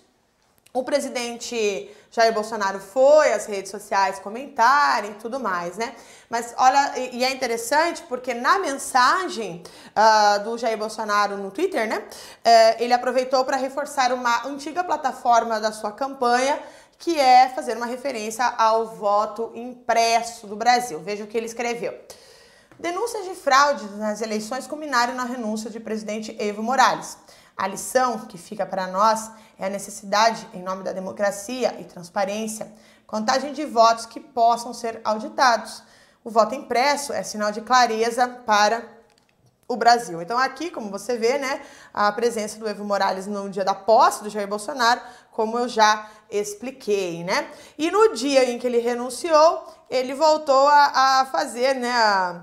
O 0.72 0.84
presidente 0.84 1.90
Jair 2.12 2.32
Bolsonaro 2.32 2.78
foi 2.78 3.32
às 3.32 3.46
redes 3.46 3.72
sociais 3.72 4.20
comentar 4.20 5.04
e 5.04 5.14
tudo 5.14 5.40
mais, 5.40 5.76
né? 5.76 5.94
Mas 6.28 6.54
olha, 6.56 6.96
e 6.96 7.24
é 7.24 7.30
interessante 7.32 8.02
porque 8.08 8.34
na 8.34 8.58
mensagem 8.60 9.64
uh, 9.96 10.44
do 10.44 10.56
Jair 10.56 10.78
Bolsonaro 10.78 11.36
no 11.36 11.50
Twitter, 11.50 11.88
né? 11.88 11.98
Uh, 11.98 12.82
ele 12.82 12.92
aproveitou 12.92 13.44
para 13.44 13.56
reforçar 13.56 14.12
uma 14.12 14.46
antiga 14.46 14.84
plataforma 14.84 15.58
da 15.58 15.72
sua 15.72 15.90
campanha, 15.90 16.60
que 16.98 17.18
é 17.18 17.48
fazer 17.48 17.76
uma 17.76 17.86
referência 17.86 18.44
ao 18.44 18.86
voto 18.94 19.50
impresso 19.54 20.46
do 20.46 20.54
Brasil. 20.54 21.00
Veja 21.00 21.24
o 21.24 21.26
que 21.26 21.36
ele 21.36 21.46
escreveu. 21.46 21.98
Denúncias 22.78 23.24
de 23.24 23.34
fraude 23.34 23.84
nas 23.96 24.22
eleições 24.22 24.66
culminaram 24.66 25.14
na 25.14 25.24
renúncia 25.24 25.68
de 25.68 25.78
presidente 25.78 26.34
Evo 26.38 26.62
Morales. 26.62 27.18
A 27.60 27.66
lição 27.66 28.20
que 28.20 28.38
fica 28.38 28.64
para 28.64 28.86
nós 28.86 29.30
é 29.58 29.66
a 29.66 29.68
necessidade, 29.68 30.48
em 30.54 30.62
nome 30.62 30.82
da 30.82 30.94
democracia 30.94 31.76
e 31.78 31.84
transparência, 31.84 32.72
contagem 33.06 33.52
de 33.52 33.66
votos 33.66 34.06
que 34.06 34.18
possam 34.18 34.72
ser 34.72 34.98
auditados. 35.04 35.82
O 36.24 36.30
voto 36.30 36.54
impresso 36.54 37.12
é 37.12 37.22
sinal 37.22 37.52
de 37.52 37.60
clareza 37.60 38.26
para 38.26 38.82
o 39.68 39.76
Brasil. 39.76 40.22
Então 40.22 40.38
aqui, 40.38 40.70
como 40.70 40.90
você 40.90 41.18
vê, 41.18 41.36
né, 41.36 41.60
a 41.92 42.10
presença 42.10 42.58
do 42.58 42.66
Evo 42.66 42.82
Morales 42.82 43.26
no 43.26 43.50
dia 43.50 43.62
da 43.62 43.74
posse 43.74 44.22
do 44.22 44.30
Jair 44.30 44.48
Bolsonaro, 44.48 45.02
como 45.30 45.58
eu 45.58 45.68
já 45.68 46.08
expliquei, 46.30 47.22
né? 47.22 47.46
E 47.76 47.90
no 47.90 48.14
dia 48.14 48.50
em 48.50 48.58
que 48.58 48.66
ele 48.66 48.78
renunciou, 48.78 49.66
ele 49.90 50.14
voltou 50.14 50.66
a, 50.66 51.20
a 51.20 51.26
fazer, 51.26 51.74
né, 51.74 51.92
a, 51.92 52.42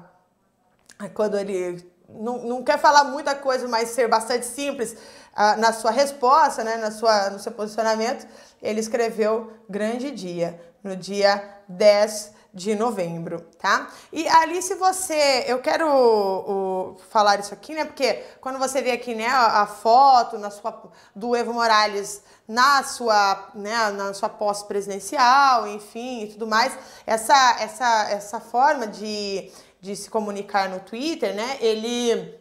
quando 1.16 1.40
ele 1.40 1.97
não, 2.18 2.40
não 2.40 2.64
quer 2.64 2.78
falar 2.80 3.04
muita 3.06 3.36
coisa, 3.36 3.68
mas 3.68 3.90
ser 3.90 4.08
bastante 4.08 4.46
simples 4.46 4.94
uh, 4.94 5.60
na 5.60 5.72
sua 5.74 5.92
resposta, 5.92 6.64
né, 6.64 6.78
na 6.78 6.92
sua, 6.92 7.30
no 7.30 7.40
seu 7.40 7.52
posicionamento, 7.52 8.28
ele 8.62 8.80
escreveu 8.80 9.54
grande 9.70 10.12
dia, 10.12 10.60
no 10.84 10.96
dia 10.96 11.44
10 11.68 12.38
de 12.58 12.74
novembro, 12.74 13.42
tá? 13.60 13.88
E 14.12 14.28
ali, 14.28 14.64
se 14.64 14.74
você. 14.74 15.46
Eu 15.48 15.60
quero 15.60 15.88
o, 15.88 16.98
falar 17.10 17.40
isso 17.40 17.54
aqui, 17.54 17.76
né? 17.76 17.86
Porque 17.86 18.26
quando 18.42 18.58
você 18.58 18.82
vê 18.82 18.92
aqui, 18.92 19.14
né, 19.14 19.28
a, 19.28 19.62
a 19.62 19.68
foto 19.68 20.40
na 20.40 20.50
sua, 20.50 20.90
do 21.16 21.36
Evo 21.36 21.54
Morales 21.54 22.24
na 22.48 22.82
sua, 22.84 23.50
né, 23.54 23.92
na 23.92 24.14
sua 24.14 24.30
posse 24.30 24.66
presidencial, 24.66 25.68
enfim, 25.68 26.24
e 26.24 26.28
tudo 26.30 26.48
mais, 26.48 26.76
essa, 27.06 27.58
essa, 27.60 28.10
essa 28.10 28.40
forma 28.40 28.88
de, 28.88 29.52
de 29.80 29.96
se 29.96 30.10
comunicar 30.10 30.70
no 30.70 30.80
Twitter, 30.80 31.36
né? 31.36 31.58
Ele 31.62 32.38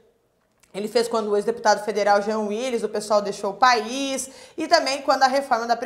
ele 0.77 0.89
fez 0.89 1.09
quando 1.09 1.31
o 1.31 1.37
ex-deputado 1.37 1.83
federal 1.87 2.21
Jean 2.21 2.41
Willis, 2.41 2.83
o 2.83 2.89
pessoal 2.91 3.23
deixou 3.23 3.53
o 3.53 3.55
país, 3.55 4.29
e 4.59 4.69
também 4.69 5.01
quando 5.01 5.23
a 5.23 5.27
reforma 5.27 5.67
da 5.67 5.79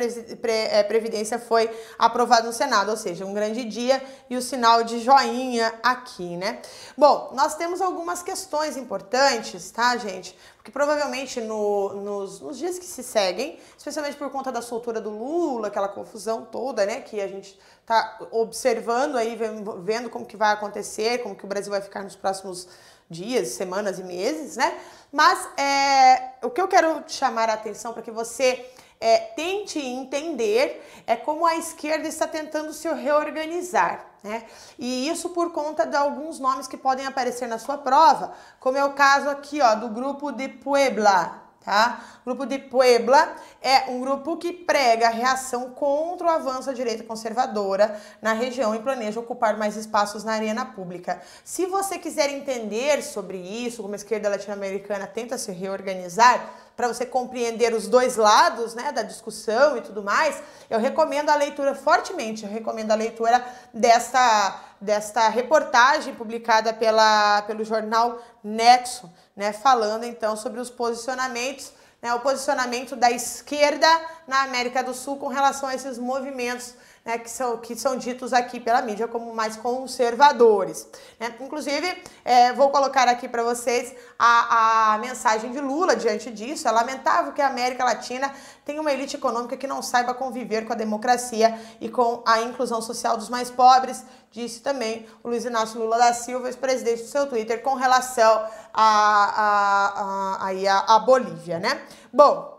é, 0.43 0.83
Previdência 0.83 1.39
foi 1.39 1.69
aprovada 1.97 2.45
no 2.45 2.51
Senado, 2.51 2.91
ou 2.91 2.97
seja, 2.97 3.25
um 3.25 3.33
grande 3.33 3.63
dia 3.63 4.03
e 4.29 4.35
o 4.35 4.41
sinal 4.41 4.83
de 4.83 4.99
joinha 4.99 5.73
aqui, 5.81 6.35
né? 6.35 6.59
Bom, 6.97 7.31
nós 7.33 7.55
temos 7.55 7.79
algumas 7.79 8.21
questões 8.21 8.75
importantes, 8.75 9.71
tá, 9.71 9.95
gente? 9.95 10.37
Porque 10.61 10.71
provavelmente 10.71 11.41
no, 11.41 11.91
nos, 11.93 12.39
nos 12.39 12.55
dias 12.55 12.77
que 12.77 12.85
se 12.85 13.01
seguem, 13.01 13.57
especialmente 13.75 14.15
por 14.15 14.29
conta 14.29 14.51
da 14.51 14.61
soltura 14.61 15.01
do 15.01 15.09
Lula, 15.09 15.69
aquela 15.69 15.87
confusão 15.87 16.45
toda, 16.45 16.85
né, 16.85 17.01
que 17.01 17.19
a 17.19 17.27
gente 17.27 17.59
tá 17.83 18.19
observando 18.29 19.15
aí, 19.15 19.35
vendo 19.79 20.07
como 20.11 20.23
que 20.23 20.37
vai 20.37 20.53
acontecer, 20.53 21.23
como 21.23 21.35
que 21.35 21.45
o 21.45 21.47
Brasil 21.47 21.71
vai 21.71 21.81
ficar 21.81 22.03
nos 22.03 22.15
próximos 22.15 22.67
dias, 23.09 23.47
semanas 23.47 23.97
e 23.97 24.03
meses, 24.03 24.55
né? 24.55 24.79
Mas 25.11 25.49
é, 25.57 26.33
o 26.43 26.51
que 26.51 26.61
eu 26.61 26.67
quero 26.67 27.03
chamar 27.07 27.49
a 27.49 27.53
atenção 27.53 27.91
para 27.91 28.03
que 28.03 28.11
você 28.11 28.63
é, 28.99 29.17
tente 29.17 29.79
entender 29.79 30.87
é 31.07 31.15
como 31.15 31.43
a 31.43 31.55
esquerda 31.55 32.07
está 32.07 32.27
tentando 32.27 32.71
se 32.71 32.87
reorganizar. 32.87 34.10
Né? 34.23 34.43
E 34.77 35.09
isso 35.09 35.29
por 35.29 35.51
conta 35.51 35.85
de 35.85 35.95
alguns 35.95 36.37
nomes 36.39 36.67
que 36.67 36.77
podem 36.77 37.07
aparecer 37.07 37.47
na 37.47 37.57
sua 37.57 37.77
prova, 37.77 38.33
como 38.59 38.77
é 38.77 38.85
o 38.85 38.93
caso 38.93 39.27
aqui 39.27 39.59
ó, 39.61 39.73
do 39.73 39.89
grupo 39.89 40.31
de 40.31 40.47
Puebla, 40.47 41.41
tá? 41.65 41.99
O 42.21 42.29
grupo 42.29 42.45
de 42.45 42.59
Puebla 42.59 43.35
é 43.59 43.89
um 43.89 43.99
grupo 43.99 44.37
que 44.37 44.53
prega 44.53 45.07
a 45.07 45.11
reação 45.11 45.71
contra 45.71 46.27
o 46.27 46.29
avanço 46.29 46.67
da 46.67 46.73
direita 46.73 47.03
conservadora 47.03 47.99
na 48.21 48.33
região 48.33 48.75
e 48.75 48.79
planeja 48.79 49.19
ocupar 49.19 49.57
mais 49.57 49.75
espaços 49.75 50.23
na 50.23 50.33
arena 50.33 50.65
pública. 50.65 51.19
Se 51.43 51.65
você 51.65 51.97
quiser 51.97 52.29
entender 52.29 53.01
sobre 53.01 53.39
isso, 53.39 53.81
como 53.81 53.95
a 53.95 53.97
esquerda 53.97 54.29
latino-americana 54.29 55.07
tenta 55.07 55.35
se 55.39 55.51
reorganizar, 55.51 56.47
para 56.75 56.87
você 56.87 57.05
compreender 57.05 57.73
os 57.73 57.87
dois 57.87 58.15
lados 58.15 58.73
né, 58.73 58.91
da 58.91 59.03
discussão 59.03 59.77
e 59.77 59.81
tudo 59.81 60.01
mais, 60.01 60.41
eu 60.69 60.79
recomendo 60.79 61.29
a 61.29 61.35
leitura 61.35 61.75
fortemente, 61.75 62.43
eu 62.43 62.49
recomendo 62.49 62.91
a 62.91 62.95
leitura 62.95 63.45
desta, 63.73 64.59
desta 64.79 65.27
reportagem 65.29 66.15
publicada 66.15 66.73
pela, 66.73 67.41
pelo 67.43 67.63
jornal 67.63 68.19
Nexo, 68.43 69.11
né, 69.35 69.53
falando 69.53 70.03
então 70.03 70.35
sobre 70.35 70.59
os 70.59 70.69
posicionamentos, 70.69 71.71
né, 72.01 72.13
o 72.13 72.19
posicionamento 72.19 72.95
da 72.95 73.11
esquerda 73.11 73.87
na 74.27 74.43
América 74.43 74.83
do 74.83 74.93
Sul 74.93 75.17
com 75.17 75.27
relação 75.27 75.69
a 75.69 75.75
esses 75.75 75.97
movimentos 75.97 76.73
né, 77.03 77.17
que, 77.17 77.29
são, 77.29 77.57
que 77.57 77.75
são 77.75 77.97
ditos 77.97 78.31
aqui 78.31 78.59
pela 78.59 78.81
mídia 78.81 79.07
como 79.07 79.33
mais 79.33 79.55
conservadores. 79.57 80.87
Né? 81.19 81.33
Inclusive, 81.39 81.97
é, 82.23 82.53
vou 82.53 82.69
colocar 82.69 83.07
aqui 83.07 83.27
para 83.27 83.43
vocês 83.43 83.93
a, 84.17 84.93
a 84.93 84.97
mensagem 84.99 85.51
de 85.51 85.59
Lula 85.59 85.95
diante 85.95 86.29
disso. 86.29 86.67
É 86.67 86.71
lamentável 86.71 87.33
que 87.33 87.41
a 87.41 87.47
América 87.47 87.83
Latina 87.83 88.31
tenha 88.63 88.79
uma 88.79 88.91
elite 88.91 89.15
econômica 89.15 89.57
que 89.57 89.65
não 89.65 89.81
saiba 89.81 90.13
conviver 90.13 90.65
com 90.65 90.73
a 90.73 90.75
democracia 90.75 91.59
e 91.79 91.89
com 91.89 92.21
a 92.25 92.41
inclusão 92.41 92.81
social 92.81 93.17
dos 93.17 93.29
mais 93.29 93.49
pobres, 93.49 94.05
disse 94.31 94.61
também 94.61 95.07
o 95.23 95.29
Luiz 95.29 95.43
Inácio 95.43 95.79
Lula 95.79 95.97
da 95.97 96.13
Silva, 96.13 96.47
ex-presidente 96.47 97.01
do 97.01 97.07
seu 97.07 97.27
Twitter, 97.27 97.61
com 97.63 97.73
relação 97.73 98.45
a, 98.73 98.83
a, 98.83 100.47
a, 100.47 100.51
a, 100.51 100.95
a 100.95 100.99
Bolívia. 100.99 101.59
Né? 101.59 101.81
Bom, 102.13 102.50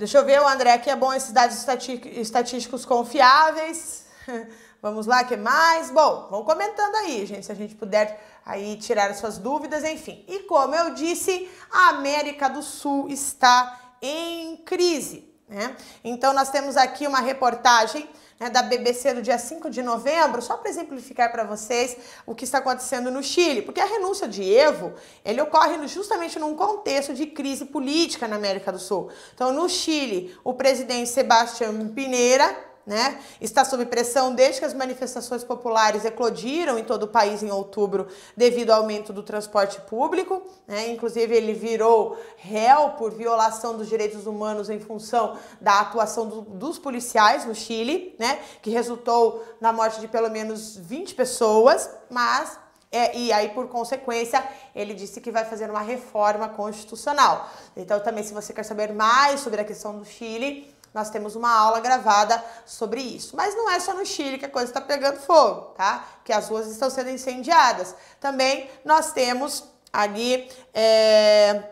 Deixa 0.00 0.16
eu 0.16 0.24
ver, 0.24 0.40
o 0.40 0.48
André 0.48 0.72
aqui 0.72 0.88
é 0.88 0.96
bom 0.96 1.12
esses 1.12 1.30
dados 1.30 1.62
estatísticos 2.16 2.86
confiáveis. 2.86 4.06
Vamos 4.80 5.04
lá, 5.04 5.22
que 5.24 5.36
mais? 5.36 5.90
Bom, 5.90 6.26
vão 6.30 6.42
comentando 6.42 6.94
aí, 6.94 7.26
gente, 7.26 7.44
se 7.44 7.52
a 7.52 7.54
gente 7.54 7.74
puder 7.74 8.18
aí 8.46 8.78
tirar 8.78 9.10
as 9.10 9.18
suas 9.18 9.36
dúvidas, 9.36 9.84
enfim. 9.84 10.24
E 10.26 10.38
como 10.44 10.74
eu 10.74 10.94
disse, 10.94 11.50
a 11.70 11.90
América 11.90 12.48
do 12.48 12.62
Sul 12.62 13.10
está 13.10 13.78
em 14.00 14.56
crise, 14.64 15.30
né? 15.46 15.76
Então 16.02 16.32
nós 16.32 16.48
temos 16.48 16.78
aqui 16.78 17.06
uma 17.06 17.20
reportagem 17.20 18.08
né, 18.40 18.48
da 18.48 18.62
BBC 18.62 19.12
do 19.12 19.20
dia 19.20 19.36
5 19.36 19.68
de 19.68 19.82
novembro, 19.82 20.40
só 20.40 20.56
para 20.56 20.70
exemplificar 20.70 21.30
para 21.30 21.44
vocês 21.44 21.98
o 22.24 22.34
que 22.34 22.44
está 22.44 22.58
acontecendo 22.58 23.10
no 23.10 23.22
Chile, 23.22 23.60
porque 23.60 23.80
a 23.80 23.84
renúncia 23.84 24.26
de 24.26 24.42
Evo, 24.42 24.94
ele 25.22 25.42
ocorre 25.42 25.86
justamente 25.86 26.38
num 26.38 26.56
contexto 26.56 27.12
de 27.12 27.26
crise 27.26 27.66
política 27.66 28.26
na 28.26 28.36
América 28.36 28.72
do 28.72 28.78
Sul. 28.78 29.10
Então, 29.34 29.52
no 29.52 29.68
Chile, 29.68 30.34
o 30.42 30.54
presidente 30.54 31.10
Sebastião 31.10 31.88
Pineira, 31.88 32.69
né? 32.90 33.20
Está 33.40 33.64
sob 33.64 33.86
pressão 33.86 34.34
desde 34.34 34.58
que 34.58 34.64
as 34.64 34.74
manifestações 34.74 35.44
populares 35.44 36.04
eclodiram 36.04 36.76
em 36.76 36.82
todo 36.82 37.04
o 37.04 37.08
país 37.08 37.40
em 37.40 37.48
outubro 37.48 38.08
devido 38.36 38.70
ao 38.70 38.80
aumento 38.80 39.12
do 39.12 39.22
transporte 39.22 39.80
público, 39.82 40.42
né? 40.66 40.90
Inclusive 40.90 41.32
ele 41.32 41.54
virou 41.54 42.18
réu 42.36 42.90
por 42.98 43.12
violação 43.12 43.76
dos 43.76 43.88
direitos 43.88 44.26
humanos 44.26 44.68
em 44.68 44.80
função 44.80 45.38
da 45.60 45.78
atuação 45.78 46.26
do, 46.26 46.40
dos 46.40 46.80
policiais 46.80 47.44
no 47.44 47.54
Chile, 47.54 48.16
né? 48.18 48.40
Que 48.60 48.70
resultou 48.70 49.44
na 49.60 49.72
morte 49.72 50.00
de 50.00 50.08
pelo 50.08 50.28
menos 50.28 50.76
20 50.76 51.14
pessoas, 51.14 51.88
mas 52.10 52.58
é, 52.90 53.16
e 53.16 53.32
aí, 53.32 53.50
por 53.50 53.68
consequência, 53.68 54.42
ele 54.74 54.94
disse 54.94 55.20
que 55.20 55.30
vai 55.30 55.44
fazer 55.44 55.70
uma 55.70 55.80
reforma 55.80 56.48
constitucional. 56.48 57.48
Então, 57.76 58.00
também, 58.00 58.24
se 58.24 58.34
você 58.34 58.52
quer 58.52 58.64
saber 58.64 58.92
mais 58.92 59.38
sobre 59.38 59.60
a 59.60 59.64
questão 59.64 59.96
do 59.96 60.04
Chile, 60.04 60.74
nós 60.92 61.10
temos 61.10 61.36
uma 61.36 61.52
aula 61.52 61.80
gravada 61.80 62.42
sobre 62.66 63.00
isso. 63.00 63.36
Mas 63.36 63.54
não 63.54 63.70
é 63.70 63.78
só 63.78 63.94
no 63.94 64.04
Chile 64.04 64.38
que 64.38 64.44
a 64.44 64.50
coisa 64.50 64.70
está 64.70 64.80
pegando 64.80 65.18
fogo, 65.18 65.72
tá? 65.76 66.04
Que 66.24 66.32
as 66.32 66.48
ruas 66.48 66.66
estão 66.66 66.90
sendo 66.90 67.10
incendiadas. 67.10 67.94
Também 68.20 68.68
nós 68.84 69.12
temos 69.12 69.64
ali. 69.92 70.50
É... 70.74 71.62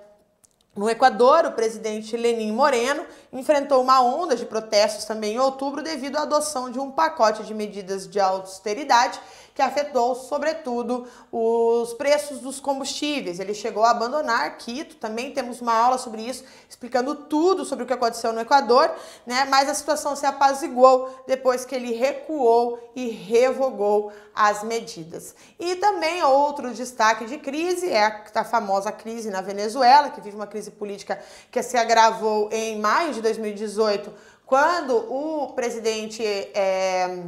No 0.76 0.88
Equador, 0.88 1.44
o 1.44 1.52
presidente 1.52 2.16
Lenin 2.16 2.52
Moreno 2.52 3.04
enfrentou 3.32 3.82
uma 3.82 4.00
onda 4.00 4.34
de 4.34 4.46
protestos 4.46 5.04
também 5.04 5.34
em 5.34 5.38
outubro 5.38 5.82
devido 5.82 6.16
à 6.16 6.22
adoção 6.22 6.70
de 6.70 6.78
um 6.78 6.90
pacote 6.90 7.42
de 7.42 7.54
medidas 7.54 8.08
de 8.08 8.18
austeridade 8.18 9.20
que 9.58 9.62
afetou, 9.62 10.14
sobretudo, 10.14 11.08
os 11.32 11.92
preços 11.94 12.38
dos 12.38 12.60
combustíveis. 12.60 13.40
Ele 13.40 13.52
chegou 13.52 13.82
a 13.82 13.90
abandonar 13.90 14.56
Quito, 14.56 14.94
também 14.94 15.32
temos 15.32 15.60
uma 15.60 15.74
aula 15.74 15.98
sobre 15.98 16.22
isso, 16.22 16.44
explicando 16.70 17.12
tudo 17.16 17.64
sobre 17.64 17.82
o 17.82 17.86
que 17.86 17.92
aconteceu 17.92 18.32
no 18.32 18.38
Equador, 18.38 18.88
né? 19.26 19.48
mas 19.50 19.68
a 19.68 19.74
situação 19.74 20.14
se 20.14 20.24
apaziguou 20.24 21.24
depois 21.26 21.64
que 21.64 21.74
ele 21.74 21.92
recuou 21.92 22.78
e 22.94 23.08
revogou 23.08 24.12
as 24.32 24.62
medidas. 24.62 25.34
E 25.58 25.74
também 25.74 26.22
outro 26.22 26.72
destaque 26.72 27.26
de 27.26 27.38
crise 27.38 27.90
é 27.90 28.22
a, 28.32 28.44
famosa 28.44 28.92
crise 28.92 29.28
na 29.28 29.40
Venezuela, 29.40 30.10
que 30.10 30.20
vive 30.20 30.36
uma 30.36 30.46
crise 30.46 30.70
política 30.70 31.18
que 31.50 31.60
se 31.64 31.76
agravou 31.76 32.48
em 32.52 32.78
maio 32.78 33.17
de 33.18 33.22
2018, 33.22 34.12
quando 34.46 34.96
o 34.96 35.52
presidente. 35.52 36.22
É, 36.24 37.24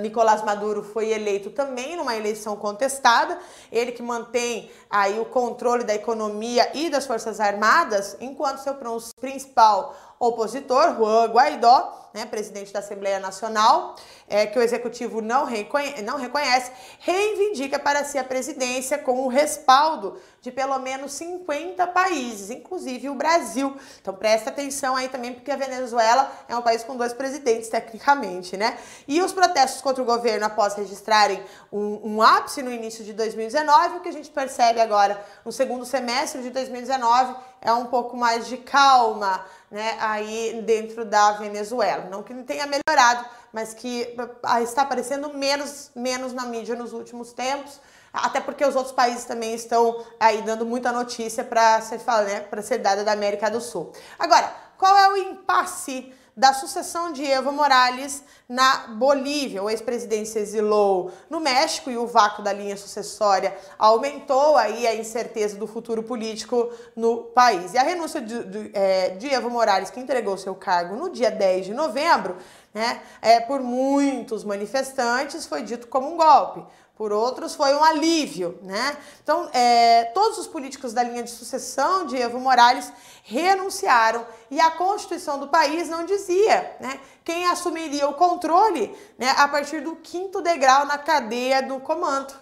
Nicolás 0.00 0.42
Maduro 0.42 0.82
foi 0.82 1.10
eleito 1.10 1.50
também 1.50 1.94
numa 1.94 2.16
eleição 2.16 2.56
contestada, 2.56 3.38
ele 3.70 3.92
que 3.92 4.02
mantém 4.02 4.70
aí 4.88 5.18
o 5.18 5.26
controle 5.26 5.84
da 5.84 5.94
economia 5.94 6.70
e 6.72 6.88
das 6.88 7.04
Forças 7.04 7.38
Armadas, 7.38 8.16
enquanto 8.18 8.62
seu 8.62 8.74
principal 9.20 9.94
opositor, 10.18 10.96
Juan 10.96 11.26
Guaidó, 11.26 12.04
né, 12.14 12.24
presidente 12.24 12.72
da 12.72 12.78
Assembleia 12.78 13.18
Nacional, 13.18 13.96
é, 14.28 14.46
que 14.46 14.56
o 14.56 14.62
executivo 14.62 15.20
não, 15.20 15.44
reconhece, 15.44 16.00
não 16.02 16.16
reconhece, 16.16 16.70
reivindica 17.00 17.76
para 17.76 18.04
si 18.04 18.16
a 18.16 18.22
presidência 18.22 18.96
com 18.96 19.24
o 19.24 19.28
respaldo 19.28 20.16
de 20.40 20.52
pelo 20.52 20.78
menos 20.78 21.12
50 21.14 21.86
países, 21.88 22.50
inclusive 22.50 23.08
o 23.08 23.14
Brasil. 23.14 23.76
Então 24.00 24.14
presta 24.14 24.50
atenção 24.50 24.94
aí 24.94 25.08
também, 25.08 25.34
porque 25.34 25.50
a 25.50 25.56
Venezuela 25.56 26.30
é 26.48 26.54
um 26.54 26.62
país 26.62 26.84
com 26.84 26.96
dois 26.96 27.12
presidentes, 27.12 27.68
tecnicamente, 27.68 28.56
né? 28.56 28.78
E 29.08 29.20
os 29.20 29.32
protestos 29.32 29.80
contra 29.80 30.02
o 30.02 30.06
governo, 30.06 30.46
após 30.46 30.74
registrarem 30.74 31.42
um, 31.72 32.16
um 32.16 32.22
ápice 32.22 32.62
no 32.62 32.70
início 32.70 33.02
de 33.02 33.12
2019, 33.12 33.96
o 33.96 34.00
que 34.00 34.08
a 34.08 34.12
gente 34.12 34.30
percebe 34.30 34.80
agora 34.80 35.20
no 35.44 35.50
segundo 35.50 35.84
semestre 35.84 36.42
de 36.42 36.50
2019 36.50 37.34
é 37.64 37.72
um 37.72 37.86
pouco 37.86 38.16
mais 38.16 38.46
de 38.46 38.58
calma, 38.58 39.44
né, 39.70 39.96
aí 39.98 40.62
dentro 40.64 41.04
da 41.04 41.32
Venezuela. 41.32 42.04
Não 42.10 42.22
que 42.22 42.34
tenha 42.44 42.66
melhorado, 42.66 43.24
mas 43.50 43.72
que 43.72 44.14
ah, 44.42 44.60
está 44.60 44.82
aparecendo 44.82 45.32
menos, 45.32 45.90
menos 45.96 46.34
na 46.34 46.44
mídia 46.44 46.76
nos 46.76 46.92
últimos 46.92 47.32
tempos, 47.32 47.80
até 48.12 48.38
porque 48.38 48.64
os 48.64 48.76
outros 48.76 48.94
países 48.94 49.24
também 49.24 49.54
estão 49.54 50.04
aí 50.20 50.42
dando 50.42 50.66
muita 50.66 50.92
notícia 50.92 51.42
para 51.42 51.80
ser, 51.80 52.00
né, 52.24 52.46
ser 52.62 52.78
dada 52.78 53.02
da 53.02 53.12
América 53.12 53.50
do 53.50 53.60
Sul. 53.60 53.92
Agora, 54.18 54.54
qual 54.76 54.96
é 54.96 55.08
o 55.08 55.16
impasse 55.16 56.12
da 56.36 56.52
sucessão 56.52 57.12
de 57.12 57.24
Evo 57.24 57.52
Morales 57.52 58.22
na 58.48 58.88
Bolívia. 58.88 59.62
O 59.62 59.70
ex-presidente 59.70 60.28
se 60.28 60.38
exilou 60.38 61.12
no 61.30 61.38
México 61.40 61.90
e 61.90 61.96
o 61.96 62.06
vácuo 62.06 62.42
da 62.42 62.52
linha 62.52 62.76
sucessória 62.76 63.56
aumentou 63.78 64.56
aí 64.56 64.86
a 64.86 64.94
incerteza 64.94 65.56
do 65.56 65.66
futuro 65.66 66.02
político 66.02 66.70
no 66.96 67.18
país. 67.18 67.72
E 67.72 67.78
a 67.78 67.82
renúncia 67.82 68.20
de, 68.20 68.44
de, 68.44 68.70
é, 68.74 69.10
de 69.10 69.28
Evo 69.28 69.48
Morales, 69.48 69.90
que 69.90 70.00
entregou 70.00 70.36
seu 70.36 70.54
cargo 70.54 70.96
no 70.96 71.08
dia 71.10 71.30
10 71.30 71.66
de 71.66 71.74
novembro, 71.74 72.36
né, 72.72 73.00
é, 73.22 73.38
por 73.40 73.60
muitos 73.60 74.42
manifestantes, 74.42 75.46
foi 75.46 75.62
dito 75.62 75.86
como 75.86 76.12
um 76.12 76.16
golpe 76.16 76.64
por 76.96 77.12
outros 77.12 77.54
foi 77.54 77.74
um 77.74 77.82
alívio, 77.82 78.58
né? 78.62 78.96
Então, 79.22 79.48
é, 79.52 80.04
todos 80.14 80.38
os 80.38 80.46
políticos 80.46 80.92
da 80.92 81.02
linha 81.02 81.24
de 81.24 81.30
sucessão 81.30 82.06
de 82.06 82.16
Evo 82.16 82.38
Morales 82.38 82.92
renunciaram 83.24 84.24
e 84.50 84.60
a 84.60 84.70
Constituição 84.70 85.38
do 85.38 85.48
país 85.48 85.88
não 85.88 86.04
dizia, 86.04 86.76
né? 86.78 87.00
Quem 87.24 87.46
assumiria 87.46 88.08
o 88.08 88.14
controle, 88.14 88.96
né? 89.18 89.30
A 89.36 89.48
partir 89.48 89.80
do 89.80 89.96
quinto 89.96 90.40
degrau 90.40 90.86
na 90.86 90.96
cadeia 90.96 91.62
do 91.62 91.80
comando. 91.80 92.32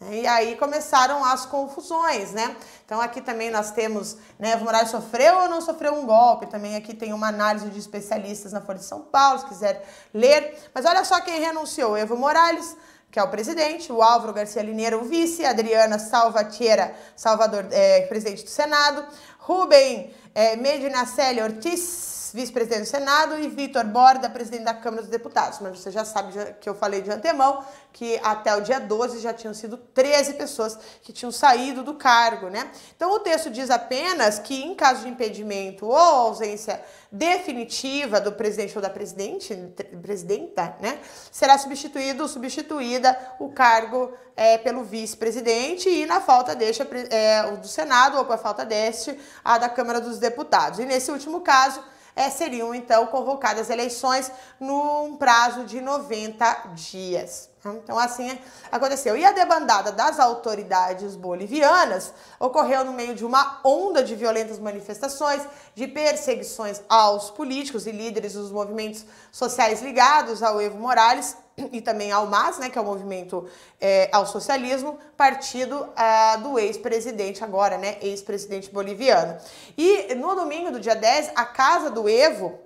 Né? 0.00 0.22
E 0.22 0.26
aí 0.26 0.56
começaram 0.56 1.24
as 1.24 1.46
confusões, 1.46 2.32
né? 2.32 2.56
Então 2.84 3.00
aqui 3.00 3.20
também 3.20 3.50
nós 3.50 3.70
temos, 3.70 4.16
né, 4.36 4.52
Evo 4.52 4.64
Morales 4.64 4.90
sofreu 4.90 5.42
ou 5.42 5.48
não 5.48 5.60
sofreu 5.60 5.94
um 5.94 6.04
golpe? 6.04 6.46
Também 6.46 6.74
aqui 6.74 6.92
tem 6.92 7.12
uma 7.12 7.28
análise 7.28 7.70
de 7.70 7.78
especialistas 7.78 8.52
na 8.52 8.60
Folha 8.60 8.80
de 8.80 8.84
São 8.84 9.02
Paulo, 9.02 9.38
se 9.38 9.46
quiser 9.46 9.88
ler. 10.12 10.58
Mas 10.74 10.84
olha 10.84 11.04
só 11.04 11.20
quem 11.20 11.40
renunciou, 11.40 11.96
Evo 11.96 12.16
Morales, 12.16 12.76
que 13.12 13.18
é 13.18 13.22
o 13.22 13.28
presidente, 13.28 13.92
o 13.92 14.02
Álvaro 14.02 14.32
Garcia 14.32 14.62
Lineira, 14.62 14.96
o 14.96 15.04
vice, 15.04 15.44
Adriana 15.44 15.98
Salvatierra, 15.98 16.94
Salvador, 17.14 17.66
é, 17.70 18.06
presidente 18.06 18.42
do 18.42 18.48
Senado, 18.48 19.04
Rubem 19.38 20.14
é, 20.34 20.56
Medinaceli 20.56 21.42
Ortiz, 21.42 22.21
vice-presidente 22.32 22.82
do 22.82 22.88
Senado, 22.88 23.38
e 23.38 23.48
Vitor 23.48 23.84
Borda, 23.84 24.28
presidente 24.30 24.64
da 24.64 24.74
Câmara 24.74 25.02
dos 25.02 25.10
Deputados. 25.10 25.58
Mas 25.60 25.78
você 25.78 25.90
já 25.90 26.04
sabe 26.04 26.32
que 26.60 26.68
eu 26.68 26.74
falei 26.74 27.02
de 27.02 27.10
antemão 27.10 27.64
que 27.92 28.18
até 28.22 28.54
o 28.56 28.60
dia 28.60 28.80
12 28.80 29.18
já 29.18 29.32
tinham 29.32 29.52
sido 29.52 29.76
13 29.76 30.34
pessoas 30.34 30.78
que 31.02 31.12
tinham 31.12 31.30
saído 31.30 31.82
do 31.82 31.94
cargo, 31.94 32.48
né? 32.48 32.70
Então 32.96 33.12
o 33.12 33.20
texto 33.20 33.50
diz 33.50 33.70
apenas 33.70 34.38
que 34.38 34.62
em 34.62 34.74
caso 34.74 35.02
de 35.02 35.08
impedimento 35.08 35.86
ou 35.86 35.94
ausência 35.94 36.82
definitiva 37.10 38.20
do 38.20 38.32
presidente 38.32 38.76
ou 38.76 38.80
da 38.80 38.88
presidente, 38.88 39.54
presidenta, 40.00 40.74
né, 40.80 40.98
será 41.30 41.58
substituído 41.58 42.22
ou 42.22 42.28
substituída 42.28 43.18
o 43.38 43.50
cargo 43.50 44.12
é, 44.34 44.56
pelo 44.56 44.82
vice-presidente 44.82 45.90
e 45.90 46.06
na 46.06 46.22
falta 46.22 46.54
deixa 46.54 46.88
é, 47.10 47.44
o 47.52 47.58
do 47.58 47.68
Senado 47.68 48.16
ou 48.16 48.24
por 48.24 48.38
falta 48.38 48.64
deste 48.64 49.18
a 49.44 49.58
da 49.58 49.68
Câmara 49.68 50.00
dos 50.00 50.18
Deputados. 50.18 50.78
E 50.78 50.86
nesse 50.86 51.10
último 51.10 51.42
caso 51.42 51.82
é, 52.14 52.28
seriam 52.30 52.74
então 52.74 53.06
convocadas 53.06 53.70
eleições 53.70 54.30
num 54.60 55.16
prazo 55.16 55.64
de 55.64 55.80
90 55.80 56.70
dias. 56.74 57.50
Então, 57.64 57.96
assim 57.96 58.36
aconteceu. 58.72 59.16
E 59.16 59.24
a 59.24 59.30
debandada 59.30 59.92
das 59.92 60.18
autoridades 60.18 61.14
bolivianas 61.14 62.12
ocorreu 62.40 62.84
no 62.84 62.92
meio 62.92 63.14
de 63.14 63.24
uma 63.24 63.60
onda 63.62 64.02
de 64.02 64.16
violentas 64.16 64.58
manifestações, 64.58 65.42
de 65.74 65.86
perseguições 65.86 66.82
aos 66.88 67.30
políticos 67.30 67.86
e 67.86 67.92
líderes 67.92 68.34
dos 68.34 68.50
movimentos 68.50 69.04
sociais 69.30 69.80
ligados 69.80 70.42
ao 70.42 70.60
Evo 70.60 70.78
Morales 70.78 71.36
e 71.56 71.80
também 71.80 72.10
ao 72.10 72.26
MAS, 72.26 72.58
né, 72.58 72.70
que 72.70 72.78
é 72.78 72.80
o 72.80 72.84
movimento 72.84 73.48
é, 73.80 74.08
ao 74.12 74.26
socialismo, 74.26 74.98
partido 75.16 75.88
ah, 75.94 76.36
do 76.36 76.58
ex-presidente 76.58 77.44
agora, 77.44 77.76
né, 77.76 77.98
ex-presidente 78.00 78.70
boliviano. 78.70 79.36
E 79.76 80.14
no 80.14 80.34
domingo 80.34 80.70
do 80.70 80.80
dia 80.80 80.94
10, 80.94 81.32
a 81.34 81.44
casa 81.44 81.90
do 81.90 82.08
Evo 82.08 82.58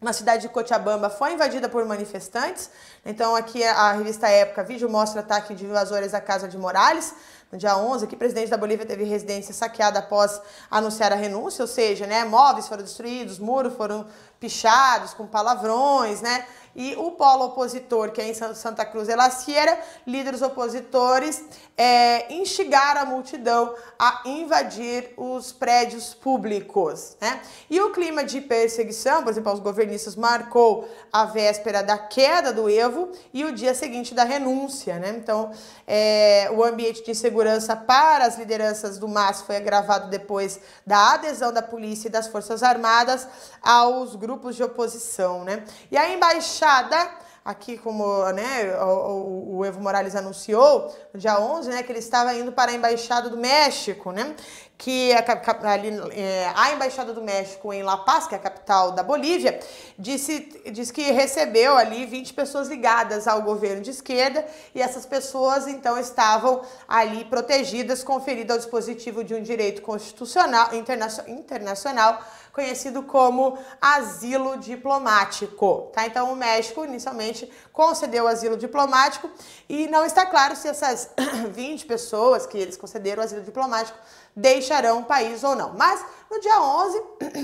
na 0.00 0.12
cidade 0.14 0.42
de 0.42 0.48
Cochabamba 0.48 1.10
foi 1.10 1.34
invadida 1.34 1.68
por 1.68 1.84
manifestantes. 1.84 2.70
Então 3.04 3.36
aqui 3.36 3.62
a 3.62 3.92
revista 3.92 4.28
Época 4.28 4.64
vídeo 4.64 4.88
mostra 4.88 5.20
ataque 5.20 5.54
de 5.54 5.64
invasores 5.64 6.14
à 6.14 6.20
casa 6.20 6.48
de 6.48 6.56
Morales. 6.56 7.14
No 7.50 7.58
dia 7.58 7.76
11, 7.76 8.06
que 8.06 8.14
o 8.14 8.18
presidente 8.18 8.48
da 8.48 8.56
Bolívia 8.56 8.86
teve 8.86 9.02
residência 9.02 9.52
saqueada 9.52 9.98
após 9.98 10.40
anunciar 10.70 11.12
a 11.12 11.16
renúncia, 11.16 11.62
ou 11.62 11.68
seja, 11.68 12.06
né, 12.06 12.24
móveis 12.24 12.68
foram 12.68 12.82
destruídos, 12.84 13.40
muros 13.40 13.74
foram 13.74 14.06
pichados 14.38 15.14
com 15.14 15.26
palavrões, 15.26 16.20
né? 16.20 16.46
e 16.74 16.94
o 16.96 17.10
polo 17.12 17.46
opositor, 17.46 18.12
que 18.12 18.20
é 18.20 18.28
em 18.28 18.34
Santa 18.34 18.84
Cruz 18.84 19.08
de 19.08 19.16
la 19.16 19.30
Sierra, 19.30 19.78
líderes 20.06 20.40
opositores 20.40 21.44
é, 21.76 22.32
instigaram 22.32 23.02
a 23.02 23.04
multidão 23.04 23.74
a 23.98 24.22
invadir 24.24 25.12
os 25.16 25.52
prédios 25.52 26.14
públicos. 26.14 27.16
Né? 27.20 27.40
E 27.68 27.80
o 27.80 27.90
clima 27.90 28.22
de 28.22 28.40
perseguição, 28.40 29.22
por 29.22 29.30
exemplo, 29.30 29.52
os 29.52 29.60
governistas 29.60 30.14
marcou 30.14 30.88
a 31.12 31.24
véspera 31.24 31.82
da 31.82 31.98
queda 31.98 32.52
do 32.52 32.68
Evo 32.68 33.10
e 33.34 33.44
o 33.44 33.52
dia 33.52 33.74
seguinte 33.74 34.14
da 34.14 34.24
renúncia. 34.24 34.98
Né? 34.98 35.16
Então, 35.16 35.50
é, 35.86 36.50
o 36.54 36.62
ambiente 36.62 37.02
de 37.02 37.10
insegurança 37.10 37.39
para 37.86 38.24
as 38.24 38.38
lideranças 38.38 38.98
do 38.98 39.08
MAS 39.08 39.42
foi 39.42 39.56
agravado 39.56 40.08
depois 40.08 40.60
da 40.86 41.14
adesão 41.14 41.52
da 41.52 41.62
polícia 41.62 42.08
e 42.08 42.10
das 42.10 42.28
Forças 42.28 42.62
Armadas 42.62 43.26
aos 43.62 44.16
grupos 44.16 44.56
de 44.56 44.62
oposição. 44.62 45.44
Né? 45.44 45.64
E 45.90 45.96
a 45.96 46.08
embaixada 46.10 46.30
embaixada, 46.40 47.10
aqui 47.44 47.76
como 47.76 48.24
né, 48.32 48.74
o, 48.82 49.56
o, 49.56 49.64
Evo 49.64 49.80
Morales 49.80 50.14
anunciou 50.14 50.94
no 51.12 51.18
dia 51.20 51.38
11, 51.38 51.70
né, 51.70 51.82
que 51.82 51.90
ele 51.90 51.98
estava 51.98 52.34
indo 52.34 52.52
para 52.52 52.70
a 52.70 52.74
Embaixada 52.74 53.28
do 53.28 53.36
México, 53.36 54.12
né, 54.12 54.34
que 54.80 55.12
é, 55.12 55.22
ali, 55.64 55.90
é, 56.12 56.50
a 56.56 56.72
Embaixada 56.72 57.12
do 57.12 57.20
México 57.20 57.70
em 57.70 57.82
La 57.82 57.98
Paz, 57.98 58.26
que 58.26 58.34
é 58.34 58.38
a 58.38 58.40
capital 58.40 58.92
da 58.92 59.02
Bolívia, 59.02 59.60
disse, 59.98 60.62
disse 60.72 60.90
que 60.90 61.02
recebeu 61.10 61.76
ali 61.76 62.06
20 62.06 62.32
pessoas 62.32 62.66
ligadas 62.66 63.28
ao 63.28 63.42
governo 63.42 63.82
de 63.82 63.90
esquerda 63.90 64.42
e 64.74 64.80
essas 64.80 65.04
pessoas 65.04 65.68
então 65.68 65.98
estavam 65.98 66.62
ali 66.88 67.26
protegidas, 67.26 68.02
conferido 68.02 68.54
ao 68.54 68.58
dispositivo 68.58 69.22
de 69.22 69.34
um 69.34 69.42
direito 69.42 69.82
constitucional 69.82 70.70
internacional 70.74 72.18
conhecido 72.52 73.02
como 73.02 73.58
asilo 73.80 74.58
diplomático, 74.58 75.90
tá? 75.92 76.06
Então 76.06 76.32
o 76.32 76.36
México 76.36 76.84
inicialmente 76.84 77.50
concedeu 77.72 78.26
asilo 78.26 78.56
diplomático 78.56 79.30
e 79.68 79.86
não 79.86 80.04
está 80.04 80.26
claro 80.26 80.56
se 80.56 80.68
essas 80.68 81.10
20 81.52 81.86
pessoas 81.86 82.46
que 82.46 82.58
eles 82.58 82.76
concederam 82.76 83.22
asilo 83.22 83.42
diplomático 83.42 83.96
deixarão 84.34 85.00
o 85.00 85.04
país 85.04 85.42
ou 85.44 85.54
não. 85.54 85.74
Mas 85.74 86.04
no 86.30 86.40
dia 86.40 86.60
11, 86.60 87.02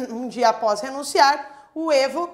um 0.12 0.28
dia 0.28 0.48
após 0.48 0.80
renunciar, 0.80 1.68
o 1.74 1.92
Evo 1.92 2.30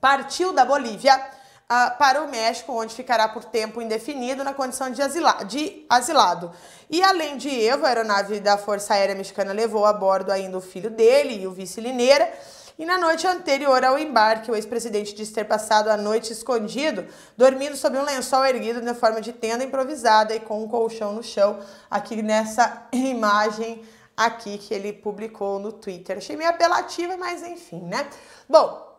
partiu 0.00 0.52
da 0.52 0.64
Bolívia 0.64 1.16
uh, 1.16 1.96
para 1.96 2.22
o 2.22 2.28
México, 2.28 2.72
onde 2.72 2.94
ficará 2.94 3.28
por 3.28 3.44
tempo 3.44 3.80
indefinido 3.80 4.42
na 4.44 4.52
condição 4.52 4.90
de, 4.90 5.00
asila 5.00 5.44
de 5.44 5.86
asilado. 5.88 6.52
E 6.90 7.02
além 7.02 7.36
de 7.36 7.48
Evo, 7.48 7.86
a 7.86 7.88
aeronave 7.88 8.40
da 8.40 8.58
Força 8.58 8.94
Aérea 8.94 9.14
Mexicana 9.14 9.52
levou 9.52 9.86
a 9.86 9.92
bordo 9.92 10.30
ainda 10.30 10.58
o 10.58 10.60
filho 10.60 10.90
dele 10.90 11.42
e 11.42 11.46
o 11.46 11.52
vice 11.52 11.80
Lineira. 11.80 12.30
E 12.78 12.86
na 12.86 12.98
noite 12.98 13.26
anterior 13.26 13.84
ao 13.84 13.98
embarque, 13.98 14.50
o 14.50 14.56
ex-presidente 14.56 15.14
disse 15.14 15.32
ter 15.32 15.44
passado 15.44 15.88
a 15.88 15.96
noite 15.96 16.32
escondido, 16.32 17.06
dormindo 17.36 17.76
sob 17.76 17.96
um 17.98 18.04
lençol 18.04 18.44
erguido 18.44 18.80
na 18.80 18.94
forma 18.94 19.20
de 19.20 19.32
tenda 19.32 19.64
improvisada 19.64 20.34
e 20.34 20.40
com 20.40 20.62
um 20.62 20.68
colchão 20.68 21.12
no 21.12 21.22
chão, 21.22 21.60
aqui 21.90 22.22
nessa 22.22 22.86
imagem 22.92 23.82
aqui 24.16 24.58
que 24.58 24.74
ele 24.74 24.92
publicou 24.92 25.58
no 25.58 25.72
Twitter. 25.72 26.18
Achei 26.18 26.36
meio 26.36 26.50
apelativa, 26.50 27.16
mas 27.16 27.42
enfim, 27.42 27.80
né? 27.82 28.06
Bom, 28.48 28.91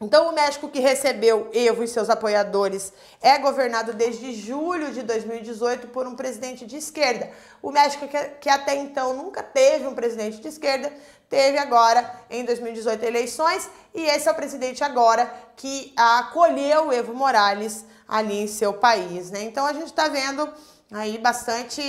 então, 0.00 0.28
o 0.28 0.32
México 0.32 0.68
que 0.68 0.80
recebeu 0.80 1.48
Evo 1.52 1.84
e 1.84 1.88
seus 1.88 2.10
apoiadores 2.10 2.92
é 3.22 3.38
governado 3.38 3.92
desde 3.92 4.34
julho 4.34 4.92
de 4.92 5.02
2018 5.02 5.86
por 5.88 6.04
um 6.04 6.16
presidente 6.16 6.66
de 6.66 6.76
esquerda. 6.76 7.30
O 7.62 7.70
México, 7.70 8.08
que, 8.08 8.18
que 8.40 8.50
até 8.50 8.74
então 8.74 9.14
nunca 9.14 9.40
teve 9.40 9.86
um 9.86 9.94
presidente 9.94 10.38
de 10.38 10.48
esquerda, 10.48 10.92
teve 11.30 11.58
agora 11.58 12.12
em 12.28 12.44
2018 12.44 13.04
eleições 13.04 13.70
e 13.94 14.02
esse 14.02 14.28
é 14.28 14.32
o 14.32 14.34
presidente 14.34 14.82
agora 14.82 15.32
que 15.56 15.92
acolheu 15.96 16.92
Evo 16.92 17.14
Morales 17.14 17.84
ali 18.08 18.40
em 18.40 18.48
seu 18.48 18.74
país. 18.74 19.30
Né? 19.30 19.44
Então, 19.44 19.64
a 19.64 19.72
gente 19.72 19.86
está 19.86 20.08
vendo 20.08 20.52
aí 20.90 21.18
bastante 21.18 21.80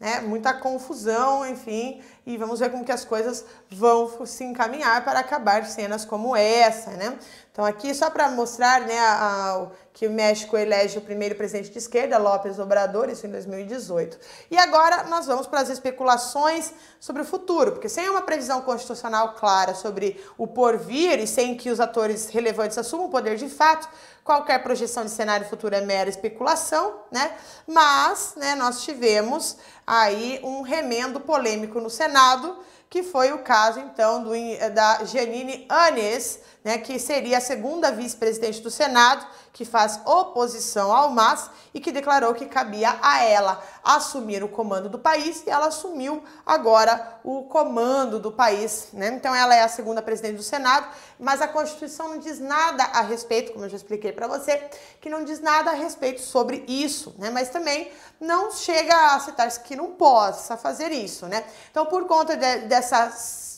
né, 0.00 0.20
muita 0.22 0.54
confusão, 0.54 1.46
enfim, 1.46 2.00
e 2.24 2.38
vamos 2.38 2.58
ver 2.58 2.70
como 2.70 2.84
que 2.84 2.90
as 2.90 3.04
coisas 3.04 3.44
vão 3.70 4.24
se 4.24 4.42
encaminhar 4.44 5.04
para 5.04 5.20
acabar 5.20 5.66
cenas 5.66 6.06
como 6.06 6.34
essa, 6.34 6.92
né? 6.92 7.18
Então 7.52 7.64
aqui 7.66 7.94
só 7.94 8.08
para 8.08 8.30
mostrar, 8.30 8.80
né, 8.80 8.98
a, 8.98 9.68
que 10.00 10.06
o 10.06 10.10
México 10.10 10.56
elege 10.56 10.96
o 10.96 11.02
primeiro 11.02 11.34
presidente 11.34 11.70
de 11.70 11.76
esquerda, 11.76 12.16
López 12.16 12.58
Obrador, 12.58 13.10
isso 13.10 13.26
em 13.26 13.30
2018. 13.30 14.18
E 14.50 14.56
agora 14.56 15.04
nós 15.04 15.26
vamos 15.26 15.46
para 15.46 15.60
as 15.60 15.68
especulações 15.68 16.72
sobre 16.98 17.20
o 17.20 17.24
futuro, 17.24 17.72
porque 17.72 17.86
sem 17.86 18.08
uma 18.08 18.22
previsão 18.22 18.62
constitucional 18.62 19.34
clara 19.34 19.74
sobre 19.74 20.18
o 20.38 20.46
porvir 20.46 21.18
e 21.18 21.26
sem 21.26 21.54
que 21.54 21.68
os 21.68 21.80
atores 21.80 22.30
relevantes 22.30 22.78
assumam 22.78 23.08
o 23.08 23.10
poder 23.10 23.36
de 23.36 23.50
fato, 23.50 23.90
qualquer 24.24 24.62
projeção 24.62 25.04
de 25.04 25.10
cenário 25.10 25.46
futuro 25.46 25.74
é 25.74 25.82
mera 25.82 26.08
especulação, 26.08 26.94
né? 27.12 27.32
Mas, 27.66 28.32
né, 28.38 28.54
nós 28.54 28.82
tivemos 28.82 29.58
aí 29.86 30.40
um 30.42 30.62
remendo 30.62 31.20
polêmico 31.20 31.78
no 31.78 31.90
Senado, 31.90 32.56
que 32.88 33.02
foi 33.02 33.32
o 33.32 33.40
caso 33.40 33.78
então 33.78 34.22
do, 34.24 34.30
da 34.74 35.04
Janine 35.04 35.66
Anes, 35.68 36.40
né, 36.64 36.78
que 36.78 36.98
seria 36.98 37.38
a 37.38 37.40
segunda 37.40 37.90
vice-presidente 37.90 38.60
do 38.60 38.70
Senado, 38.70 39.26
que 39.52 39.64
faz 39.64 40.00
oposição 40.04 40.92
ao 40.92 41.10
MAS 41.10 41.50
e 41.74 41.80
que 41.80 41.90
declarou 41.90 42.34
que 42.34 42.46
cabia 42.46 42.96
a 43.02 43.22
ela 43.24 43.62
assumir 43.82 44.44
o 44.44 44.48
comando 44.48 44.88
do 44.88 44.98
país 44.98 45.42
e 45.46 45.50
ela 45.50 45.66
assumiu 45.66 46.22
agora 46.46 47.18
o 47.24 47.44
comando 47.44 48.20
do 48.20 48.30
país. 48.30 48.88
Né? 48.92 49.08
Então 49.08 49.34
ela 49.34 49.54
é 49.54 49.62
a 49.62 49.68
segunda 49.68 50.00
presidente 50.00 50.36
do 50.36 50.42
Senado, 50.42 50.86
mas 51.18 51.42
a 51.42 51.48
Constituição 51.48 52.08
não 52.08 52.18
diz 52.18 52.38
nada 52.38 52.84
a 52.84 53.00
respeito, 53.00 53.52
como 53.52 53.64
eu 53.64 53.68
já 53.68 53.76
expliquei 53.76 54.12
para 54.12 54.28
você, 54.28 54.62
que 55.00 55.10
não 55.10 55.24
diz 55.24 55.40
nada 55.40 55.70
a 55.70 55.74
respeito 55.74 56.20
sobre 56.20 56.64
isso, 56.68 57.14
né? 57.18 57.30
mas 57.30 57.48
também 57.48 57.90
não 58.20 58.52
chega 58.52 59.14
a 59.14 59.20
citar 59.20 59.50
que 59.62 59.74
não 59.74 59.92
possa 59.92 60.56
fazer 60.56 60.92
isso. 60.92 61.26
Né? 61.26 61.44
Então, 61.70 61.86
por 61.86 62.06
conta 62.06 62.36
de, 62.36 62.58
dessa 62.68 63.10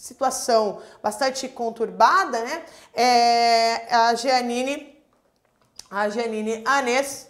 situação 0.02 0.82
bastante 1.00 1.48
conturbada, 1.48 2.40
né? 2.42 2.64
É, 2.92 3.94
a 3.94 4.12
Giannini, 4.16 5.00
a 5.88 6.08
Giannini 6.08 6.60
Anes 6.66 7.28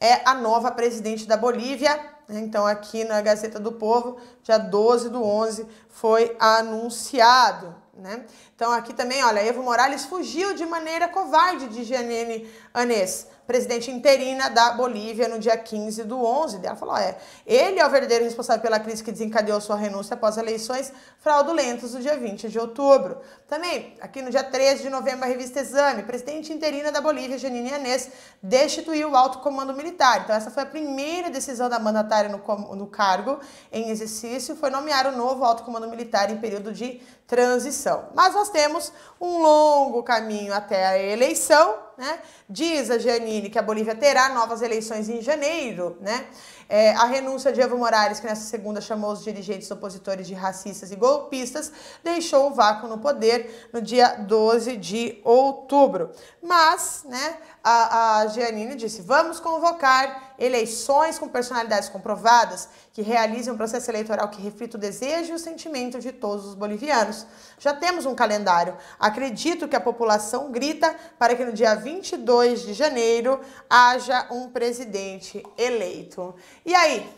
é 0.00 0.22
a 0.24 0.34
nova 0.34 0.70
presidente 0.70 1.26
da 1.26 1.36
Bolívia. 1.36 1.94
Né? 2.26 2.40
Então, 2.40 2.66
aqui 2.66 3.04
na 3.04 3.20
Gazeta 3.20 3.60
do 3.60 3.72
Povo, 3.72 4.18
dia 4.42 4.56
12 4.56 5.10
do 5.10 5.22
11, 5.22 5.66
foi 5.90 6.34
anunciado. 6.40 7.74
Né? 7.92 8.24
Então, 8.56 8.72
aqui 8.72 8.94
também, 8.94 9.22
olha, 9.22 9.44
Evo 9.44 9.62
Morales 9.62 10.06
fugiu 10.06 10.54
de 10.54 10.64
maneira 10.64 11.06
covarde 11.06 11.68
de 11.68 11.84
Giannini 11.84 12.50
Anes 12.72 13.26
presidente 13.46 13.90
interina 13.90 14.48
da 14.48 14.72
Bolívia 14.72 15.28
no 15.28 15.38
dia 15.38 15.56
15 15.56 16.04
do 16.04 16.24
11. 16.24 16.64
Ela 16.64 16.76
falou: 16.76 16.96
é, 16.96 17.16
ele 17.46 17.78
é 17.78 17.86
o 17.86 17.90
verdadeiro 17.90 18.24
responsável 18.24 18.62
pela 18.62 18.80
crise 18.80 19.02
que 19.02 19.12
desencadeou 19.12 19.60
sua 19.60 19.76
renúncia 19.76 20.14
após 20.14 20.36
eleições 20.36 20.92
fraudulentas 21.20 21.92
do 21.92 22.00
dia 22.00 22.16
20 22.16 22.48
de 22.48 22.58
outubro. 22.58 23.18
Também, 23.48 23.96
aqui 24.00 24.22
no 24.22 24.30
dia 24.30 24.42
13 24.42 24.82
de 24.82 24.90
novembro, 24.90 25.24
a 25.24 25.28
revista 25.28 25.60
Exame, 25.60 26.02
presidente 26.02 26.52
interina 26.52 26.90
da 26.90 27.00
Bolívia, 27.00 27.38
Janine 27.38 27.72
Anês, 27.72 28.10
destituiu 28.42 29.10
o 29.10 29.16
alto 29.16 29.38
comando 29.38 29.74
militar. 29.74 30.22
Então, 30.22 30.34
essa 30.34 30.50
foi 30.50 30.62
a 30.62 30.66
primeira 30.66 31.30
decisão 31.30 31.68
da 31.68 31.78
mandatária 31.78 32.30
no, 32.30 32.74
no 32.74 32.86
cargo 32.86 33.38
em 33.70 33.90
exercício, 33.90 34.56
foi 34.56 34.70
nomear 34.70 35.06
o 35.06 35.16
novo 35.16 35.44
alto 35.44 35.62
comando 35.62 35.88
militar 35.88 36.30
em 36.30 36.38
período 36.38 36.72
de 36.72 37.00
transição. 37.26 38.10
Mas 38.14 38.34
nós 38.34 38.50
temos 38.50 38.92
um 39.20 39.38
longo 39.38 40.02
caminho 40.02 40.52
até 40.52 40.86
a 40.86 40.98
eleição, 40.98 41.76
né? 41.96 42.18
Diz 42.48 42.90
a 42.90 42.98
Giannini 42.98 43.48
que 43.48 43.58
a 43.58 43.62
Bolívia 43.62 43.94
terá 43.94 44.28
novas 44.28 44.60
eleições 44.60 45.08
em 45.08 45.22
janeiro, 45.22 45.96
né? 46.00 46.26
É, 46.68 46.92
a 46.92 47.04
renúncia 47.04 47.52
de 47.52 47.60
Evo 47.60 47.76
Morales, 47.76 48.20
que 48.20 48.26
nessa 48.26 48.48
segunda 48.48 48.80
chamou 48.80 49.12
os 49.12 49.22
dirigentes 49.22 49.70
opositores 49.70 50.26
de 50.26 50.34
racistas 50.34 50.90
e 50.90 50.96
golpistas, 50.96 51.70
deixou 52.02 52.50
o 52.50 52.54
vácuo 52.54 52.88
no 52.88 52.98
poder 52.98 53.68
no 53.72 53.80
dia 53.80 54.16
12 54.16 54.76
de 54.76 55.20
outubro. 55.24 56.10
Mas, 56.42 57.04
né, 57.04 57.36
a, 57.62 58.18
a 58.20 58.26
Giannini 58.28 58.74
disse: 58.74 59.02
vamos 59.02 59.40
convocar 59.40 60.23
eleições 60.38 61.18
com 61.18 61.28
personalidades 61.28 61.88
comprovadas 61.88 62.68
que 62.92 63.02
realizem 63.02 63.52
um 63.52 63.56
processo 63.56 63.90
eleitoral 63.90 64.28
que 64.28 64.40
reflita 64.40 64.76
o 64.76 64.80
desejo 64.80 65.32
e 65.32 65.34
o 65.34 65.38
sentimento 65.38 66.00
de 66.00 66.12
todos 66.12 66.46
os 66.46 66.54
bolivianos. 66.54 67.26
Já 67.58 67.74
temos 67.74 68.06
um 68.06 68.14
calendário. 68.14 68.76
Acredito 68.98 69.68
que 69.68 69.76
a 69.76 69.80
população 69.80 70.50
grita 70.50 70.94
para 71.18 71.34
que 71.34 71.44
no 71.44 71.52
dia 71.52 71.74
22 71.74 72.62
de 72.62 72.74
janeiro 72.74 73.40
haja 73.68 74.26
um 74.30 74.50
presidente 74.50 75.42
eleito. 75.56 76.34
E 76.64 76.74
aí, 76.74 77.08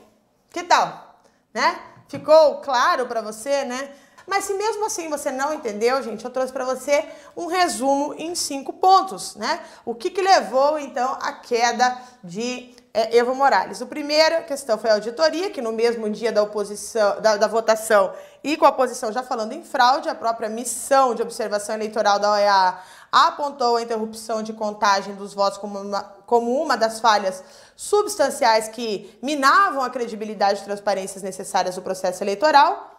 que 0.50 0.62
tal? 0.62 1.20
Né? 1.52 1.78
Ficou 2.08 2.60
claro 2.60 3.06
para 3.06 3.20
você, 3.20 3.64
né? 3.64 3.92
Mas 4.26 4.44
se 4.44 4.54
mesmo 4.54 4.84
assim 4.86 5.08
você 5.08 5.30
não 5.30 5.54
entendeu, 5.54 6.02
gente, 6.02 6.24
eu 6.24 6.30
trouxe 6.30 6.52
para 6.52 6.64
você 6.64 7.04
um 7.36 7.46
resumo 7.46 8.14
em 8.18 8.34
cinco 8.34 8.72
pontos, 8.72 9.36
né? 9.36 9.60
O 9.84 9.94
que, 9.94 10.10
que 10.10 10.20
levou 10.20 10.78
então 10.78 11.16
à 11.20 11.32
queda 11.32 11.96
de 12.24 12.74
é, 12.96 13.14
Evo 13.14 13.34
Morales. 13.34 13.82
O 13.82 13.86
primeiro 13.86 14.42
questão 14.44 14.78
foi 14.78 14.88
a 14.88 14.94
auditoria, 14.94 15.50
que 15.50 15.60
no 15.60 15.70
mesmo 15.70 16.08
dia 16.08 16.32
da 16.32 16.42
oposição, 16.42 17.20
da, 17.20 17.36
da, 17.36 17.46
votação 17.46 18.10
e 18.42 18.56
com 18.56 18.64
a 18.64 18.70
oposição 18.70 19.12
já 19.12 19.22
falando 19.22 19.52
em 19.52 19.62
fraude, 19.62 20.08
a 20.08 20.14
própria 20.14 20.48
missão 20.48 21.14
de 21.14 21.20
observação 21.20 21.74
eleitoral 21.74 22.18
da 22.18 22.32
OEA 22.32 22.78
apontou 23.12 23.76
a 23.76 23.82
interrupção 23.82 24.42
de 24.42 24.54
contagem 24.54 25.14
dos 25.14 25.34
votos 25.34 25.58
como 25.58 25.78
uma, 25.78 26.02
como 26.24 26.58
uma 26.58 26.74
das 26.74 26.98
falhas 26.98 27.44
substanciais 27.76 28.68
que 28.68 29.18
minavam 29.22 29.82
a 29.82 29.90
credibilidade 29.90 30.62
e 30.62 30.64
transparências 30.64 31.22
necessárias 31.22 31.74
do 31.74 31.82
processo 31.82 32.24
eleitoral. 32.24 32.95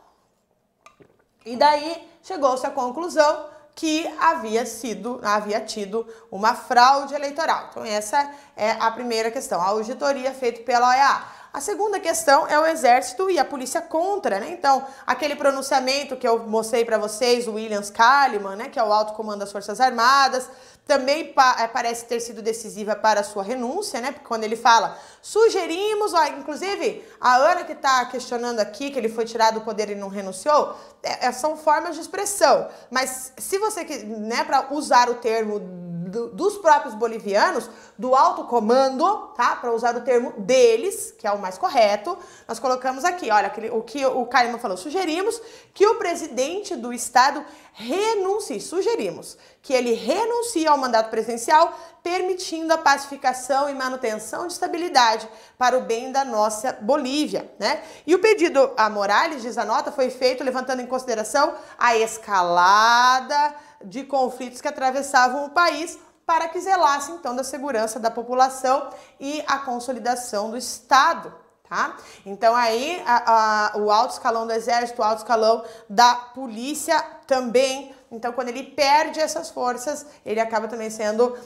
E 1.47 1.55
daí 1.55 2.05
chegou-se 2.21 2.65
à 2.65 2.69
conclusão 2.69 3.45
que 3.73 4.05
havia 4.19 4.65
sido, 4.65 5.21
havia 5.23 5.61
tido 5.61 6.05
uma 6.31 6.53
fraude 6.55 7.13
eleitoral. 7.13 7.67
Então 7.69 7.85
essa 7.85 8.29
é 8.55 8.71
a 8.71 8.91
primeira 8.91 9.31
questão, 9.31 9.61
a 9.61 9.67
auditoria 9.67 10.33
feita 10.33 10.61
pela 10.63 10.89
OEA. 10.89 11.23
A 11.53 11.61
segunda 11.61 11.99
questão 11.99 12.45
é 12.47 12.59
o 12.59 12.65
exército 12.65 13.29
e 13.29 13.39
a 13.39 13.45
polícia 13.45 13.81
contra, 13.81 14.39
né? 14.39 14.51
Então, 14.51 14.85
aquele 15.07 15.35
pronunciamento 15.35 16.17
que 16.17 16.27
eu 16.27 16.39
mostrei 16.39 16.83
para 16.83 16.97
vocês, 16.97 17.47
o 17.47 17.53
Williams 17.53 17.89
Kalimann, 17.89 18.57
né, 18.57 18.69
que 18.69 18.77
é 18.77 18.83
o 18.83 18.91
alto 18.91 19.13
comando 19.13 19.39
das 19.39 19.51
Forças 19.51 19.79
Armadas, 19.79 20.49
também 20.87 21.33
pa 21.33 21.57
é, 21.59 21.67
parece 21.67 22.05
ter 22.05 22.19
sido 22.21 22.41
decisiva 22.41 22.95
para 22.95 23.19
a 23.19 23.23
sua 23.23 23.43
renúncia, 23.43 23.99
né? 23.99 24.11
Porque 24.11 24.25
quando 24.25 24.45
ele 24.45 24.55
fala, 24.55 24.97
sugerimos, 25.21 26.13
ó, 26.13 26.25
inclusive 26.27 27.03
a 27.19 27.35
Ana 27.35 27.65
que 27.65 27.73
está 27.73 28.05
questionando 28.05 28.59
aqui 28.59 28.89
que 28.89 28.97
ele 28.97 29.09
foi 29.09 29.25
tirado 29.25 29.55
do 29.55 29.61
poder 29.61 29.89
e 29.89 29.95
não 29.95 30.07
renunciou, 30.07 30.75
é, 31.03 31.27
é 31.27 31.31
são 31.31 31.57
formas 31.57 31.95
de 31.95 32.01
expressão. 32.01 32.69
Mas 32.89 33.33
se 33.37 33.57
você, 33.59 33.83
né, 33.83 34.43
para 34.45 34.73
usar 34.73 35.09
o 35.09 35.15
termo 35.15 35.59
do, 36.07 36.29
dos 36.29 36.57
próprios 36.57 36.95
bolivianos, 36.95 37.69
do 37.97 38.15
alto 38.15 38.45
comando, 38.45 39.33
tá? 39.35 39.55
Para 39.55 39.71
usar 39.73 39.95
o 39.95 40.01
termo 40.01 40.33
deles, 40.37 41.13
que 41.17 41.27
é 41.27 41.31
o 41.31 41.39
mais 41.39 41.57
correto, 41.57 42.17
nós 42.47 42.59
colocamos 42.59 43.03
aqui, 43.03 43.29
olha, 43.29 43.47
aquele, 43.47 43.69
o 43.69 43.81
que 43.81 44.05
o 44.05 44.25
Caima 44.25 44.57
falou, 44.57 44.77
sugerimos 44.77 45.39
que 45.73 45.85
o 45.85 45.95
presidente 45.95 46.75
do 46.75 46.93
estado 46.93 47.43
renuncie, 47.77 48.59
sugerimos 48.59 49.37
que 49.61 49.71
ele 49.71 49.93
renuncie 49.93 50.65
ao 50.65 50.79
mandato 50.79 51.11
presidencial, 51.11 51.77
permitindo 52.01 52.73
a 52.73 52.77
pacificação 52.77 53.69
e 53.69 53.75
manutenção 53.75 54.47
de 54.47 54.53
estabilidade 54.53 55.29
para 55.59 55.77
o 55.77 55.81
bem 55.81 56.11
da 56.11 56.25
nossa 56.25 56.73
Bolívia, 56.81 57.51
né? 57.59 57.83
E 58.07 58.15
o 58.15 58.19
pedido 58.19 58.71
a 58.75 58.89
Morales, 58.89 59.43
diz 59.43 59.59
a 59.59 59.65
nota, 59.65 59.91
foi 59.91 60.09
feito 60.09 60.43
levantando 60.43 60.81
em 60.81 60.87
consideração 60.87 61.53
a 61.77 61.95
escalada 61.95 63.53
de 63.85 64.03
conflitos 64.03 64.59
que 64.59 64.67
atravessavam 64.67 65.45
o 65.45 65.51
país 65.51 65.99
para 66.25 66.49
que 66.49 66.59
zelasse 66.59 67.11
então 67.11 67.35
da 67.35 67.43
segurança 67.43 67.99
da 67.99 68.09
população 68.09 68.89
e 69.19 69.43
a 69.45 69.59
consolidação 69.59 70.49
do 70.49 70.57
Estado. 70.57 71.31
Tá? 71.69 71.97
Então 72.25 72.55
aí 72.55 73.03
a, 73.05 73.75
a, 73.75 73.77
o 73.77 73.91
alto 73.91 74.13
escalão 74.13 74.47
do 74.47 74.53
exército, 74.53 75.01
o 75.01 75.05
alto 75.05 75.19
escalão 75.19 75.65
da 75.89 76.15
polícia 76.15 77.16
também. 77.27 77.93
Então 78.11 78.31
quando 78.31 78.49
ele 78.49 78.63
perde 78.63 79.19
essas 79.19 79.49
forças, 79.49 80.05
ele 80.25 80.39
acaba 80.39 80.67
também 80.67 80.89
sendo 80.89 81.37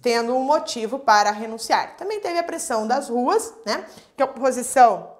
tendo 0.00 0.34
um 0.34 0.42
motivo 0.42 0.98
para 0.98 1.30
renunciar. 1.30 1.96
Também 1.96 2.18
teve 2.20 2.38
a 2.38 2.42
pressão 2.42 2.86
das 2.86 3.08
ruas, 3.08 3.54
né? 3.64 3.84
Que 4.16 4.22
a 4.22 4.26
oposição 4.26 5.12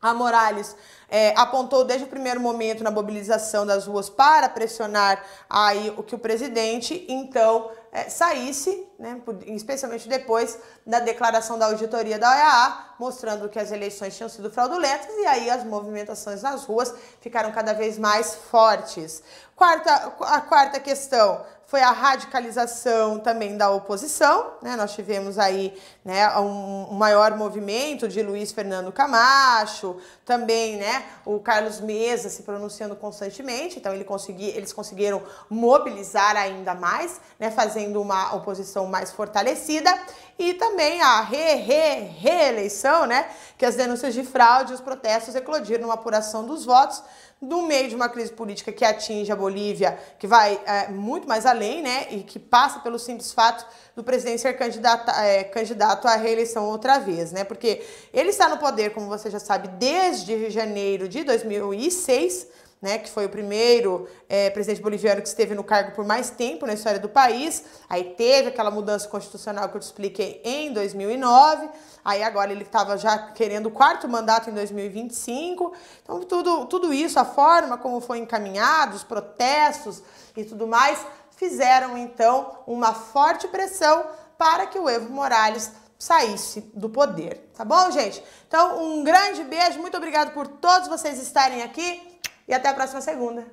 a 0.00 0.12
Morales 0.12 0.76
é, 1.08 1.32
apontou 1.36 1.84
desde 1.84 2.04
o 2.04 2.08
primeiro 2.08 2.40
momento 2.40 2.84
na 2.84 2.90
mobilização 2.90 3.64
das 3.64 3.86
ruas 3.86 4.08
para 4.10 4.48
pressionar 4.48 5.22
aí 5.48 5.92
o 5.96 6.02
que 6.02 6.14
o 6.14 6.18
presidente 6.18 7.04
então 7.08 7.70
é, 7.92 8.08
saísse, 8.08 8.86
né, 8.98 9.20
especialmente 9.46 10.08
depois 10.08 10.58
da 10.86 11.00
declaração 11.00 11.58
da 11.58 11.66
auditoria 11.66 12.18
da 12.18 12.30
OEA, 12.30 12.86
mostrando 12.98 13.48
que 13.48 13.58
as 13.58 13.70
eleições 13.70 14.16
tinham 14.16 14.28
sido 14.28 14.50
fraudulentas 14.50 15.14
e 15.16 15.26
aí 15.26 15.50
as 15.50 15.64
movimentações 15.64 16.42
nas 16.42 16.64
ruas 16.64 16.94
ficaram 17.20 17.52
cada 17.52 17.72
vez 17.72 17.98
mais 17.98 18.34
fortes. 18.34 19.22
Quarta, 19.56 20.12
a 20.20 20.40
quarta 20.42 20.78
questão 20.78 21.40
foi 21.64 21.80
a 21.80 21.90
radicalização 21.90 23.18
também 23.18 23.56
da 23.56 23.70
oposição. 23.70 24.52
Né? 24.62 24.76
Nós 24.76 24.92
tivemos 24.92 25.38
aí 25.38 25.76
né, 26.04 26.28
um, 26.38 26.92
maior 26.92 27.34
movimento 27.36 28.06
de 28.06 28.22
Luiz 28.22 28.52
Fernando 28.52 28.92
Camacho, 28.92 29.96
também 30.26 30.76
né, 30.76 31.04
o 31.24 31.40
Carlos 31.40 31.80
Mesa 31.80 32.28
se 32.28 32.42
pronunciando 32.42 32.94
constantemente, 32.94 33.78
então 33.78 33.92
ele 33.92 34.04
consegui, 34.04 34.50
eles 34.50 34.72
conseguiram 34.72 35.22
mobilizar 35.50 36.36
ainda 36.36 36.74
mais, 36.74 37.20
né, 37.38 37.50
fazendo 37.50 38.00
uma 38.00 38.34
oposição 38.34 38.86
mais 38.86 39.10
fortalecida, 39.10 39.92
e 40.38 40.54
também 40.54 41.00
a 41.00 41.22
re-re-reeleição, 41.22 43.06
né, 43.06 43.28
que 43.56 43.64
as 43.64 43.74
denúncias 43.74 44.14
de 44.14 44.22
fraude 44.22 44.72
e 44.72 44.74
os 44.74 44.80
protestos 44.80 45.34
eclodiram 45.34 45.82
numa 45.82 45.94
apuração 45.94 46.46
dos 46.46 46.64
votos, 46.64 47.02
no 47.40 47.66
meio 47.66 47.88
de 47.88 47.94
uma 47.94 48.08
crise 48.08 48.32
política 48.32 48.72
que 48.72 48.84
atinge 48.84 49.30
a 49.30 49.36
Bolívia, 49.36 49.98
que 50.18 50.26
vai 50.26 50.60
é, 50.64 50.88
muito 50.88 51.28
mais 51.28 51.44
além, 51.44 51.82
né, 51.82 52.06
e 52.10 52.22
que 52.22 52.38
passa 52.38 52.80
pelo 52.80 52.98
simples 52.98 53.32
fato 53.32 53.66
do 53.94 54.02
presidente 54.02 54.40
ser 54.40 54.54
candidato, 54.54 55.10
é, 55.10 55.44
candidato 55.44 56.08
à 56.08 56.16
reeleição 56.16 56.64
outra 56.64 56.98
vez, 56.98 57.32
né, 57.32 57.44
porque 57.44 57.82
ele 58.12 58.30
está 58.30 58.48
no 58.48 58.56
poder, 58.56 58.94
como 58.94 59.06
você 59.06 59.30
já 59.30 59.38
sabe, 59.38 59.68
desde 59.68 60.48
janeiro 60.50 61.08
de 61.08 61.24
2006, 61.24 62.46
né, 62.80 62.98
que 62.98 63.10
foi 63.10 63.26
o 63.26 63.28
primeiro 63.28 64.06
é, 64.28 64.50
presidente 64.50 64.82
boliviano 64.82 65.22
que 65.22 65.28
esteve 65.28 65.54
no 65.54 65.64
cargo 65.64 65.92
por 65.92 66.04
mais 66.04 66.30
tempo 66.30 66.66
na 66.66 66.74
história 66.74 67.00
do 67.00 67.08
país. 67.08 67.64
Aí 67.88 68.14
teve 68.16 68.48
aquela 68.48 68.70
mudança 68.70 69.08
constitucional 69.08 69.68
que 69.68 69.76
eu 69.76 69.80
te 69.80 69.84
expliquei 69.84 70.40
em 70.44 70.72
2009. 70.72 71.68
Aí 72.04 72.22
agora 72.22 72.52
ele 72.52 72.62
estava 72.62 72.96
já 72.98 73.18
querendo 73.32 73.66
o 73.66 73.70
quarto 73.70 74.08
mandato 74.08 74.50
em 74.50 74.52
2025. 74.52 75.72
Então 76.02 76.20
tudo, 76.20 76.66
tudo 76.66 76.92
isso, 76.92 77.18
a 77.18 77.24
forma 77.24 77.78
como 77.78 78.00
foi 78.00 78.18
encaminhado, 78.18 78.94
os 78.94 79.02
protestos 79.02 80.02
e 80.36 80.44
tudo 80.44 80.66
mais, 80.66 81.04
fizeram 81.36 81.96
então 81.96 82.58
uma 82.66 82.92
forte 82.92 83.48
pressão 83.48 84.04
para 84.36 84.66
que 84.66 84.78
o 84.78 84.88
Evo 84.88 85.10
Morales 85.10 85.72
saísse 85.98 86.60
do 86.74 86.90
poder, 86.90 87.50
tá 87.56 87.64
bom, 87.64 87.90
gente? 87.90 88.22
Então, 88.46 88.82
um 88.82 89.02
grande 89.02 89.42
beijo, 89.44 89.80
muito 89.80 89.96
obrigado 89.96 90.32
por 90.32 90.46
todos 90.46 90.88
vocês 90.88 91.18
estarem 91.18 91.62
aqui 91.62 92.15
e 92.46 92.54
até 92.54 92.68
a 92.68 92.74
próxima 92.74 93.00
segunda. 93.00 93.46